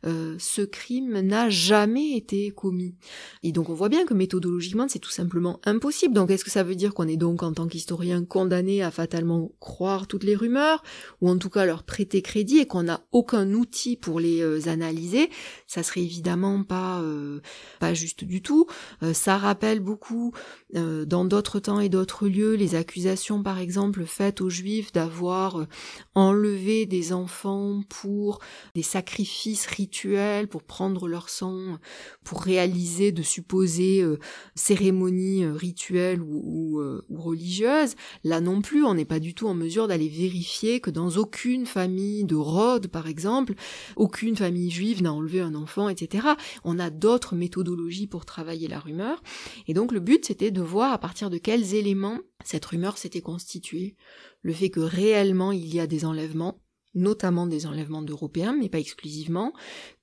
euh, 0.05 0.37
ce 0.39 0.63
crime 0.63 1.21
n'a 1.21 1.49
jamais 1.49 2.17
été 2.17 2.51
commis. 2.51 2.95
Et 3.43 3.53
donc 3.53 3.69
on 3.69 3.75
voit 3.75 3.89
bien 3.89 4.05
que 4.07 4.15
méthodologiquement 4.15 4.87
c'est 4.89 4.99
tout 4.99 5.11
simplement 5.11 5.61
impossible. 5.65 6.15
Donc 6.15 6.31
est-ce 6.31 6.45
que 6.45 6.51
ça 6.51 6.63
veut 6.63 6.75
dire 6.75 6.95
qu'on 6.95 7.09
est 7.09 7.17
donc 7.17 7.43
en 7.43 7.53
tant 7.53 7.67
qu'historien 7.67 8.25
condamné 8.25 8.83
à 8.83 8.91
fatalement 8.91 9.53
croire 9.61 10.07
toutes 10.07 10.25
les 10.25 10.37
rumeurs, 10.37 10.83
ou 11.21 11.29
en 11.31 11.39
tout 11.39 11.51
cas 11.51 11.65
leur 11.65 11.83
prêter 11.83 12.23
crédit 12.23 12.59
et 12.59 12.67
qu'on 12.67 12.85
n'a 12.85 13.05
aucun 13.13 13.53
outil 13.53 13.97
pour 13.97 14.21
les 14.21 14.41
euh, 14.43 14.69
analyser? 14.69 15.31
Ça 15.67 15.83
serait 15.83 16.03
évidemment 16.03 16.63
pas 16.63 17.01
euh, 17.01 17.41
pas 17.81 17.95
juste 17.95 18.25
du 18.25 18.43
tout. 18.43 18.67
ça 19.13 19.39
rappelle 19.39 19.81
beaucoup 19.81 20.33
dans 20.77 21.24
d'autres 21.24 21.59
temps 21.59 21.81
et 21.81 21.89
d'autres 21.89 22.29
lieux 22.29 22.55
les 22.55 22.74
accusations 22.74 23.43
par 23.43 23.59
exemple 23.59 24.05
faites 24.05 24.41
aux 24.41 24.51
juifs 24.51 24.93
d'avoir 24.93 25.66
enlevé 26.14 26.87
des 26.87 27.12
enfants 27.12 27.83
pour 27.89 28.41
des 28.74 28.83
sacrifices 28.83 29.66
rituels 29.66 30.49
pour 30.49 30.62
prendre 30.62 31.09
leur 31.09 31.29
sang, 31.29 31.79
pour 32.24 32.43
réaliser 32.43 33.12
de 33.12 33.22
supposées 33.22 34.03
euh, 34.03 34.18
cérémonies 34.55 35.45
euh, 35.45 35.53
rituelles 35.53 36.20
ou, 36.20 36.81
euh, 36.81 37.05
ou, 37.09 37.20
religieuses. 37.20 37.95
Là 38.24 38.41
non 38.41 38.61
plus, 38.61 38.85
on 38.85 38.95
n'est 38.95 39.05
pas 39.05 39.20
du 39.20 39.35
tout 39.35 39.47
en 39.47 39.55
mesure 39.55 39.89
d'aller 39.89 40.09
vérifier 40.09 40.81
que 40.81 40.91
dans 40.91 41.11
aucune 41.16 41.66
famille 41.66 42.24
de 42.24 42.35
Rhodes, 42.35 42.89
par 42.89 43.07
exemple, 43.07 43.55
aucune 43.97 44.37
famille 44.37 44.70
juive 44.70 45.03
n'a 45.03 45.12
enlevé 45.12 45.41
un 45.41 45.55
enfant, 45.55 45.89
etc. 45.89 46.29
On 46.64 46.79
a 46.79 46.91
d'autres 46.91 47.35
méthodologies 47.35 48.07
pour 48.07 48.24
travailler 48.24 48.68
la 48.68 48.79
rumeur. 48.79 49.22
Et 49.68 49.74
donc 49.74 49.93
le 49.93 50.01
but, 50.01 50.24
c'était 50.24 50.51
de 50.51 50.62
à 50.75 50.99
partir 50.99 51.31
de 51.31 51.39
quels 51.39 51.75
éléments 51.75 52.21
cette 52.45 52.64
rumeur 52.64 52.99
s'était 52.99 53.21
constituée. 53.21 53.97
Le 54.43 54.53
fait 54.53 54.71
que 54.71 54.81
réellement 54.81 55.53
il 55.53 55.75
y 55.75 55.81
a 55.81 55.87
des 55.87 56.05
enlèvements, 56.05 56.61
notamment 56.95 57.47
des 57.47 57.67
enlèvements 57.67 58.03
d'Européens, 58.03 58.57
mais 58.59 58.69
pas 58.69 58.79
exclusivement, 58.79 59.53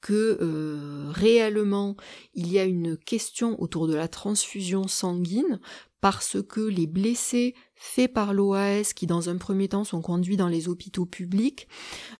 que 0.02 0.38
euh, 0.42 1.10
réellement 1.12 1.96
il 2.34 2.52
y 2.52 2.60
a 2.60 2.66
une 2.66 2.98
question 2.98 3.62
autour 3.62 3.88
de 3.88 3.96
la 3.96 4.08
transfusion 4.08 4.88
sanguine 4.88 5.60
parce 6.04 6.36
que 6.44 6.60
les 6.60 6.86
blessés 6.86 7.56
faits 7.76 8.12
par 8.12 8.34
l'OAS, 8.34 8.92
qui 8.94 9.08
dans 9.08 9.30
un 9.30 9.38
premier 9.38 9.70
temps 9.70 9.86
sont 9.86 10.02
conduits 10.02 10.36
dans 10.36 10.50
les 10.50 10.68
hôpitaux 10.68 11.06
publics, 11.06 11.70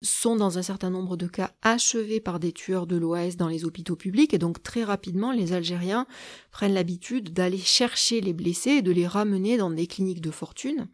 sont 0.02 0.38
dans 0.38 0.58
un 0.58 0.62
certain 0.62 0.90
nombre 0.90 1.18
de 1.18 1.28
cas 1.28 1.52
achevés 1.62 2.22
par 2.22 2.40
des 2.40 2.54
tueurs 2.54 2.88
de 2.88 2.96
l'OAS 2.96 3.36
dans 3.38 3.50
les 3.50 3.66
hôpitaux 3.66 3.98
publics, 3.98 4.34
et 4.34 4.38
donc 4.38 4.64
très 4.64 4.86
rapidement 4.86 5.34
les 5.34 5.52
Algériens 5.52 6.08
prennent 6.52 6.74
l'habitude 6.74 7.34
d'aller 7.34 7.58
chercher 7.58 8.22
les 8.22 8.32
blessés 8.32 8.72
et 8.72 8.82
de 8.82 8.92
les 8.94 9.06
ramener 9.06 9.58
dans 9.58 9.70
des 9.70 9.86
cliniques 9.86 10.22
de 10.22 10.32
fortune 10.32 10.88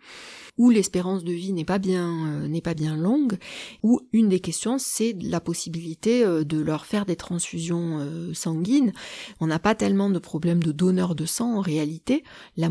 où 0.60 0.70
l'espérance 0.70 1.24
de 1.24 1.32
vie 1.32 1.54
n'est 1.54 1.66
pas 1.66 1.80
bien 1.80 2.44
euh, 2.44 2.60
pas 2.60 2.74
bien 2.74 2.98
longue, 2.98 3.38
où 3.82 4.02
une 4.12 4.28
des 4.28 4.42
questions 4.42 4.78
c'est 4.78 5.16
la 5.22 5.40
possibilité 5.40 6.26
euh, 6.26 6.44
de 6.44 6.60
leur 6.60 6.86
faire 6.86 7.06
des 7.06 7.16
transfusions 7.16 8.00
euh, 8.00 8.34
sanguines. 8.34 8.92
On 9.40 9.48
n'a 9.48 9.58
pas 9.60 9.74
tellement 9.74 10.10
de 10.10 10.20
problèmes 10.20 10.62
de 10.62 10.74
donneurs 10.74 11.16
de 11.16 11.26
sang 11.26 11.58
en 11.58 11.62
réalité. 11.62 12.26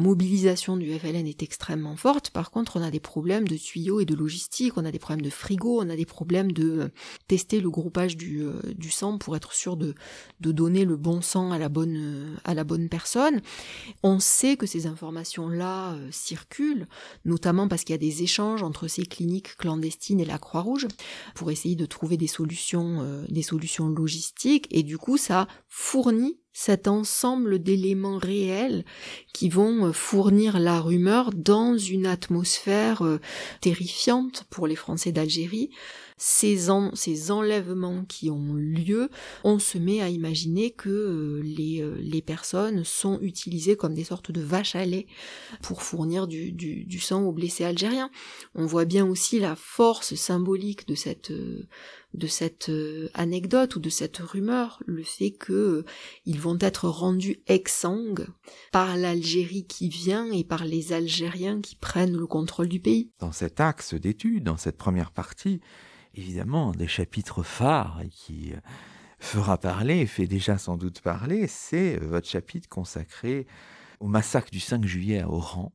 Mobilisation 0.09 0.77
du 0.77 0.91
FLN 0.99 1.27
est 1.27 1.43
extrêmement 1.43 1.97
forte. 1.97 2.31
Par 2.31 2.51
contre, 2.51 2.79
on 2.79 2.83
a 2.83 2.91
des 2.91 3.01
problèmes 3.01 3.47
de 3.47 3.57
tuyaux 3.57 4.01
et 4.01 4.07
de 4.07 4.15
logistique, 4.15 4.77
on 4.77 4.85
a 4.85 4.91
des 4.91 4.99
problèmes 4.99 5.25
de 5.25 5.31
frigo, 5.31 5.81
on 5.83 5.91
a 5.91 5.97
des 5.97 6.07
problèmes 6.07 6.53
de 6.53 6.91
tester 7.27 7.61
le 7.61 7.69
groupage 7.69 8.17
du, 8.17 8.47
du 8.75 8.91
sang 8.91 9.19
pour 9.19 9.37
être 9.37 9.53
sûr 9.53 9.77
de, 9.77 9.95
donner 10.41 10.85
le 10.85 10.97
bon 10.97 11.21
sang 11.21 11.53
à 11.53 11.59
la 11.59 11.69
bonne 11.69 12.39
à 12.45 12.55
la 12.55 12.65
bonne 12.65 12.89
personne. 12.89 13.43
On 14.03 14.19
sait 14.19 14.57
que 14.57 14.67
ces 14.67 14.87
informations 14.87 15.49
là 15.49 15.97
circulent, 16.11 16.89
notamment 17.25 17.69
parce 17.69 17.85
qu'il 17.85 17.93
y 17.93 17.95
a 17.95 17.99
des 17.99 18.23
échanges 18.23 18.63
entre 18.63 18.89
ces 18.89 19.05
cliniques 19.05 19.57
clandestines 19.57 20.21
et 20.21 20.25
la 20.25 20.39
Croix-Rouge 20.39 20.89
pour 21.35 21.51
essayer 21.51 21.77
de 21.77 21.87
trouver 21.87 22.17
des 22.17 22.27
solutions, 22.27 23.01
euh, 23.03 23.25
des 23.29 23.43
solutions 23.43 23.89
logistiques. 23.89 24.67
Et 24.71 24.83
du 24.83 24.99
coup, 24.99 25.17
ça 25.17 25.47
fournit 25.69 26.39
cet 26.53 26.89
ensemble 26.89 27.61
d'éléments 27.61 28.19
réels 28.19 28.85
qui 29.33 29.49
vont 29.49 29.87
euh, 29.87 29.93
fournir 29.93 30.59
la 30.59 30.81
rumeur 30.81 31.31
dans 31.33 31.77
une 31.77 32.07
atmosphère 32.07 33.03
euh, 33.03 33.21
terrifiante 33.61 34.45
pour 34.51 34.67
les 34.67 34.77
Français 34.77 35.13
d'Algérie 35.13 35.71
ces, 36.19 36.71
enlèvements 37.31 38.05
qui 38.05 38.31
ont 38.31 38.55
lieu, 38.55 39.09
on 39.45 39.59
se 39.59 39.79
met 39.79 40.03
à 40.03 40.09
imaginer 40.09 40.73
que 40.73 40.89
euh, 40.89 41.41
les, 41.45 41.81
euh, 41.81 41.97
les, 42.01 42.23
personnes 42.23 42.85
sont 42.85 43.21
utilisées 43.23 43.77
comme 43.77 43.95
des 43.95 44.05
sortes 44.05 44.33
de 44.33 44.41
vaches 44.41 44.75
à 44.75 44.85
lait 44.85 45.07
pour 45.63 45.83
fournir 45.83 46.27
du, 46.27 47.01
sang 47.01 47.23
aux 47.23 47.33
blessés 47.33 47.65
algériens. 47.65 48.11
On 48.55 48.67
voit 48.67 48.85
bien 48.85 49.07
aussi 49.07 49.39
la 49.39 49.55
force 49.55 50.17
symbolique 50.17 50.87
de 50.89 50.95
cette 50.97 51.31
euh, 51.31 51.69
de 52.15 52.27
cette 52.27 52.73
anecdote 53.13 53.77
ou 53.77 53.81
de 53.81 53.91
cette 53.91 54.17
rumeur, 54.17 54.83
le 54.87 55.03
fait 55.03 55.31
que 55.31 55.85
ils 56.25 56.41
vont 56.41 56.57
être 56.59 56.89
rendus 56.89 57.43
exsangues 57.47 58.27
par 58.73 58.97
l'Algérie 58.97 59.67
qui 59.67 59.91
vient 59.91 60.33
et 60.33 60.43
par 60.43 60.65
les 60.65 60.95
Algériens 60.95 61.61
qui 61.61 61.77
prennent 61.77 62.17
le 62.17 62.27
contrôle 62.27 62.69
du 62.69 62.81
pays. 62.81 63.13
Dans 63.19 63.31
cet 63.31 63.61
axe 63.61 63.93
d'étude, 63.93 64.45
dans 64.45 64.57
cette 64.57 64.79
première 64.79 65.11
partie, 65.11 65.61
évidemment 66.19 66.73
des 66.73 66.89
chapitres 66.89 67.43
phares 67.43 68.03
qui 68.11 68.53
euh, 68.53 68.57
fera 69.21 69.57
parler, 69.57 70.05
fait 70.07 70.27
déjà 70.27 70.59
sans 70.59 70.77
doute 70.77 71.01
parler, 71.01 71.47
c'est 71.47 71.97
euh, 71.97 72.07
votre 72.07 72.29
chapitre 72.29 72.69
consacré 72.69 73.47
au 74.01 74.09
massacre 74.09 74.51
du 74.51 74.61
5 74.61 74.85
juillet 74.85 75.21
à 75.21 75.29
Oran. 75.29 75.73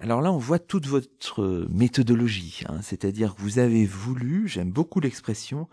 Alors 0.00 0.20
là, 0.20 0.32
on 0.32 0.38
voit 0.38 0.58
toute 0.58 0.86
votre 0.86 1.66
méthodologie, 1.70 2.62
hein, 2.68 2.80
c'est-à-dire 2.82 3.34
que 3.34 3.40
vous 3.40 3.58
avez 3.58 3.86
voulu, 3.86 4.48
j'aime 4.48 4.70
beaucoup 4.70 5.00
l'expression, 5.00 5.68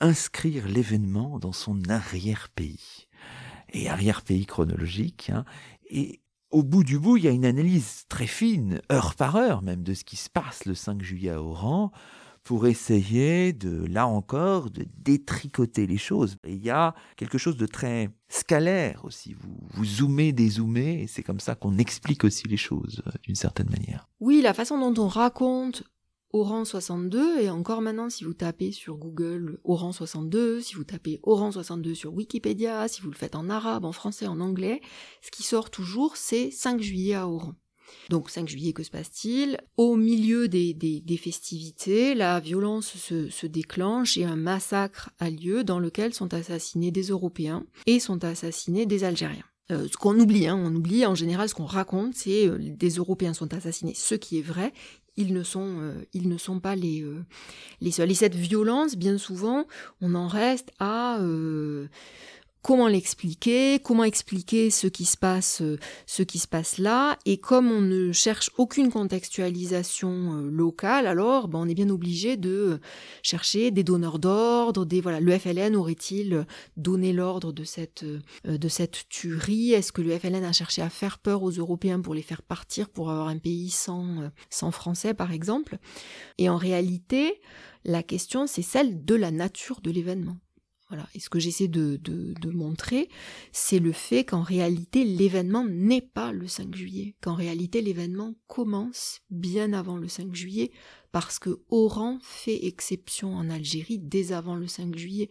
inscrire 0.00 0.66
l'événement 0.66 1.38
dans 1.38 1.52
son 1.52 1.82
arrière-pays. 1.88 3.08
Et 3.72 3.88
arrière-pays 3.88 4.46
chronologique. 4.46 5.30
Hein, 5.30 5.44
et 5.90 6.20
au 6.50 6.62
bout 6.62 6.84
du 6.84 6.98
bout, 6.98 7.16
il 7.18 7.24
y 7.24 7.28
a 7.28 7.32
une 7.32 7.44
analyse 7.44 8.06
très 8.08 8.26
fine, 8.26 8.80
heure 8.90 9.14
par 9.14 9.36
heure 9.36 9.62
même, 9.62 9.82
de 9.82 9.94
ce 9.94 10.04
qui 10.04 10.16
se 10.16 10.30
passe 10.30 10.64
le 10.64 10.74
5 10.74 11.02
juillet 11.02 11.30
à 11.30 11.42
Oran, 11.42 11.92
pour 12.46 12.68
essayer 12.68 13.52
de, 13.52 13.86
là 13.86 14.06
encore, 14.06 14.70
de 14.70 14.86
détricoter 14.98 15.84
les 15.88 15.98
choses. 15.98 16.36
il 16.46 16.64
y 16.64 16.70
a 16.70 16.94
quelque 17.16 17.38
chose 17.38 17.56
de 17.56 17.66
très 17.66 18.10
scalaire 18.28 19.04
aussi. 19.04 19.34
Vous, 19.34 19.58
vous 19.74 19.84
zoomez, 19.84 20.32
dézoomez, 20.32 21.02
et 21.02 21.06
c'est 21.08 21.24
comme 21.24 21.40
ça 21.40 21.56
qu'on 21.56 21.76
explique 21.76 22.22
aussi 22.22 22.46
les 22.46 22.56
choses, 22.56 23.02
euh, 23.04 23.10
d'une 23.24 23.34
certaine 23.34 23.68
manière. 23.68 24.08
Oui, 24.20 24.42
la 24.42 24.54
façon 24.54 24.78
dont 24.78 25.02
on 25.02 25.08
raconte 25.08 25.82
Oran 26.32 26.64
62, 26.64 27.40
et 27.40 27.50
encore 27.50 27.82
maintenant, 27.82 28.10
si 28.10 28.22
vous 28.22 28.34
tapez 28.34 28.70
sur 28.70 28.96
Google 28.96 29.58
Oran 29.64 29.90
62, 29.90 30.60
si 30.60 30.76
vous 30.76 30.84
tapez 30.84 31.18
Oran 31.24 31.50
62 31.50 31.96
sur 31.96 32.14
Wikipédia, 32.14 32.86
si 32.86 33.00
vous 33.00 33.10
le 33.10 33.16
faites 33.16 33.34
en 33.34 33.50
arabe, 33.50 33.84
en 33.84 33.92
français, 33.92 34.28
en 34.28 34.38
anglais, 34.38 34.80
ce 35.20 35.32
qui 35.32 35.42
sort 35.42 35.68
toujours, 35.68 36.16
c'est 36.16 36.52
5 36.52 36.80
juillet 36.80 37.14
à 37.14 37.26
Oran. 37.26 37.56
Donc 38.08 38.30
5 38.30 38.48
juillet, 38.48 38.72
que 38.72 38.82
se 38.82 38.90
passe-t-il? 38.90 39.58
Au 39.76 39.96
milieu 39.96 40.48
des, 40.48 40.74
des, 40.74 41.16
festivités, 41.16 42.14
la 42.14 42.40
violence 42.40 42.96
se, 42.96 43.46
déclenche 43.46 44.16
et 44.16 44.24
un 44.24 44.36
massacre 44.36 45.10
a 45.18 45.30
lieu 45.30 45.64
dans 45.64 45.78
lequel 45.78 46.14
sont 46.14 46.32
assassinés 46.34 46.90
des 46.90 47.08
Européens 47.08 47.64
et 47.86 48.00
sont 48.00 48.24
assassinés 48.24 48.86
des 48.86 49.04
Algériens. 49.04 49.44
Euh, 49.72 49.88
ce 49.90 49.96
qu'on 49.96 50.18
oublie, 50.18 50.46
hein, 50.46 50.56
on 50.56 50.74
oublie 50.74 51.04
en 51.06 51.16
général 51.16 51.48
ce 51.48 51.54
qu'on 51.54 51.64
raconte, 51.64 52.14
c'est 52.14 52.46
euh, 52.46 52.58
des 52.60 52.90
Européens 52.90 53.34
sont 53.34 53.52
assassinés, 53.52 53.94
ce 53.96 54.14
qui 54.14 54.38
est 54.38 54.42
vrai, 54.42 54.72
ils 55.16 55.32
ne 55.32 55.42
sont, 55.42 55.80
euh, 55.80 56.04
ils 56.12 56.28
ne 56.28 56.38
sont 56.38 56.60
pas 56.60 56.76
les, 56.76 57.04
les 57.80 57.90
seuls. 57.90 58.10
Et 58.10 58.14
cette 58.14 58.34
violence, 58.36 58.96
bien 58.96 59.18
souvent, 59.18 59.64
on 60.00 60.14
en 60.14 60.28
reste 60.28 60.70
à 60.78 61.18
comment 62.66 62.88
l'expliquer, 62.88 63.78
comment 63.78 64.02
expliquer 64.02 64.70
ce 64.70 64.88
qui 64.88 65.04
se 65.04 65.16
passe, 65.16 65.62
euh, 65.62 65.78
ce 66.04 66.24
qui 66.24 66.40
se 66.40 66.48
passe 66.48 66.78
là. 66.78 67.16
Et 67.24 67.38
comme 67.38 67.70
on 67.70 67.80
ne 67.80 68.10
cherche 68.10 68.50
aucune 68.58 68.90
contextualisation 68.90 70.34
euh, 70.34 70.50
locale, 70.50 71.06
alors 71.06 71.46
ben, 71.46 71.60
on 71.60 71.68
est 71.68 71.76
bien 71.76 71.90
obligé 71.90 72.36
de 72.36 72.80
chercher 73.22 73.70
des 73.70 73.84
donneurs 73.84 74.18
d'ordre, 74.18 74.84
des 74.84 75.00
voilà, 75.00 75.20
le 75.20 75.38
FLN 75.38 75.76
aurait-il 75.76 76.44
donné 76.76 77.12
l'ordre 77.12 77.52
de 77.52 77.62
cette 77.62 78.02
euh, 78.02 78.58
de 78.58 78.68
cette 78.68 79.08
tuerie? 79.10 79.72
Est-ce 79.72 79.92
que 79.92 80.02
le 80.02 80.18
FLN 80.18 80.42
a 80.42 80.52
cherché 80.52 80.82
à 80.82 80.90
faire 80.90 81.20
peur 81.20 81.44
aux 81.44 81.52
Européens 81.52 82.00
pour 82.00 82.14
les 82.14 82.22
faire 82.22 82.42
partir, 82.42 82.88
pour 82.88 83.10
avoir 83.10 83.28
un 83.28 83.38
pays 83.38 83.70
sans 83.70 84.28
sans 84.50 84.72
Français 84.72 85.14
par 85.14 85.30
exemple? 85.30 85.78
Et 86.38 86.48
en 86.48 86.56
réalité, 86.56 87.40
la 87.84 88.02
question 88.02 88.48
c'est 88.48 88.62
celle 88.62 89.04
de 89.04 89.14
la 89.14 89.30
nature 89.30 89.80
de 89.82 89.92
l'événement. 89.92 90.38
Voilà. 90.88 91.08
Et 91.14 91.20
ce 91.20 91.28
que 91.28 91.40
j'essaie 91.40 91.66
de, 91.66 91.98
montrer, 92.52 93.08
c'est 93.50 93.80
le 93.80 93.92
fait 93.92 94.24
qu'en 94.24 94.42
réalité, 94.42 95.04
l'événement 95.04 95.64
n'est 95.64 96.00
pas 96.00 96.32
le 96.32 96.46
5 96.46 96.74
juillet, 96.74 97.16
qu'en 97.20 97.34
réalité, 97.34 97.82
l'événement 97.82 98.34
commence 98.46 99.20
bien 99.30 99.72
avant 99.72 99.96
le 99.96 100.06
5 100.06 100.34
juillet, 100.34 100.70
parce 101.10 101.38
que 101.38 101.60
Oran 101.70 102.18
fait 102.22 102.66
exception 102.66 103.34
en 103.34 103.50
Algérie 103.50 103.98
dès 103.98 104.32
avant 104.32 104.54
le 104.54 104.68
5 104.68 104.96
juillet. 104.96 105.28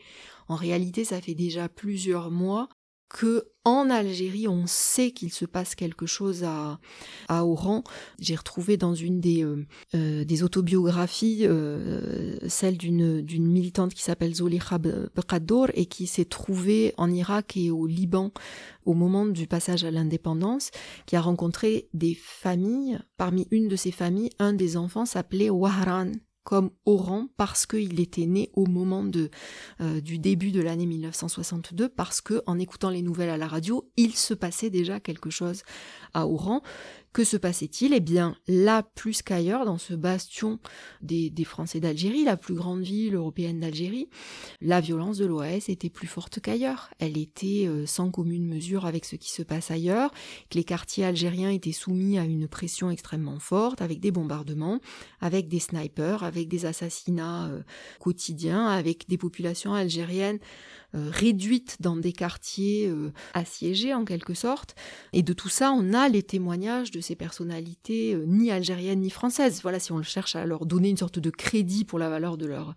En 0.50 0.56
réalité, 0.56 1.06
ça 1.06 1.22
fait 1.22 1.36
déjà 1.36 1.70
plusieurs 1.70 2.32
mois 2.32 2.68
que 3.10 3.48
en 3.64 3.90
Algérie, 3.90 4.48
on 4.48 4.68
sait 4.68 5.12
qu'il 5.12 5.34
se 5.34 5.44
passe 5.44 5.74
quelque 5.74 6.06
chose 6.06 6.44
à, 6.44 6.80
à 7.28 7.46
Oran. 7.46 7.84
J'ai 8.20 8.36
retrouvé 8.36 8.78
dans 8.78 8.94
une 8.94 9.20
des, 9.20 9.44
euh, 9.44 9.66
euh, 9.96 10.24
des 10.24 10.44
autobiographies 10.44 11.48
euh, 11.48 12.38
celle 12.48 12.78
d'une, 12.78 13.24
militante 13.40 13.96
qui 13.96 14.04
s'appelle 14.04 14.36
Zoliha 14.36 14.78
Bqaddour 14.78 15.70
et 15.74 15.88
qui 15.88 16.06
s'est 16.06 16.26
trouvée 16.26 16.94
en 16.98 17.12
Irak 17.12 17.58
et 17.58 17.72
au 17.72 17.88
Liban 17.88 18.32
au 18.86 18.94
moment 18.94 19.26
du 19.26 19.48
passage 19.48 19.84
à 19.84 19.90
l'indépendance, 19.90 20.70
qui 21.08 21.16
a 21.16 21.22
rencontré 21.22 21.90
des 21.96 22.14
familles. 22.14 23.00
Parmi 23.18 23.48
une 23.50 23.68
de 23.68 23.76
ces 23.76 23.92
familles, 23.92 24.30
un 24.38 24.54
des 24.54 24.78
enfants 24.78 25.08
s'appelait 25.08 25.50
Wahran, 25.50 26.12
comme 26.46 26.70
Oran 26.86 27.28
parce 27.38 27.66
qu'il 27.66 28.00
était 28.00 28.28
né 28.28 28.50
au 28.54 28.68
moment 28.68 29.04
euh, 29.82 30.00
du 30.00 30.20
début 30.20 30.52
de 30.52 30.62
l'année 30.62 30.86
1962, 30.86 31.90
parce 31.90 32.22
que 32.22 32.42
en 32.46 32.60
écoutant 32.60 32.92
les 32.92 33.02
nouvelles 33.02 33.32
à 33.32 33.38
la 33.38 33.48
radio, 33.48 33.90
il 33.98 34.16
se 34.16 34.34
passait 34.34 34.70
déjà 34.70 35.00
quelque 35.02 35.32
chose 35.32 35.64
à 36.16 36.26
Oran. 36.26 36.64
Que 37.16 37.24
se 37.24 37.38
passait-il? 37.38 37.94
Eh 37.94 38.02
bien, 38.02 38.36
là, 38.46 38.84
plus 38.84 39.22
qu'ailleurs, 39.22 39.64
dans 39.64 39.78
ce 39.78 39.94
bastion 39.94 40.60
des, 41.02 41.32
Français 41.46 41.80
d'Algérie, 41.80 42.26
la 42.26 42.36
plus 42.36 42.56
grande 42.56 42.82
ville 42.82 43.16
européenne 43.16 43.62
d'Algérie, 43.62 44.10
la 44.60 44.82
violence 44.82 45.18
de 45.18 45.26
l'OAS 45.26 45.70
était 45.70 45.90
plus 45.90 46.08
forte 46.08 46.42
qu'ailleurs. 46.42 46.90
Elle 47.00 47.18
était 47.18 47.68
euh, 47.68 47.86
sans 47.86 48.12
commune 48.12 48.46
mesure 48.46 48.86
avec 48.86 49.06
ce 49.06 49.16
qui 49.16 49.32
se 49.32 49.44
passe 49.44 49.72
ailleurs, 49.72 50.12
que 50.50 50.58
les 50.58 50.66
quartiers 50.66 51.06
algériens 51.06 51.52
étaient 51.52 51.72
soumis 51.72 52.20
à 52.20 52.26
une 52.26 52.50
pression 52.50 52.92
extrêmement 52.92 53.40
forte, 53.40 53.82
avec 53.82 54.02
des 54.02 54.12
bombardements, 54.12 54.82
avec 55.22 55.48
des 55.48 55.60
snipers, 55.60 56.22
avec 56.24 56.50
des 56.50 56.66
assassinats 56.66 57.48
euh, 57.48 57.62
quotidiens, 58.02 58.68
avec 58.68 59.08
des 59.08 59.18
populations 59.18 59.74
algériennes 59.74 60.40
réduite 61.12 61.78
dans 61.80 61.96
des 61.96 62.14
quartiers 62.14 62.88
euh, 62.88 63.12
assiégés 63.34 63.94
en 63.94 64.06
quelque 64.06 64.34
sorte. 64.34 64.76
Et 65.14 65.24
de 65.24 65.34
tout 65.34 65.50
ça, 65.50 65.72
on 65.72 65.94
a 65.94 66.10
les 66.10 66.24
témoignages 66.24 66.92
de 66.92 67.02
ces 67.02 67.16
personnalités 67.16 68.14
euh, 68.14 68.26
ni 68.26 68.52
algériennes 68.52 69.02
ni 69.02 69.10
françaises. 69.10 69.62
Voilà, 69.62 69.80
si 69.80 69.92
on 69.92 70.02
cherche 70.02 70.36
à 70.36 70.46
leur 70.46 70.66
donner 70.66 70.90
une 70.90 70.98
sorte 70.98 71.20
de 71.20 71.30
crédit 71.30 71.86
pour 71.86 72.00
la 72.00 72.10
valeur 72.10 72.38
de 72.38 72.46
leur, 72.46 72.76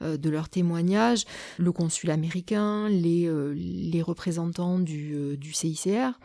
de 0.00 0.30
leur 0.30 0.48
témoignage, 0.48 1.24
le 1.58 1.72
consul 1.72 2.10
américain, 2.10 2.88
les, 2.88 3.30
les 3.54 4.02
représentants 4.02 4.78
du, 4.78 5.36
du 5.36 5.52
CICR, 5.52 6.18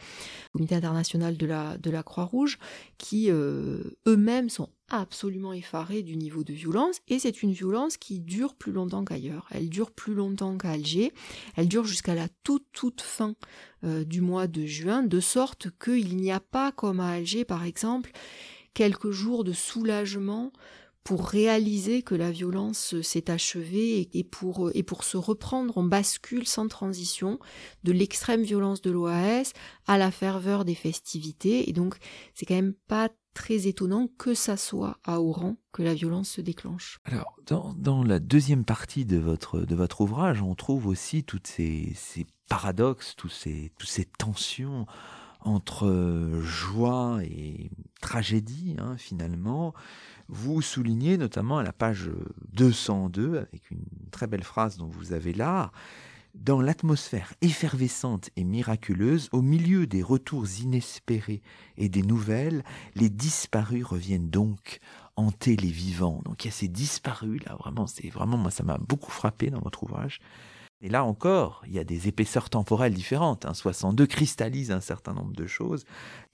Comité 0.54 0.76
international 0.76 1.38
de 1.38 1.46
la, 1.46 1.78
de 1.78 1.90
la 1.90 2.04
Croix-Rouge, 2.04 2.60
qui 2.98 3.30
eux-mêmes 3.30 4.50
sont 4.50 4.70
absolument 4.90 5.54
effaré 5.54 6.04
du 6.04 6.16
niveau 6.16 6.44
de 6.44 6.54
violence 6.54 7.00
et 7.08 7.20
c'est 7.20 7.42
une 7.42 7.52
violence 7.52 7.98
qui 7.98 8.20
dure 8.20 8.56
plus 8.56 8.72
longtemps 8.72 9.06
qu'ailleurs. 9.06 9.48
Elle 9.52 9.70
dure 9.70 9.92
plus 9.92 10.14
longtemps 10.14 10.58
qu'à 10.58 10.72
Alger, 10.72 11.14
elle 11.56 11.68
dure 11.68 11.86
jusqu'à 11.86 12.16
la 12.16 12.28
toute 12.44 12.66
toute 12.74 13.02
fin 13.02 13.36
euh, 13.84 14.04
du 14.04 14.22
mois 14.22 14.48
de 14.48 14.66
juin, 14.66 15.04
de 15.04 15.20
sorte 15.20 15.68
qu'il 15.84 16.18
n'y 16.18 16.32
a 16.32 16.40
pas 16.40 16.72
comme 16.72 17.00
à 17.00 17.10
Alger 17.10 17.46
par 17.46 17.64
exemple 17.64 18.12
quelques 18.74 19.12
jours 19.12 19.44
de 19.44 19.54
soulagement 19.54 20.52
pour 21.04 21.28
réaliser 21.28 22.02
que 22.02 22.16
la 22.16 22.32
violence 22.32 23.00
s'est 23.02 23.30
achevée 23.30 24.10
et 24.14 24.24
pour, 24.24 24.72
et 24.74 24.84
pour 24.84 25.04
se 25.04 25.18
reprendre, 25.18 25.78
on 25.78 25.84
bascule 25.84 26.48
sans 26.48 26.68
transition 26.68 27.40
de 27.84 27.92
l'extrême 27.92 28.44
violence 28.44 28.82
de 28.82 28.92
l'OAS 28.92 29.52
à 29.86 29.98
la 29.98 30.12
ferveur 30.12 30.64
des 30.64 30.76
festivités. 30.76 31.70
Et 31.70 31.74
donc, 31.74 31.98
c'est 32.34 32.46
quand 32.46 32.56
même 32.56 32.76
pas 32.88 33.10
très 33.34 33.68
étonnant 33.68 34.08
que 34.18 34.34
ça 34.34 34.58
soit 34.58 34.98
à 35.04 35.20
Oran 35.20 35.58
que 35.72 35.84
la 35.84 35.94
violence 35.94 36.30
se 36.30 36.42
déclenche. 36.42 37.00
Alors, 37.06 37.38
dans, 37.46 38.04
la 38.04 38.20
deuxième 38.20 38.64
partie 38.66 39.06
de 39.06 39.18
votre, 39.18 39.60
de 39.62 39.76
votre 39.76 40.02
ouvrage, 40.02 40.42
on 40.42 40.56
trouve 40.56 40.88
aussi 40.88 41.24
toutes 41.24 41.48
ces, 41.48 41.96
paradoxes, 42.48 43.16
tous 43.16 43.30
ces, 43.30 43.72
toutes 43.78 43.90
ces 43.90 44.06
tensions 44.06 44.86
entre 45.42 46.40
joie 46.42 47.20
et 47.24 47.70
tragédie, 48.02 48.76
hein, 48.80 48.96
finalement. 48.98 49.74
Vous 50.30 50.62
soulignez 50.62 51.18
notamment 51.18 51.58
à 51.58 51.64
la 51.64 51.74
page 51.74 52.10
202, 52.54 53.38
avec 53.38 53.70
une 53.72 53.84
très 54.12 54.28
belle 54.28 54.44
phrase 54.44 54.78
dont 54.78 54.88
vous 54.88 55.12
avez 55.12 55.34
l'art, 55.34 55.72
dans 56.34 56.62
l'atmosphère 56.62 57.34
effervescente 57.42 58.30
et 58.36 58.44
miraculeuse, 58.44 59.30
au 59.32 59.42
milieu 59.42 59.88
des 59.88 60.02
retours 60.02 60.46
inespérés 60.62 61.42
et 61.78 61.90
des 61.90 62.02
nouvelles, 62.02 62.64
les 62.96 63.10
disparus 63.10 63.86
reviennent 63.86 64.30
donc 64.30 64.80
hanter 65.16 65.56
les 65.56 65.70
vivants. 65.70 66.22
Donc 66.26 66.44
il 66.44 66.48
y 66.48 66.52
a 66.52 66.54
ces 66.54 66.68
disparus 66.68 67.44
là, 67.46 67.56
vraiment, 67.56 67.88
c'est 67.88 68.10
vraiment 68.10 68.38
moi 68.38 68.52
ça 68.52 68.64
m'a 68.64 68.78
beaucoup 68.78 69.12
frappé 69.12 69.50
dans 69.50 69.62
votre 69.62 69.84
ouvrage. 69.84 70.20
Et 70.86 70.90
là 70.90 71.06
encore, 71.06 71.64
il 71.66 71.74
y 71.74 71.80
a 71.80 71.86
des 71.86 72.10
épaisseurs 72.10 72.50
temporelles 72.50 72.94
différentes. 72.94 73.46
Hein. 73.46 73.54
62 73.54 74.06
cristallise 74.06 74.70
un 74.70 74.82
certain 74.82 75.14
nombre 75.14 75.32
de 75.32 75.48
choses. 75.48 75.86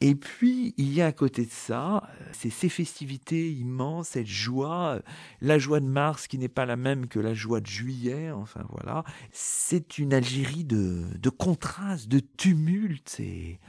Et 0.01 0.15
puis, 0.15 0.73
il 0.77 0.91
y 0.91 1.03
a 1.03 1.05
à 1.05 1.11
côté 1.11 1.45
de 1.45 1.51
ça, 1.51 1.97
euh, 1.97 2.23
c'est 2.31 2.49
ces 2.49 2.67
festivités 2.67 3.51
immenses, 3.51 4.09
cette 4.09 4.25
joie, 4.25 4.95
euh, 4.95 5.01
la 5.41 5.59
joie 5.59 5.79
de 5.79 5.85
mars 5.85 6.25
qui 6.25 6.39
n'est 6.39 6.47
pas 6.47 6.65
la 6.65 6.77
même 6.77 7.05
que 7.05 7.19
la 7.19 7.35
joie 7.35 7.61
de 7.61 7.67
juillet. 7.67 8.31
Enfin 8.31 8.65
voilà, 8.69 9.03
c'est 9.31 9.99
une 9.99 10.15
Algérie 10.15 10.65
de, 10.65 11.29
contrastes, 11.29 12.07
de 12.07 12.19
tumultes. 12.19 13.17
Et 13.19 13.59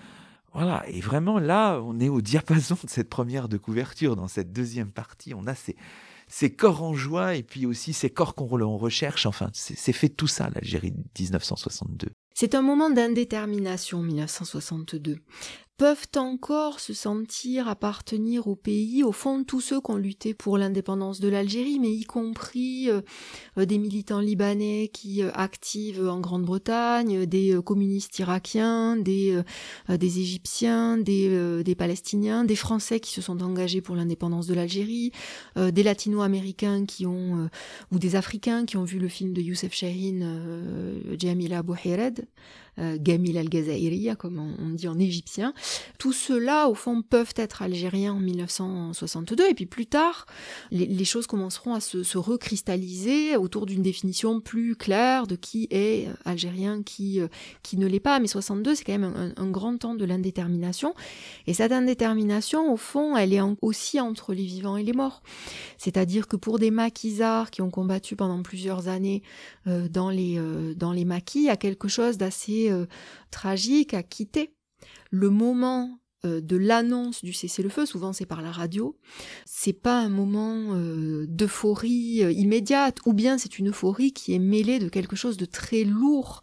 voilà, 0.55 0.83
et 0.89 1.03
vraiment 1.03 1.39
là, 1.39 1.79
on 1.85 2.01
est 2.01 2.09
au 2.09 2.23
diapason 2.23 2.79
de 2.83 2.89
cette 2.89 3.11
première 3.11 3.51
de 3.51 3.59
couverture. 3.59 4.17
Dans 4.17 4.29
cette 4.29 4.55
deuxième 4.55 4.93
partie, 4.93 5.35
on 5.35 5.47
a 5.47 5.55
ces 5.55 5.77
ces 6.31 6.55
corps 6.55 6.83
en 6.83 6.95
joie 6.95 7.35
et 7.35 7.43
puis 7.43 7.67
aussi 7.67 7.93
ces 7.93 8.09
corps 8.09 8.35
qu'on 8.35 8.47
recherche. 8.79 9.27
Enfin, 9.27 9.51
c'est 9.53 9.93
fait 9.93 10.09
tout 10.09 10.29
ça, 10.29 10.49
l'Algérie 10.55 10.95
1962. 11.19 12.11
C'est 12.35 12.55
un 12.55 12.63
moment 12.63 12.89
d'indétermination 12.89 14.03
1962 14.03 15.19
peuvent 15.81 16.09
encore 16.17 16.79
se 16.79 16.93
sentir 16.93 17.67
appartenir 17.67 18.49
au 18.49 18.55
pays, 18.55 19.03
au 19.03 19.13
fond 19.13 19.45
tous 19.45 19.63
ceux 19.63 19.81
qui 19.81 19.91
ont 19.91 19.97
lutté 19.97 20.35
pour 20.35 20.59
l'indépendance 20.59 21.21
de 21.21 21.29
l'Algérie, 21.29 21.79
mais 21.79 21.91
y 21.91 22.05
compris 22.05 22.91
euh, 22.91 23.01
euh, 23.57 23.65
des 23.65 23.79
militants 23.79 24.21
libanais 24.21 24.91
qui 24.93 25.23
euh, 25.23 25.31
activent 25.33 26.07
en 26.07 26.21
Grande-Bretagne, 26.21 27.25
des 27.25 27.59
communistes 27.65 28.19
irakiens, 28.19 28.99
des, 28.99 29.41
des 29.89 30.21
Égyptiens, 30.21 30.99
des, 30.99 31.63
des 31.65 31.75
Palestiniens, 31.75 32.45
des 32.45 32.57
Français 32.57 33.01
qui 33.01 33.13
se 33.13 33.23
sont 33.23 33.43
engagés 33.43 33.81
pour 33.81 33.97
l'indépendance 33.97 34.47
de 34.47 34.53
l'Algérie, 34.53 35.13
des 35.57 35.83
Latino-Américains 35.83 36.85
qui 36.85 37.07
ont 37.07 37.49
ou 37.91 37.99
des 37.99 38.17
Africains 38.17 38.67
qui 38.67 38.77
ont 38.77 38.85
vu 38.85 38.99
le 38.99 39.09
film 39.09 39.33
de 39.33 39.41
Youssef 39.41 39.73
Chahine, 39.73 41.01
Jamila 41.19 41.63
Bouhired, 41.63 42.27
Gamil 42.79 43.37
al-Gazairiya, 43.39 44.17
comme 44.17 44.39
on, 44.39 44.71
dit 44.71 44.89
en 44.89 44.99
égyptien. 44.99 45.53
Tout 45.99 46.13
cela, 46.13 46.69
au 46.69 46.75
fond, 46.75 47.03
peuvent 47.03 47.35
être 47.37 47.63
algériens 47.63 48.15
en 48.15 48.21
1962, 48.21 49.51
et 49.51 49.55
puis 49.55 49.67
plus 49.67 49.87
tard, 49.87 50.27
les, 50.71 51.05
choses 51.05 51.27
commenceront 51.27 51.75
à 51.75 51.81
se, 51.81 52.19
recristalliser 52.19 53.37
autour 53.37 53.67
d'une 53.67 53.83
définition 53.83 54.41
plus 54.41 54.77
claire 54.77 55.27
de 55.27 55.37
qui 55.37 55.69
est 55.71 56.09
algérien, 56.25 56.83
qui, 56.83 57.21
euh, 57.21 57.29
qui 57.63 57.77
ne 57.77 57.87
l'est 57.87 58.01
pas. 58.01 58.21
Mais 58.21 58.27
62, 58.27 58.75
c'est 58.75 58.85
quand 58.85 58.99
même 58.99 59.33
un, 59.37 59.51
grand 59.51 59.77
temps 59.77 59.95
de 59.95 60.05
l'indétermination, 60.05 60.95
et 61.47 61.55
cette 61.55 61.73
indétermination, 61.73 62.73
au 62.73 62.77
fond, 62.77 63.17
elle 63.17 63.33
est 63.33 63.41
aussi 63.63 64.01
entre 64.01 64.33
les 64.33 64.45
vivants 64.45 64.77
et 64.77 64.83
les 64.83 64.93
morts. 64.93 65.23
C'est-à-dire 65.79 66.29
que 66.29 66.37
pour 66.37 66.59
des 66.59 66.71
maquisards 66.71 67.51
qui 67.51 67.63
ont 67.63 67.71
combattu 67.71 68.17
pendant 68.17 68.43
plusieurs 68.43 68.89
années 68.89 69.23
euh, 69.67 69.89
dans, 69.89 70.11
les, 70.11 70.41
dans 70.77 70.93
les 70.93 71.05
maquis, 71.05 71.41
il 71.41 71.45
y 71.47 71.51
a 71.51 71.57
quelque 71.57 71.89
chose 71.89 72.17
d'assez 72.17 72.60
euh, 72.69 72.87
tragique 73.31 73.95
à 73.95 74.03
quitter. 74.03 74.55
Le 75.11 75.31
moment 75.31 76.01
euh, 76.25 76.41
de 76.41 76.57
l'annonce 76.57 77.25
du 77.25 77.33
cessez-le-feu, 77.33 77.87
souvent 77.87 78.13
c'est 78.13 78.27
par 78.27 78.43
la 78.43 78.51
radio, 78.51 78.99
c'est 79.47 79.73
pas 79.73 80.01
un 80.01 80.09
moment 80.09 80.75
euh, 80.75 81.27
d'euphorie 81.29 82.23
immédiate, 82.35 82.99
ou 83.07 83.13
bien 83.13 83.39
c'est 83.39 83.59
une 83.59 83.71
euphorie 83.71 84.13
qui 84.13 84.35
est 84.35 84.39
mêlée 84.39 84.79
de 84.79 84.89
quelque 84.89 85.17
chose 85.17 85.37
de 85.37 85.47
très 85.47 85.85
lourd, 85.85 86.43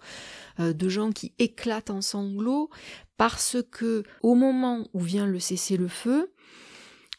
de 0.60 0.90
gens 0.90 1.12
qui 1.12 1.36
éclatent 1.38 1.92
en 1.92 2.02
sanglots 2.02 2.72
parce 3.18 3.58
que 3.70 4.02
au 4.24 4.34
moment 4.34 4.88
où 4.94 5.00
vient 5.00 5.28
le 5.28 5.40
cessez-le-feu, 5.40 6.32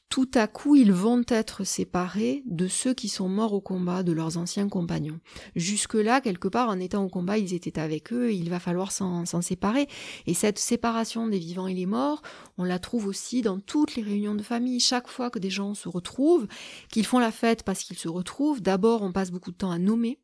tout 0.09 0.31
à 0.35 0.47
coup 0.47 0.75
ils 0.75 0.93
vont 0.93 1.23
être 1.29 1.65
séparés 1.65 2.43
de 2.47 2.67
ceux 2.67 2.95
qui 2.95 3.09
sont 3.09 3.29
morts 3.29 3.53
au 3.53 3.61
combat, 3.61 4.03
de 4.03 4.13
leurs 4.13 4.39
anciens 4.39 4.69
compagnons. 4.69 5.21
Jusque-là, 5.55 6.21
quelque 6.21 6.49
part, 6.49 6.69
en 6.69 6.81
étant 6.81 7.05
au 7.05 7.09
combat, 7.09 7.39
ils 7.39 7.55
étaient 7.55 7.79
avec 7.79 8.13
eux, 8.13 8.33
il 8.33 8.51
va 8.51 8.61
falloir 8.61 8.91
s'en 8.93 9.25
séparer. 9.43 9.87
Et 10.27 10.35
cette 10.35 10.59
séparation 10.59 11.29
des 11.29 11.39
vivants 11.39 11.67
et 11.67 11.75
les 11.75 11.87
morts, 11.87 12.23
on 12.57 12.65
la 12.65 12.79
trouve 12.79 13.07
aussi 13.07 13.43
dans 13.43 13.61
toutes 13.61 13.97
les 13.97 14.03
réunions 14.03 14.35
de 14.35 14.43
famille. 14.43 14.81
Chaque 14.81 15.09
fois 15.09 15.31
que 15.31 15.39
des 15.39 15.51
gens 15.51 15.75
se 15.75 15.89
retrouvent, 15.89 16.47
qu'ils 16.91 17.07
font 17.07 17.19
la 17.19 17.33
fête 17.33 17.63
parce 17.63 17.83
qu'ils 17.83 17.99
se 17.99 18.09
retrouvent, 18.09 18.63
d'abord 18.63 19.03
on 19.03 19.13
passe 19.13 19.31
beaucoup 19.31 19.53
de 19.53 19.57
temps 19.57 19.71
à 19.71 19.79
nommer 19.79 20.19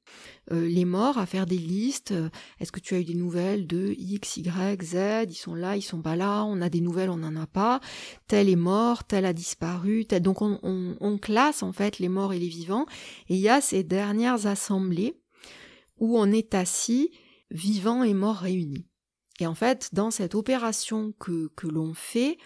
euh, 0.53 0.66
les 0.66 0.84
morts, 0.84 1.18
à 1.18 1.26
faire 1.26 1.47
des 1.47 1.59
listes. 1.59 2.12
Euh, 2.12 2.28
est-ce 2.61 2.72
que 2.72 2.80
tu 2.80 2.95
as 2.95 3.01
eu 3.01 3.05
des 3.05 3.14
nouvelles 3.14 3.66
de 3.66 3.95
X, 3.97 4.36
Y, 4.36 4.82
Z? 4.82 5.26
Ils 5.28 5.34
sont 5.34 5.55
là, 5.55 5.76
ils 5.76 5.82
sont 5.82 6.03
pas 6.03 6.16
là. 6.16 6.45
On 6.45 6.61
a 6.61 6.68
des 6.68 6.80
nouvelles, 6.80 7.11
on 7.11 7.16
n'en 7.16 7.36
a 7.36 7.47
pas. 7.47 7.80
Tel 8.28 8.49
est 8.49 8.57
mort, 8.57 9.05
tel 9.05 9.24
a 9.24 9.32
disparu. 9.32 10.05
Donc 10.05 10.42
on, 10.42 11.18
classe 11.22 11.62
en 11.62 11.72
fait 11.72 11.99
les 11.99 12.09
morts 12.09 12.34
et 12.34 12.38
les 12.38 12.49
vivants. 12.49 12.86
Et 13.28 13.36
il 13.36 13.40
y 13.40 13.49
a 13.49 13.61
ces 13.61 13.82
dernières 13.82 14.47
assemblées 14.47 15.14
où 15.99 16.18
on 16.18 16.30
est 16.30 16.55
assis, 16.55 17.11
vivants 17.51 18.03
et 18.03 18.14
morts 18.14 18.36
réunis. 18.36 18.86
Et 19.40 19.47
en 19.47 19.55
fait, 19.55 19.90
dans 19.92 20.11
cette 20.11 20.34
opération 20.34 21.12
que, 21.18 21.51
que 21.57 21.66
l'on 21.66 21.95
fait, 21.95 22.36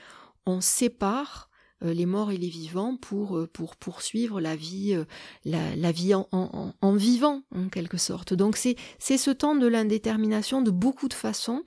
on 0.47 0.61
sépare 0.61 1.48
les 1.83 2.07
morts 2.07 2.31
et 2.31 2.37
les 2.37 2.49
vivants 2.49 2.97
pour, 2.97 3.39
euh, 3.39 3.47
pour 3.47 3.77
poursuivre 3.77 4.41
la 4.41 4.57
vie, 4.57 4.95
euh, 4.95 5.05
la, 5.45 5.93
vie 5.93 6.15
en, 6.15 6.27
en, 6.33 6.95
vivant, 6.95 7.43
en 7.55 7.69
quelque 7.69 7.97
sorte. 7.97 8.35
Donc 8.35 8.57
c'est, 8.57 8.77
c'est 8.99 9.19
ce 9.19 9.31
temps 9.31 9.55
de 9.55 9.67
l'indétermination 9.67 10.63
de 10.63 10.71
beaucoup 10.71 11.09
de 11.09 11.15
façons 11.15 11.63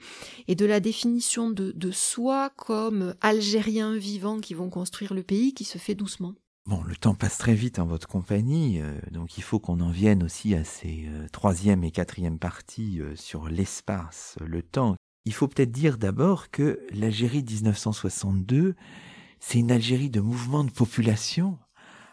et 0.47 0.55
de 0.55 0.65
la 0.65 0.79
définition 0.79 1.49
de, 1.49 1.71
de 1.71 1.91
soi 1.91 2.51
comme 2.55 3.15
Algériens 3.21 3.95
vivants 3.95 4.39
qui 4.39 4.53
vont 4.53 4.69
construire 4.69 5.13
le 5.13 5.23
pays 5.23 5.53
qui 5.53 5.63
se 5.63 5.77
fait 5.77 5.95
doucement. 5.95 6.33
Bon, 6.67 6.83
le 6.83 6.95
temps 6.95 7.15
passe 7.15 7.37
très 7.37 7.55
vite 7.55 7.79
en 7.79 7.85
votre 7.85 8.07
compagnie, 8.07 8.79
donc 9.11 9.39
il 9.39 9.41
faut 9.41 9.59
qu'on 9.59 9.79
en 9.79 9.89
vienne 9.89 10.21
aussi 10.21 10.53
à 10.53 10.63
ces 10.63 11.09
troisième 11.31 11.83
et 11.83 11.89
quatrième 11.89 12.37
parties 12.37 13.01
sur 13.15 13.49
l'espace, 13.49 14.37
le 14.45 14.61
temps. 14.61 14.95
Il 15.25 15.33
faut 15.33 15.47
peut-être 15.47 15.71
dire 15.71 15.97
d'abord 15.97 16.51
que 16.51 16.79
l'Algérie 16.93 17.43
1962 17.43 18.75
c'est 19.41 19.57
une 19.57 19.71
Algérie 19.71 20.11
de 20.11 20.21
mouvement 20.21 20.63
de 20.63 20.71
population 20.71 21.57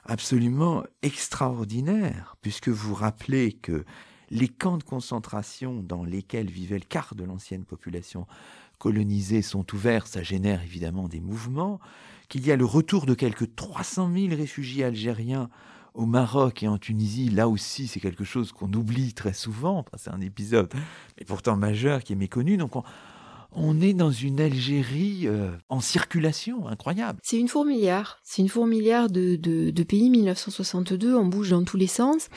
absolument 0.04 0.82
extraordinaire, 1.02 2.36
puisque 2.40 2.70
vous 2.70 2.94
rappelez 2.94 3.52
que 3.52 3.84
les 4.30 4.48
camps 4.48 4.78
de 4.78 4.82
concentration 4.82 5.82
dans 5.82 6.04
lesquels 6.04 6.50
vivait 6.50 6.78
le 6.78 6.86
quart 6.86 7.14
de 7.14 7.24
l'ancienne 7.24 7.64
population 7.64 8.26
colonisée 8.78 9.42
sont 9.42 9.66
ouverts, 9.74 10.06
ça 10.06 10.22
génère 10.22 10.62
évidemment 10.62 11.06
des 11.06 11.20
mouvements, 11.20 11.80
qu'il 12.28 12.46
y 12.46 12.50
a 12.50 12.56
le 12.56 12.64
retour 12.64 13.04
de 13.04 13.14
quelques 13.14 13.54
300 13.54 14.10
000 14.12 14.28
réfugiés 14.34 14.84
algériens 14.84 15.50
au 15.92 16.06
Maroc 16.06 16.62
et 16.62 16.68
en 16.68 16.78
Tunisie, 16.78 17.28
là 17.28 17.48
aussi 17.48 17.88
c'est 17.88 18.00
quelque 18.00 18.24
chose 18.24 18.52
qu'on 18.52 18.72
oublie 18.72 19.12
très 19.12 19.34
souvent, 19.34 19.84
c'est 19.96 20.10
un 20.10 20.20
épisode 20.20 20.72
mais 21.18 21.26
pourtant 21.26 21.56
majeur 21.56 22.02
qui 22.02 22.14
est 22.14 22.16
méconnu, 22.16 22.56
donc 22.56 22.76
on, 22.76 22.84
on 23.58 23.80
est 23.80 23.92
dans 23.92 24.10
une 24.10 24.40
Algérie 24.40 25.22
euh, 25.26 25.50
en 25.68 25.80
circulation 25.80 26.66
incroyable. 26.68 27.18
C'est 27.22 27.38
une 27.38 27.48
fourmilière, 27.48 28.20
c'est 28.22 28.42
une 28.42 28.48
fourmilière 28.48 29.08
de, 29.10 29.82
pays 29.82 30.10
1962, 30.10 31.14
on 31.14 31.26
bouge 31.26 31.50
dans 31.50 31.64
tous 31.64 31.76
les 31.76 31.86
sens. 31.86 32.28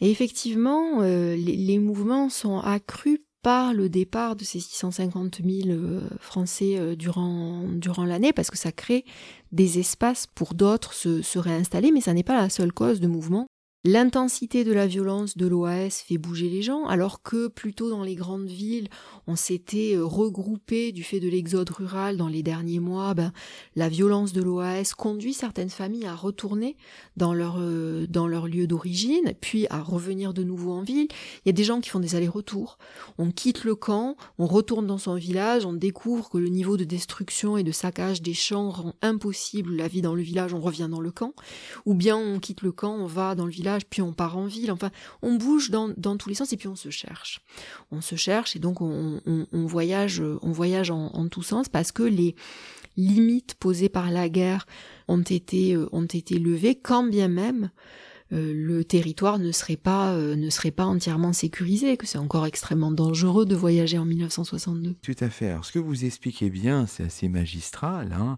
Et 0.00 0.10
effectivement, 0.10 1.02
euh, 1.02 1.36
les, 1.36 1.78
mouvements 1.78 2.28
sont 2.28 2.58
accrus 2.58 3.18
par 3.42 3.72
le 3.72 3.88
départ 3.88 4.36
de 4.36 4.44
ces 4.44 4.60
650 4.60 5.40
000 5.44 5.68
euh, 5.68 6.00
Français 6.20 6.96
durant, 6.96 7.64
durant 7.68 8.04
l'année, 8.04 8.32
parce 8.32 8.50
que 8.50 8.58
ça 8.58 8.72
crée 8.72 9.04
des 9.52 9.78
espaces 9.78 10.26
pour 10.26 10.54
d'autres 10.54 10.92
se, 10.92 11.22
se 11.22 11.38
réinstaller, 11.38 11.92
mais 11.92 12.00
ça 12.00 12.14
n'est 12.14 12.22
pas 12.22 12.36
la 12.36 12.50
seule 12.50 12.72
cause 12.72 13.00
de 13.00 13.06
mouvement. 13.06 13.46
L'intensité 13.90 14.64
de 14.64 14.72
la 14.74 14.86
violence 14.86 15.38
de 15.38 15.46
l'OAS 15.46 16.04
fait 16.06 16.18
bouger 16.18 16.50
les 16.50 16.60
gens, 16.60 16.84
alors 16.84 17.22
que 17.22 17.48
plutôt 17.48 17.88
dans 17.88 18.02
les 18.02 18.16
grandes 18.16 18.44
villes, 18.46 18.90
on 19.26 19.34
s'était 19.34 19.96
euh, 19.96 20.04
regroupé 20.04 20.92
du 20.92 21.02
fait 21.02 21.20
de 21.20 21.28
l'exode 21.30 21.70
rural 21.70 22.18
dans 22.18 22.28
les 22.28 22.42
derniers 22.42 22.80
mois. 22.80 23.14
Ben, 23.14 23.32
la 23.76 23.88
violence 23.88 24.34
de 24.34 24.42
l'OAS 24.42 24.92
conduit 24.94 25.32
certaines 25.32 25.70
familles 25.70 26.04
à 26.04 26.14
retourner 26.14 26.76
dans 27.16 27.32
leur, 27.32 27.56
euh, 27.60 28.06
dans 28.10 28.26
leur 28.26 28.46
lieu 28.46 28.66
d'origine, 28.66 29.32
puis 29.40 29.66
à 29.70 29.80
revenir 29.80 30.34
de 30.34 30.42
nouveau 30.42 30.72
en 30.72 30.82
ville. 30.82 31.08
Il 31.46 31.46
y 31.46 31.48
a 31.48 31.54
des 31.54 31.64
gens 31.64 31.80
qui 31.80 31.88
font 31.88 31.98
des 31.98 32.14
allers-retours. 32.14 32.76
On 33.16 33.30
quitte 33.30 33.64
le 33.64 33.74
camp, 33.74 34.16
on 34.38 34.46
retourne 34.46 34.86
dans 34.86 34.98
son 34.98 35.14
village, 35.14 35.64
on 35.64 35.72
découvre 35.72 36.28
que 36.28 36.36
le 36.36 36.50
niveau 36.50 36.76
de 36.76 36.84
destruction 36.84 37.56
et 37.56 37.62
de 37.62 37.72
saccage 37.72 38.20
des 38.20 38.34
champs 38.34 38.68
rend 38.68 38.94
impossible 39.00 39.74
la 39.74 39.88
vie 39.88 40.02
dans 40.02 40.14
le 40.14 40.20
village, 40.20 40.52
on 40.52 40.60
revient 40.60 40.88
dans 40.90 41.00
le 41.00 41.10
camp. 41.10 41.32
Ou 41.86 41.94
bien 41.94 42.18
on 42.18 42.38
quitte 42.38 42.60
le 42.60 42.72
camp, 42.72 42.94
on 42.94 43.06
va 43.06 43.34
dans 43.34 43.46
le 43.46 43.50
village 43.50 43.77
puis 43.84 44.02
on 44.02 44.12
part 44.12 44.36
en 44.36 44.46
ville. 44.46 44.70
Enfin, 44.70 44.90
on 45.22 45.34
bouge 45.34 45.70
dans, 45.70 45.92
tous 46.16 46.28
les 46.28 46.34
sens 46.34 46.52
et 46.52 46.56
puis 46.56 46.68
on 46.68 46.76
se 46.76 46.90
cherche. 46.90 47.40
On 47.90 48.00
se 48.00 48.16
cherche 48.16 48.56
et 48.56 48.58
donc 48.58 48.80
on, 48.80 49.20
voyage, 49.52 50.22
on 50.42 50.52
voyage 50.52 50.90
en, 50.90 51.28
tous 51.28 51.42
sens 51.42 51.68
parce 51.68 51.92
que 51.92 52.02
les 52.02 52.34
limites 52.96 53.54
posées 53.54 53.88
par 53.88 54.10
la 54.10 54.28
guerre 54.28 54.66
ont 55.06 55.22
été, 55.22 55.74
euh, 55.74 55.88
ont 55.92 56.04
été 56.04 56.38
levées, 56.38 56.74
quand 56.74 57.04
bien 57.04 57.28
même 57.28 57.70
euh, 58.30 58.52
le 58.54 58.84
territoire 58.84 59.38
ne 59.38 59.52
serait 59.52 59.76
pas 59.76 60.12
euh, 60.12 60.36
ne 60.36 60.50
serait 60.50 60.70
pas 60.70 60.84
entièrement 60.84 61.32
sécurisé, 61.32 61.96
que 61.96 62.06
c'est 62.06 62.18
encore 62.18 62.44
extrêmement 62.44 62.90
dangereux 62.90 63.46
de 63.46 63.56
voyager 63.56 63.96
en 63.98 64.04
1962. 64.04 64.96
Tout 65.00 65.16
à 65.20 65.30
fait. 65.30 65.48
Alors, 65.48 65.64
ce 65.64 65.72
que 65.72 65.78
vous 65.78 66.04
expliquez 66.04 66.50
bien, 66.50 66.86
c'est 66.86 67.04
assez 67.04 67.28
magistral. 67.28 68.12
Hein. 68.12 68.36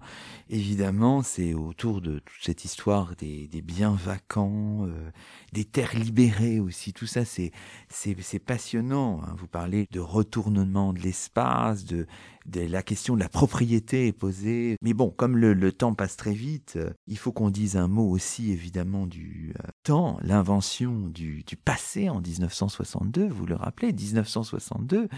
Évidemment, 0.49 1.23
c'est 1.23 1.55
autour 1.55 2.01
de 2.01 2.21
toute 2.21 2.43
cette 2.43 2.65
histoire 2.65 3.15
des, 3.17 3.49
biens 3.63 3.97
vacants, 4.01 4.87
euh, 4.87 5.11
des 5.53 5.65
terres 5.65 5.99
libérées 5.99 6.61
aussi. 6.61 6.93
Tout 6.93 7.07
ça, 7.07 7.25
c'est 7.25 7.51
c'est 7.89 8.39
passionnant. 8.39 9.23
Hein. 9.25 9.35
Vous 9.39 9.49
parlez 9.49 9.89
de 9.91 10.01
retournement 10.01 10.93
de 10.93 11.01
l'espace, 11.01 11.85
de 11.85 12.07
la 12.55 12.83
question 12.83 13.15
de 13.15 13.21
la 13.21 13.29
propriété 13.29 14.09
est 14.09 14.13
posée. 14.13 14.77
Mais 14.83 14.95
bon, 14.95 15.11
comme 15.11 15.37
le, 15.37 15.73
temps 15.73 15.95
passe 15.95 16.17
très 16.17 16.33
vite, 16.33 16.75
euh, 16.77 16.91
il 17.07 17.19
faut 17.19 17.33
qu'on 17.33 17.51
dise 17.51 17.77
un 17.77 17.89
mot 17.89 18.09
aussi 18.09 18.51
évidemment 18.51 19.07
du 19.07 19.53
euh, 19.59 19.69
temps, 19.83 20.19
l'invention 20.23 21.09
du, 21.09 21.45
passé 21.65 22.09
en 22.09 22.21
1962, 22.21 23.29
vous 23.29 23.47
le 23.47 23.55
rappelez, 23.55 23.93
1962. 23.93 25.09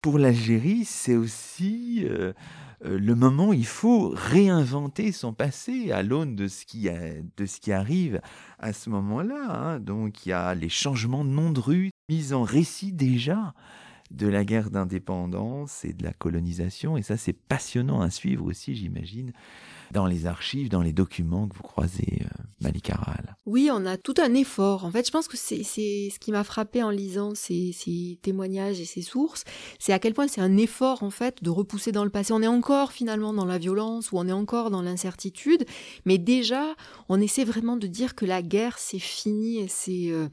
Pour 0.00 0.18
l'Algérie, 0.18 0.84
c'est 0.84 1.16
aussi 1.16 2.04
euh, 2.04 2.32
le 2.82 3.14
moment 3.14 3.48
où 3.48 3.54
il 3.54 3.66
faut 3.66 4.12
réinventer 4.14 5.12
son 5.12 5.32
passé 5.32 5.92
à 5.92 6.02
l'aune 6.02 6.36
de, 6.36 6.48
ce 6.48 6.66
qui 6.66 6.88
de 7.36 7.46
ce 7.46 7.60
qui 7.60 7.72
arrive 7.72 8.20
à 8.58 8.72
ce 8.72 8.90
moment-là. 8.90 9.46
Hein. 9.48 9.80
Donc 9.80 10.26
il 10.26 10.30
y 10.30 10.32
a 10.32 10.54
les 10.54 10.68
changements 10.68 11.24
de 11.24 11.30
nom 11.30 11.50
de 11.50 11.60
rue 11.60 11.90
mis 12.10 12.34
en 12.34 12.42
récit 12.42 12.92
déjà 12.92 13.54
de 14.16 14.28
la 14.28 14.44
guerre 14.44 14.70
d'indépendance 14.70 15.84
et 15.84 15.92
de 15.92 16.02
la 16.02 16.12
colonisation. 16.12 16.96
Et 16.96 17.02
ça, 17.02 17.16
c'est 17.16 17.32
passionnant 17.32 18.00
à 18.00 18.10
suivre 18.10 18.46
aussi, 18.46 18.74
j'imagine, 18.74 19.32
dans 19.92 20.06
les 20.06 20.26
archives, 20.26 20.68
dans 20.68 20.82
les 20.82 20.92
documents 20.92 21.48
que 21.48 21.56
vous 21.56 21.62
croisez, 21.62 22.22
euh, 22.22 22.42
Malikaral. 22.60 23.36
Oui, 23.46 23.68
on 23.72 23.84
a 23.84 23.96
tout 23.96 24.14
un 24.18 24.34
effort. 24.34 24.84
En 24.84 24.90
fait, 24.90 25.06
je 25.06 25.12
pense 25.12 25.28
que 25.28 25.36
c'est 25.36 25.62
ce 25.62 26.18
qui 26.18 26.32
m'a 26.32 26.44
frappé 26.44 26.82
en 26.82 26.90
lisant 26.90 27.34
ces, 27.34 27.72
ces, 27.72 28.18
témoignages 28.22 28.80
et 28.80 28.84
ces 28.84 29.02
sources, 29.02 29.44
c'est 29.78 29.92
à 29.92 29.98
quel 29.98 30.14
point 30.14 30.28
c'est 30.28 30.40
un 30.40 30.56
effort, 30.56 31.02
en 31.02 31.10
fait, 31.10 31.42
de 31.42 31.50
repousser 31.50 31.92
dans 31.92 32.04
le 32.04 32.10
passé. 32.10 32.32
On 32.32 32.42
est 32.42 32.46
encore 32.46 32.92
finalement 32.92 33.32
dans 33.32 33.44
la 33.44 33.58
violence 33.58 34.12
ou 34.12 34.18
on 34.18 34.26
est 34.26 34.32
encore 34.32 34.70
dans 34.70 34.82
l'incertitude, 34.82 35.64
mais 36.04 36.18
déjà, 36.18 36.74
on 37.08 37.20
essaie 37.20 37.44
vraiment 37.44 37.76
de 37.76 37.86
dire 37.86 38.14
que 38.14 38.24
la 38.24 38.42
guerre, 38.42 38.78
c'est 38.78 38.98
fini 38.98 39.58
et 39.58 39.68
c'est 39.68 40.10
euh, 40.10 40.28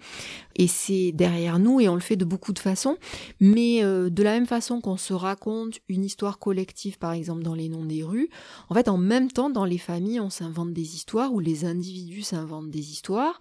et 0.55 0.67
c'est 0.67 1.11
derrière 1.11 1.59
nous 1.59 1.79
et 1.79 1.89
on 1.89 1.95
le 1.95 2.01
fait 2.01 2.15
de 2.15 2.25
beaucoup 2.25 2.53
de 2.53 2.59
façons. 2.59 2.97
Mais 3.39 3.83
euh, 3.83 4.09
de 4.09 4.23
la 4.23 4.31
même 4.31 4.45
façon 4.45 4.81
qu'on 4.81 4.97
se 4.97 5.13
raconte 5.13 5.79
une 5.89 6.03
histoire 6.03 6.39
collective, 6.39 6.97
par 6.97 7.13
exemple, 7.13 7.43
dans 7.43 7.55
les 7.55 7.69
noms 7.69 7.85
des 7.85 8.03
rues, 8.03 8.29
en 8.69 8.75
fait, 8.75 8.87
en 8.87 8.97
même 8.97 9.31
temps, 9.31 9.40
dans 9.49 9.65
les 9.65 9.77
familles, 9.77 10.19
on 10.19 10.29
s'invente 10.29 10.73
des 10.73 10.95
histoires 10.95 11.33
où 11.33 11.39
les 11.39 11.65
individus 11.65 12.23
s'inventent 12.23 12.69
des 12.69 12.91
histoires. 12.91 13.39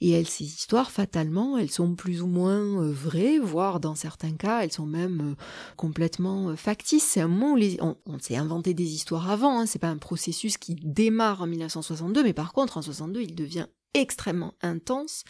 Et 0.00 0.10
elles, 0.10 0.28
ces 0.28 0.44
histoires, 0.44 0.90
fatalement, 0.90 1.58
elles 1.58 1.70
sont 1.70 1.94
plus 1.94 2.22
ou 2.22 2.26
moins 2.26 2.82
euh, 2.82 2.92
vraies, 2.92 3.38
voire 3.38 3.80
dans 3.80 3.94
certains 3.94 4.34
cas, 4.34 4.60
elles 4.62 4.72
sont 4.72 4.86
même 4.86 5.32
euh, 5.32 5.44
complètement 5.76 6.50
euh, 6.50 6.56
factices. 6.56 7.04
C'est 7.04 7.20
un 7.20 7.28
moment 7.28 7.54
où 7.54 7.96
on, 8.06 8.18
s'est 8.18 8.36
inventé 8.36 8.74
des 8.74 8.94
histoires 8.94 9.30
avant, 9.30 9.58
hein. 9.58 9.66
c'est 9.66 9.78
pas 9.78 9.88
un 9.88 9.98
processus 9.98 10.56
qui 10.56 10.76
démarre 10.76 11.42
en 11.42 11.46
1962, 11.46 12.22
mais 12.22 12.32
par 12.32 12.52
contre, 12.52 12.76
en 12.76 12.82
62, 12.82 13.22
il 13.22 13.34
devient 13.34 13.66
extrêmement 13.94 14.54
intense 14.62 15.24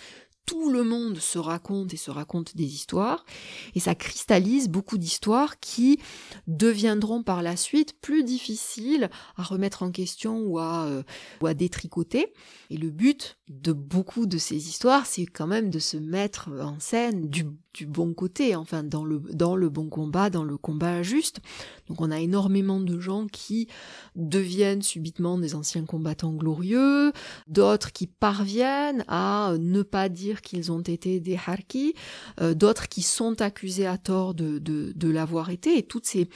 tout 0.49 0.71
le 0.71 0.83
monde 0.83 1.19
se 1.19 1.39
raconte 1.39 1.93
et 1.93 1.99
se 1.99 2.11
raconte 2.11 2.57
des 2.57 2.75
histoires, 2.75 3.27
et 3.75 3.81
ça 3.81 3.95
cristallise 3.95 4.71
beaucoup 4.71 4.97
d'histoires 4.97 5.61
qui 5.61 6.01
deviendront 6.47 7.23
par 7.23 7.43
la 7.43 7.55
suite 7.55 8.01
plus 8.01 8.25
difficiles 8.25 9.11
à 9.37 9.43
remettre 9.43 9.83
en 9.83 9.91
question 9.91 10.41
ou 10.41 10.59
à, 10.59 10.87
euh, 10.87 11.03
ou 11.43 11.47
à 11.47 11.53
détricoter. 11.53 12.33
Et 12.71 12.79
le 12.79 12.91
but 12.91 13.37
de 13.49 13.73
beaucoup 13.73 14.27
de 14.27 14.39
ces 14.39 14.69
histoires, 14.69 15.05
c'est 15.05 15.27
quand 15.27 15.47
même 15.47 15.69
de 15.69 15.79
se 15.79 15.99
mettre 15.99 16.49
en 16.61 16.81
scène 16.81 17.29
du, 17.29 17.45
du 17.75 17.87
bon 17.87 18.15
côté, 18.15 18.57
enfin 18.57 18.83
dans 18.83 19.05
le, 19.05 19.19
dans 19.19 19.55
le 19.55 19.69
bon 19.69 19.89
combat, 19.91 20.31
dans 20.31 20.45
le 20.45 20.57
combat 20.57 21.03
juste. 21.03 21.41
Donc 21.89 22.01
on 22.01 22.11
a 22.11 22.21
énormément 22.21 22.81
de 22.81 22.99
gens 22.99 23.27
qui 23.27 23.69
deviennent 24.17 24.83
subitement 24.83 25.39
des 25.39 25.55
anciens 25.55 25.85
combattants 25.85 26.33
glorieux, 26.33 27.13
d'autres 27.47 27.93
qui 27.93 28.07
parviennent 28.07 29.05
à 29.09 29.55
ne 29.59 29.83
pas 29.83 30.09
dire 30.09 30.38
qu'ils 30.41 30.73
ont 30.73 30.81
été 30.81 31.21
des 31.21 31.37
harkis, 31.37 31.95
euh, 32.41 32.55
d'autres 32.55 32.89
qui 32.89 33.03
sont 33.03 33.41
accusés 33.41 33.87
à 33.87 33.99
tort 33.99 34.35
de, 34.35 35.09
l'avoir 35.09 35.51
été, 35.51 35.79
et 35.79 35.83
toutes 35.83 36.07
ces, 36.07 36.29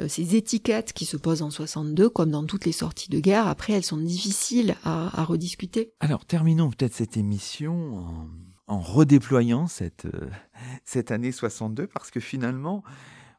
euh, 0.00 0.08
ces 0.08 0.36
étiquettes 0.36 0.92
qui 0.92 1.04
se 1.04 1.16
posent 1.16 1.42
en 1.42 1.50
62, 1.50 2.08
comme 2.08 2.30
dans 2.30 2.44
toutes 2.44 2.64
les 2.64 2.72
sorties 2.72 3.10
de 3.10 3.20
guerre, 3.20 3.46
après 3.46 3.72
elles 3.72 3.84
sont 3.84 3.96
difficiles 3.98 4.76
à, 4.84 5.24
rediscuter. 5.24 5.92
Alors 6.00 6.24
terminons 6.24 6.70
peut-être 6.70 6.94
cette 6.94 7.16
émission 7.16 8.28
en, 8.66 8.80
redéployant 8.80 9.66
cette, 9.66 10.06
euh, 10.06 11.02
année 11.08 11.32
62, 11.32 11.86
parce 11.86 12.10
que 12.10 12.20
finalement, 12.20 12.82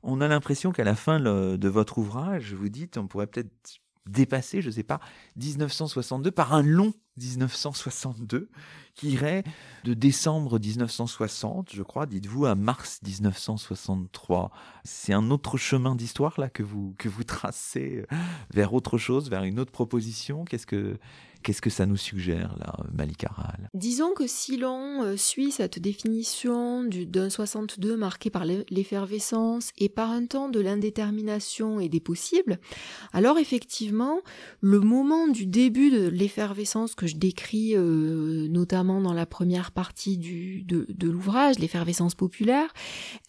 on 0.04 0.22
a 0.22 0.28
l'impression 0.28 0.72
qu'à 0.72 0.84
la 0.84 0.96
fin 0.96 1.20
de 1.20 1.68
votre 1.68 1.98
ouvrage, 1.98 2.54
vous 2.54 2.70
dites, 2.70 2.98
on 2.98 3.08
pourrait 3.08 3.28
peut-être 3.28 3.82
dépasser, 4.08 4.62
je 4.62 4.68
ne 4.68 4.74
sais 4.74 4.84
pas, 4.84 5.00
1962 5.38 6.32
par 6.32 6.54
un 6.54 6.64
long 6.64 6.94
1962 7.18 8.50
qui 8.96 9.12
irait 9.12 9.44
de 9.84 9.94
décembre 9.94 10.60
1960, 10.60 11.70
je 11.74 11.84
crois, 11.84 12.06
dites-vous, 12.06 12.46
à 12.46 12.56
mars 12.56 13.00
1963. 13.06 14.52
C'est 14.84 15.14
un 15.14 15.30
autre 15.32 15.58
chemin 15.58 15.96
d'histoire 15.96 16.40
là 16.40 16.50
que 16.50 16.64
vous 16.64 16.96
que 16.98 17.10
vous 17.10 17.24
tracez 17.24 18.06
vers 18.54 18.74
autre 18.74 18.98
chose, 18.98 19.30
vers 19.30 19.44
une 19.44 19.60
autre 19.60 19.72
proposition? 19.72 20.46
Qu'est-ce 20.46 20.68
que 20.68 21.00
Qu'est-ce 21.44 21.62
que 21.62 21.70
ça 21.70 21.86
nous 21.86 21.98
suggère, 21.98 22.56
là, 22.60 22.76
Malika 22.94 23.30
Rahal? 23.30 23.70
Disons 23.74 24.14
que 24.14 24.28
si 24.28 24.58
l'on 24.58 25.02
euh, 25.04 25.18
suit 25.18 25.52
cette 25.52 25.80
définition 25.80 26.84
d'un 26.84 27.30
62 27.30 27.98
marqué 27.98 28.30
par 28.30 28.46
l'effervescence 28.46 29.72
et 29.78 29.90
par 29.90 30.12
un 30.12 30.26
temps 30.26 30.50
de 30.50 30.60
l'indétermination 30.60 31.80
et 31.80 31.90
des 31.90 32.00
possibles, 32.00 32.60
alors 33.14 33.38
effectivement, 33.38 34.22
le 34.60 34.80
moment 34.80 35.28
du 35.28 35.46
début 35.46 35.90
de 35.90 36.08
l'effervescence 36.08 36.96
que 36.96 37.08
je 37.08 37.16
décris 37.16 37.76
euh, 37.76 38.48
notamment 38.48 39.02
dans 39.02 39.14
la 39.14 39.26
première 39.26 39.72
partie 39.72 40.18
du, 40.18 40.64
de, 40.64 40.86
l'ouvrage, 41.08 41.60
l'effervescence 41.60 42.16
populaire, 42.16 42.74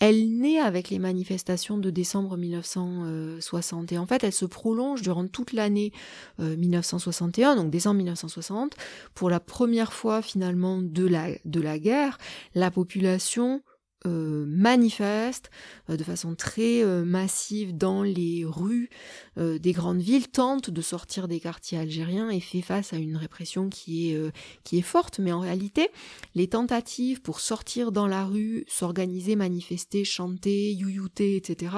elle 0.00 0.36
naît 0.36 0.58
avec 0.58 0.90
les 0.90 0.98
manifestations 0.98 1.78
de 1.78 1.90
décembre 1.90 2.36
1960. 2.36 3.92
Et 3.92 3.98
en 3.98 4.06
fait, 4.06 4.24
elle 4.24 4.32
se 4.32 4.44
prolonge 4.44 5.02
durant 5.02 5.26
toute 5.26 5.52
l'année 5.52 5.92
euh, 6.40 6.56
1961, 6.56 7.56
donc 7.56 7.70
décembre 7.70 8.01
1960, 8.02 8.74
pour 9.14 9.30
la 9.30 9.40
première 9.40 9.92
fois 9.92 10.22
finalement 10.22 10.80
de 10.82 11.06
la, 11.06 11.28
de 11.44 11.60
la 11.60 11.78
guerre, 11.78 12.18
la 12.54 12.70
population 12.70 13.62
euh, 14.06 14.44
manifeste 14.48 15.50
euh, 15.88 15.96
de 15.96 16.02
façon 16.02 16.34
très 16.34 16.82
euh, 16.82 17.04
massive 17.04 17.76
dans 17.76 18.02
les 18.02 18.44
rues 18.44 18.90
des 19.38 19.72
grandes 19.72 20.02
villes, 20.02 20.28
tente 20.28 20.68
de 20.68 20.82
sortir 20.82 21.26
des 21.26 21.40
quartiers 21.40 21.78
algériens 21.78 22.28
et 22.28 22.38
fait 22.38 22.60
face 22.60 22.92
à 22.92 22.98
une 22.98 23.16
répression 23.16 23.70
qui 23.70 24.10
est, 24.10 24.20
qui 24.62 24.76
est 24.76 24.82
forte. 24.82 25.20
Mais 25.20 25.32
en 25.32 25.40
réalité, 25.40 25.88
les 26.34 26.48
tentatives 26.48 27.22
pour 27.22 27.40
sortir 27.40 27.92
dans 27.92 28.06
la 28.06 28.26
rue, 28.26 28.66
s'organiser, 28.68 29.34
manifester, 29.34 30.04
chanter, 30.04 30.72
youyouter, 30.74 31.36
etc., 31.36 31.76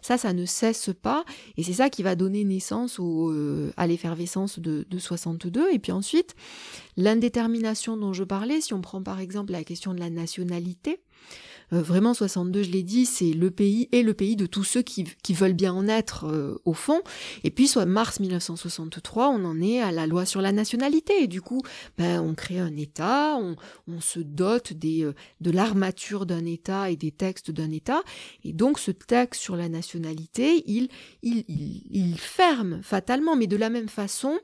ça, 0.00 0.16
ça 0.16 0.32
ne 0.32 0.46
cesse 0.46 0.90
pas. 1.02 1.26
Et 1.58 1.62
c'est 1.62 1.74
ça 1.74 1.90
qui 1.90 2.02
va 2.02 2.14
donner 2.14 2.42
naissance 2.44 2.98
à 3.76 3.86
l'effervescence 3.86 4.58
de, 4.58 4.86
de 4.88 4.98
62. 4.98 5.74
Et 5.74 5.78
puis 5.78 5.92
ensuite, 5.92 6.34
l'indétermination 6.96 7.98
dont 7.98 8.14
je 8.14 8.24
parlais, 8.24 8.62
si 8.62 8.72
on 8.72 8.80
prend 8.80 9.02
par 9.02 9.20
exemple 9.20 9.52
la 9.52 9.62
question 9.62 9.92
de 9.92 10.00
la 10.00 10.08
nationalité, 10.08 11.00
euh, 11.72 11.82
vraiment 11.82 12.14
62, 12.14 12.62
je 12.62 12.70
l'ai 12.70 12.82
dit, 12.82 13.06
c'est 13.06 13.32
le 13.32 13.50
pays 13.50 13.88
et 13.92 14.02
le 14.02 14.14
pays 14.14 14.36
de 14.36 14.46
tous 14.46 14.64
ceux 14.64 14.82
qui, 14.82 15.04
qui 15.22 15.34
veulent 15.34 15.54
bien 15.54 15.72
en 15.72 15.88
être 15.88 16.26
euh, 16.26 16.60
au 16.64 16.72
fond. 16.74 17.00
Et 17.42 17.50
puis 17.50 17.66
soit 17.66 17.86
mars 17.86 18.20
1963, 18.20 19.28
on 19.28 19.44
en 19.44 19.60
est 19.60 19.80
à 19.80 19.92
la 19.92 20.06
loi 20.06 20.26
sur 20.26 20.40
la 20.40 20.52
nationalité. 20.52 21.22
Et 21.22 21.26
du 21.26 21.40
coup, 21.40 21.62
ben, 21.98 22.20
on 22.20 22.34
crée 22.34 22.58
un 22.58 22.76
État, 22.76 23.36
on, 23.36 23.56
on 23.88 24.00
se 24.00 24.20
dote 24.20 24.72
des, 24.72 25.04
euh, 25.04 25.14
de 25.40 25.50
l'armature 25.50 26.26
d'un 26.26 26.44
État 26.44 26.90
et 26.90 26.96
des 26.96 27.10
textes 27.10 27.50
d'un 27.50 27.70
État. 27.70 28.02
Et 28.44 28.52
donc 28.52 28.78
ce 28.78 28.90
texte 28.90 29.40
sur 29.40 29.56
la 29.56 29.68
nationalité, 29.68 30.62
il, 30.66 30.88
il, 31.22 31.44
il, 31.48 31.82
il 31.90 32.18
ferme 32.18 32.80
fatalement, 32.82 33.36
mais 33.36 33.46
de 33.46 33.56
la 33.56 33.70
même 33.70 33.88
façon, 33.88 34.38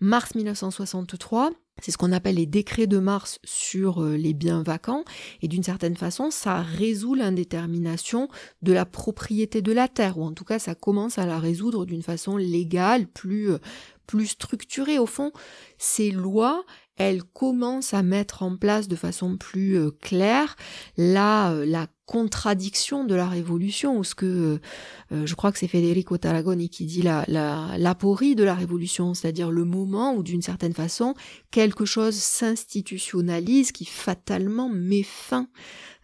mars 0.00 0.34
1963, 0.34 1.50
c'est 1.80 1.90
ce 1.90 1.98
qu'on 1.98 2.12
appelle 2.12 2.36
les 2.36 2.46
décrets 2.46 2.86
de 2.86 2.98
mars 2.98 3.38
sur 3.44 4.02
euh, 4.02 4.16
les 4.16 4.34
biens 4.34 4.62
vacants. 4.62 5.04
Et 5.42 5.48
d'une 5.48 5.62
certaine 5.62 5.96
façon, 5.96 6.30
ça 6.30 6.60
résout 6.62 7.14
l'indétermination 7.14 8.28
de 8.62 8.72
la 8.72 8.86
propriété 8.86 9.62
de 9.62 9.72
la 9.72 9.88
terre, 9.88 10.18
ou 10.18 10.24
en 10.24 10.32
tout 10.32 10.44
cas, 10.44 10.58
ça 10.58 10.74
commence 10.74 11.18
à 11.18 11.26
la 11.26 11.38
résoudre 11.38 11.86
d'une 11.86 12.02
façon 12.02 12.36
légale, 12.36 13.06
plus, 13.06 13.50
euh, 13.50 13.58
plus 14.06 14.26
structurée. 14.26 14.98
Au 14.98 15.06
fond, 15.06 15.32
ces 15.78 16.10
lois, 16.10 16.64
elles 16.96 17.22
commencent 17.22 17.94
à 17.94 18.02
mettre 18.02 18.42
en 18.42 18.56
place 18.56 18.88
de 18.88 18.96
façon 18.96 19.36
plus 19.36 19.78
euh, 19.78 19.90
claire 19.90 20.56
la, 20.96 21.54
la 21.64 21.86
contradiction 22.10 23.04
de 23.04 23.14
la 23.14 23.28
révolution, 23.28 23.96
ou 23.96 24.02
ce 24.02 24.16
que 24.16 24.58
euh, 25.12 25.26
je 25.26 25.34
crois 25.36 25.52
que 25.52 25.58
c'est 25.60 25.68
Federico 25.68 26.18
Tarragoni 26.18 26.68
qui 26.68 26.84
dit 26.84 27.02
la, 27.02 27.24
la, 27.28 27.68
l'aporie 27.78 28.34
de 28.34 28.42
la 28.42 28.56
révolution, 28.56 29.14
c'est-à-dire 29.14 29.52
le 29.52 29.64
moment 29.64 30.14
où 30.14 30.24
d'une 30.24 30.42
certaine 30.42 30.74
façon 30.74 31.14
quelque 31.52 31.84
chose 31.84 32.16
s'institutionnalise 32.16 33.70
qui 33.70 33.84
fatalement 33.84 34.68
met 34.68 35.04
fin 35.04 35.46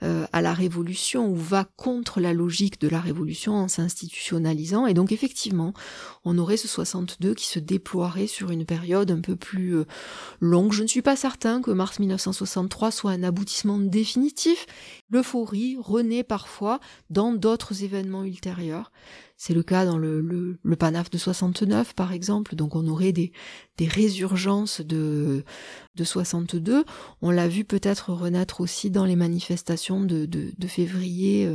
euh, 0.02 0.26
à 0.30 0.42
la 0.42 0.52
révolution 0.52 1.30
ou 1.30 1.34
va 1.34 1.64
contre 1.64 2.20
la 2.20 2.34
logique 2.34 2.78
de 2.78 2.86
la 2.86 3.00
révolution 3.00 3.54
en 3.54 3.66
s'institutionnalisant. 3.66 4.86
Et 4.86 4.92
donc 4.92 5.10
effectivement, 5.10 5.72
on 6.26 6.36
aurait 6.36 6.58
ce 6.58 6.68
62 6.68 7.32
qui 7.32 7.46
se 7.46 7.58
déploierait 7.58 8.26
sur 8.26 8.50
une 8.50 8.66
période 8.66 9.10
un 9.10 9.22
peu 9.22 9.36
plus 9.36 9.74
euh, 9.74 9.86
longue. 10.38 10.74
Je 10.74 10.82
ne 10.82 10.86
suis 10.86 11.00
pas 11.00 11.16
certain 11.16 11.62
que 11.62 11.70
mars 11.70 11.98
1963 11.98 12.90
soit 12.90 13.12
un 13.12 13.22
aboutissement 13.22 13.78
définitif. 13.78 14.66
L'euphorie 15.10 15.76
renaît 15.78 16.24
parfois 16.24 16.80
dans 17.10 17.32
d'autres 17.32 17.84
événements 17.84 18.24
ultérieurs. 18.24 18.90
C'est 19.38 19.52
le 19.52 19.62
cas 19.62 19.84
dans 19.84 19.98
le, 19.98 20.20
le, 20.20 20.58
le, 20.62 20.76
PANAF 20.76 21.10
de 21.10 21.18
69, 21.18 21.94
par 21.94 22.12
exemple. 22.12 22.54
Donc 22.56 22.74
on 22.74 22.86
aurait 22.88 23.12
des, 23.12 23.32
des 23.76 23.86
résurgences 23.86 24.80
de, 24.80 25.44
de 25.94 26.04
62. 26.04 26.84
On 27.20 27.30
l'a 27.30 27.46
vu 27.46 27.64
peut-être 27.64 28.12
renaître 28.12 28.62
aussi 28.62 28.90
dans 28.90 29.04
les 29.04 29.16
manifestations 29.16 30.00
de, 30.00 30.24
de, 30.24 30.52
de 30.56 30.66
février 30.66 31.50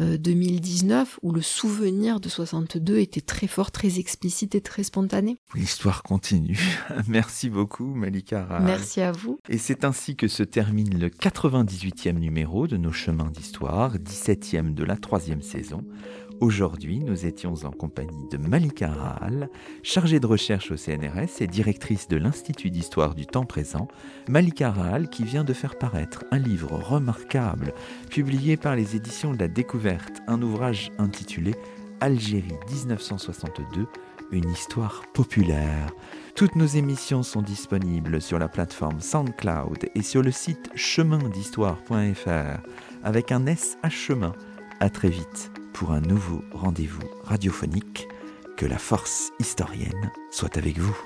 euh, 0.00 0.16
2019, 0.16 1.18
où 1.22 1.32
le 1.32 1.42
souvenir 1.42 2.20
de 2.20 2.28
62 2.30 2.98
était 2.98 3.20
très 3.20 3.46
fort, 3.46 3.70
très 3.70 3.98
explicite 3.98 4.54
et 4.54 4.62
très 4.62 4.82
spontané. 4.82 5.36
L'histoire 5.54 6.02
continue. 6.02 6.58
Merci 7.06 7.50
beaucoup, 7.50 7.94
Malika 7.94 8.46
Rahal. 8.46 8.64
Merci 8.64 9.02
à 9.02 9.12
vous. 9.12 9.38
Et 9.48 9.58
c'est 9.58 9.84
ainsi 9.84 10.16
que 10.16 10.26
se 10.26 10.42
termine 10.42 10.98
le 10.98 11.08
98e 11.08 12.18
numéro 12.18 12.66
de 12.66 12.78
nos 12.78 12.92
chemins 12.92 13.30
d'histoire, 13.30 13.96
17e 13.98 14.74
de 14.74 14.84
la 14.84 14.96
troisième 14.96 15.42
saison. 15.42 15.84
Aujourd'hui, 16.40 17.00
nous 17.00 17.26
étions 17.26 17.52
en 17.64 17.70
compagnie 17.70 18.26
de 18.30 18.38
Malika 18.38 18.88
Rahal, 18.88 19.50
chargée 19.82 20.20
de 20.20 20.26
recherche 20.26 20.70
au 20.70 20.76
CNRS 20.78 21.42
et 21.42 21.46
directrice 21.46 22.08
de 22.08 22.16
l'Institut 22.16 22.70
d'histoire 22.70 23.14
du 23.14 23.26
temps 23.26 23.44
présent. 23.44 23.88
Malika 24.26 24.70
Rahal 24.70 25.10
qui 25.10 25.24
vient 25.24 25.44
de 25.44 25.52
faire 25.52 25.76
paraître 25.76 26.24
un 26.30 26.38
livre 26.38 26.72
remarquable 26.72 27.74
publié 28.08 28.56
par 28.56 28.74
les 28.74 28.96
éditions 28.96 29.34
de 29.34 29.38
la 29.38 29.48
Découverte, 29.48 30.22
un 30.28 30.40
ouvrage 30.40 30.90
intitulé 30.96 31.54
Algérie 32.00 32.56
1962, 32.72 33.86
une 34.32 34.48
histoire 34.48 35.02
populaire. 35.12 35.92
Toutes 36.34 36.56
nos 36.56 36.64
émissions 36.64 37.22
sont 37.22 37.42
disponibles 37.42 38.22
sur 38.22 38.38
la 38.38 38.48
plateforme 38.48 39.02
SoundCloud 39.02 39.90
et 39.94 40.02
sur 40.02 40.22
le 40.22 40.30
site 40.30 40.70
chemindhistoire.fr 40.74 42.62
avec 43.04 43.30
un 43.30 43.44
S 43.44 43.76
à 43.82 43.90
chemin. 43.90 44.32
À 44.80 44.88
très 44.88 45.10
vite 45.10 45.59
pour 45.72 45.92
un 45.92 46.00
nouveau 46.00 46.42
rendez-vous 46.52 47.08
radiophonique. 47.24 48.08
Que 48.56 48.66
la 48.66 48.78
force 48.78 49.32
historienne 49.38 50.12
soit 50.30 50.58
avec 50.58 50.78
vous. 50.78 50.96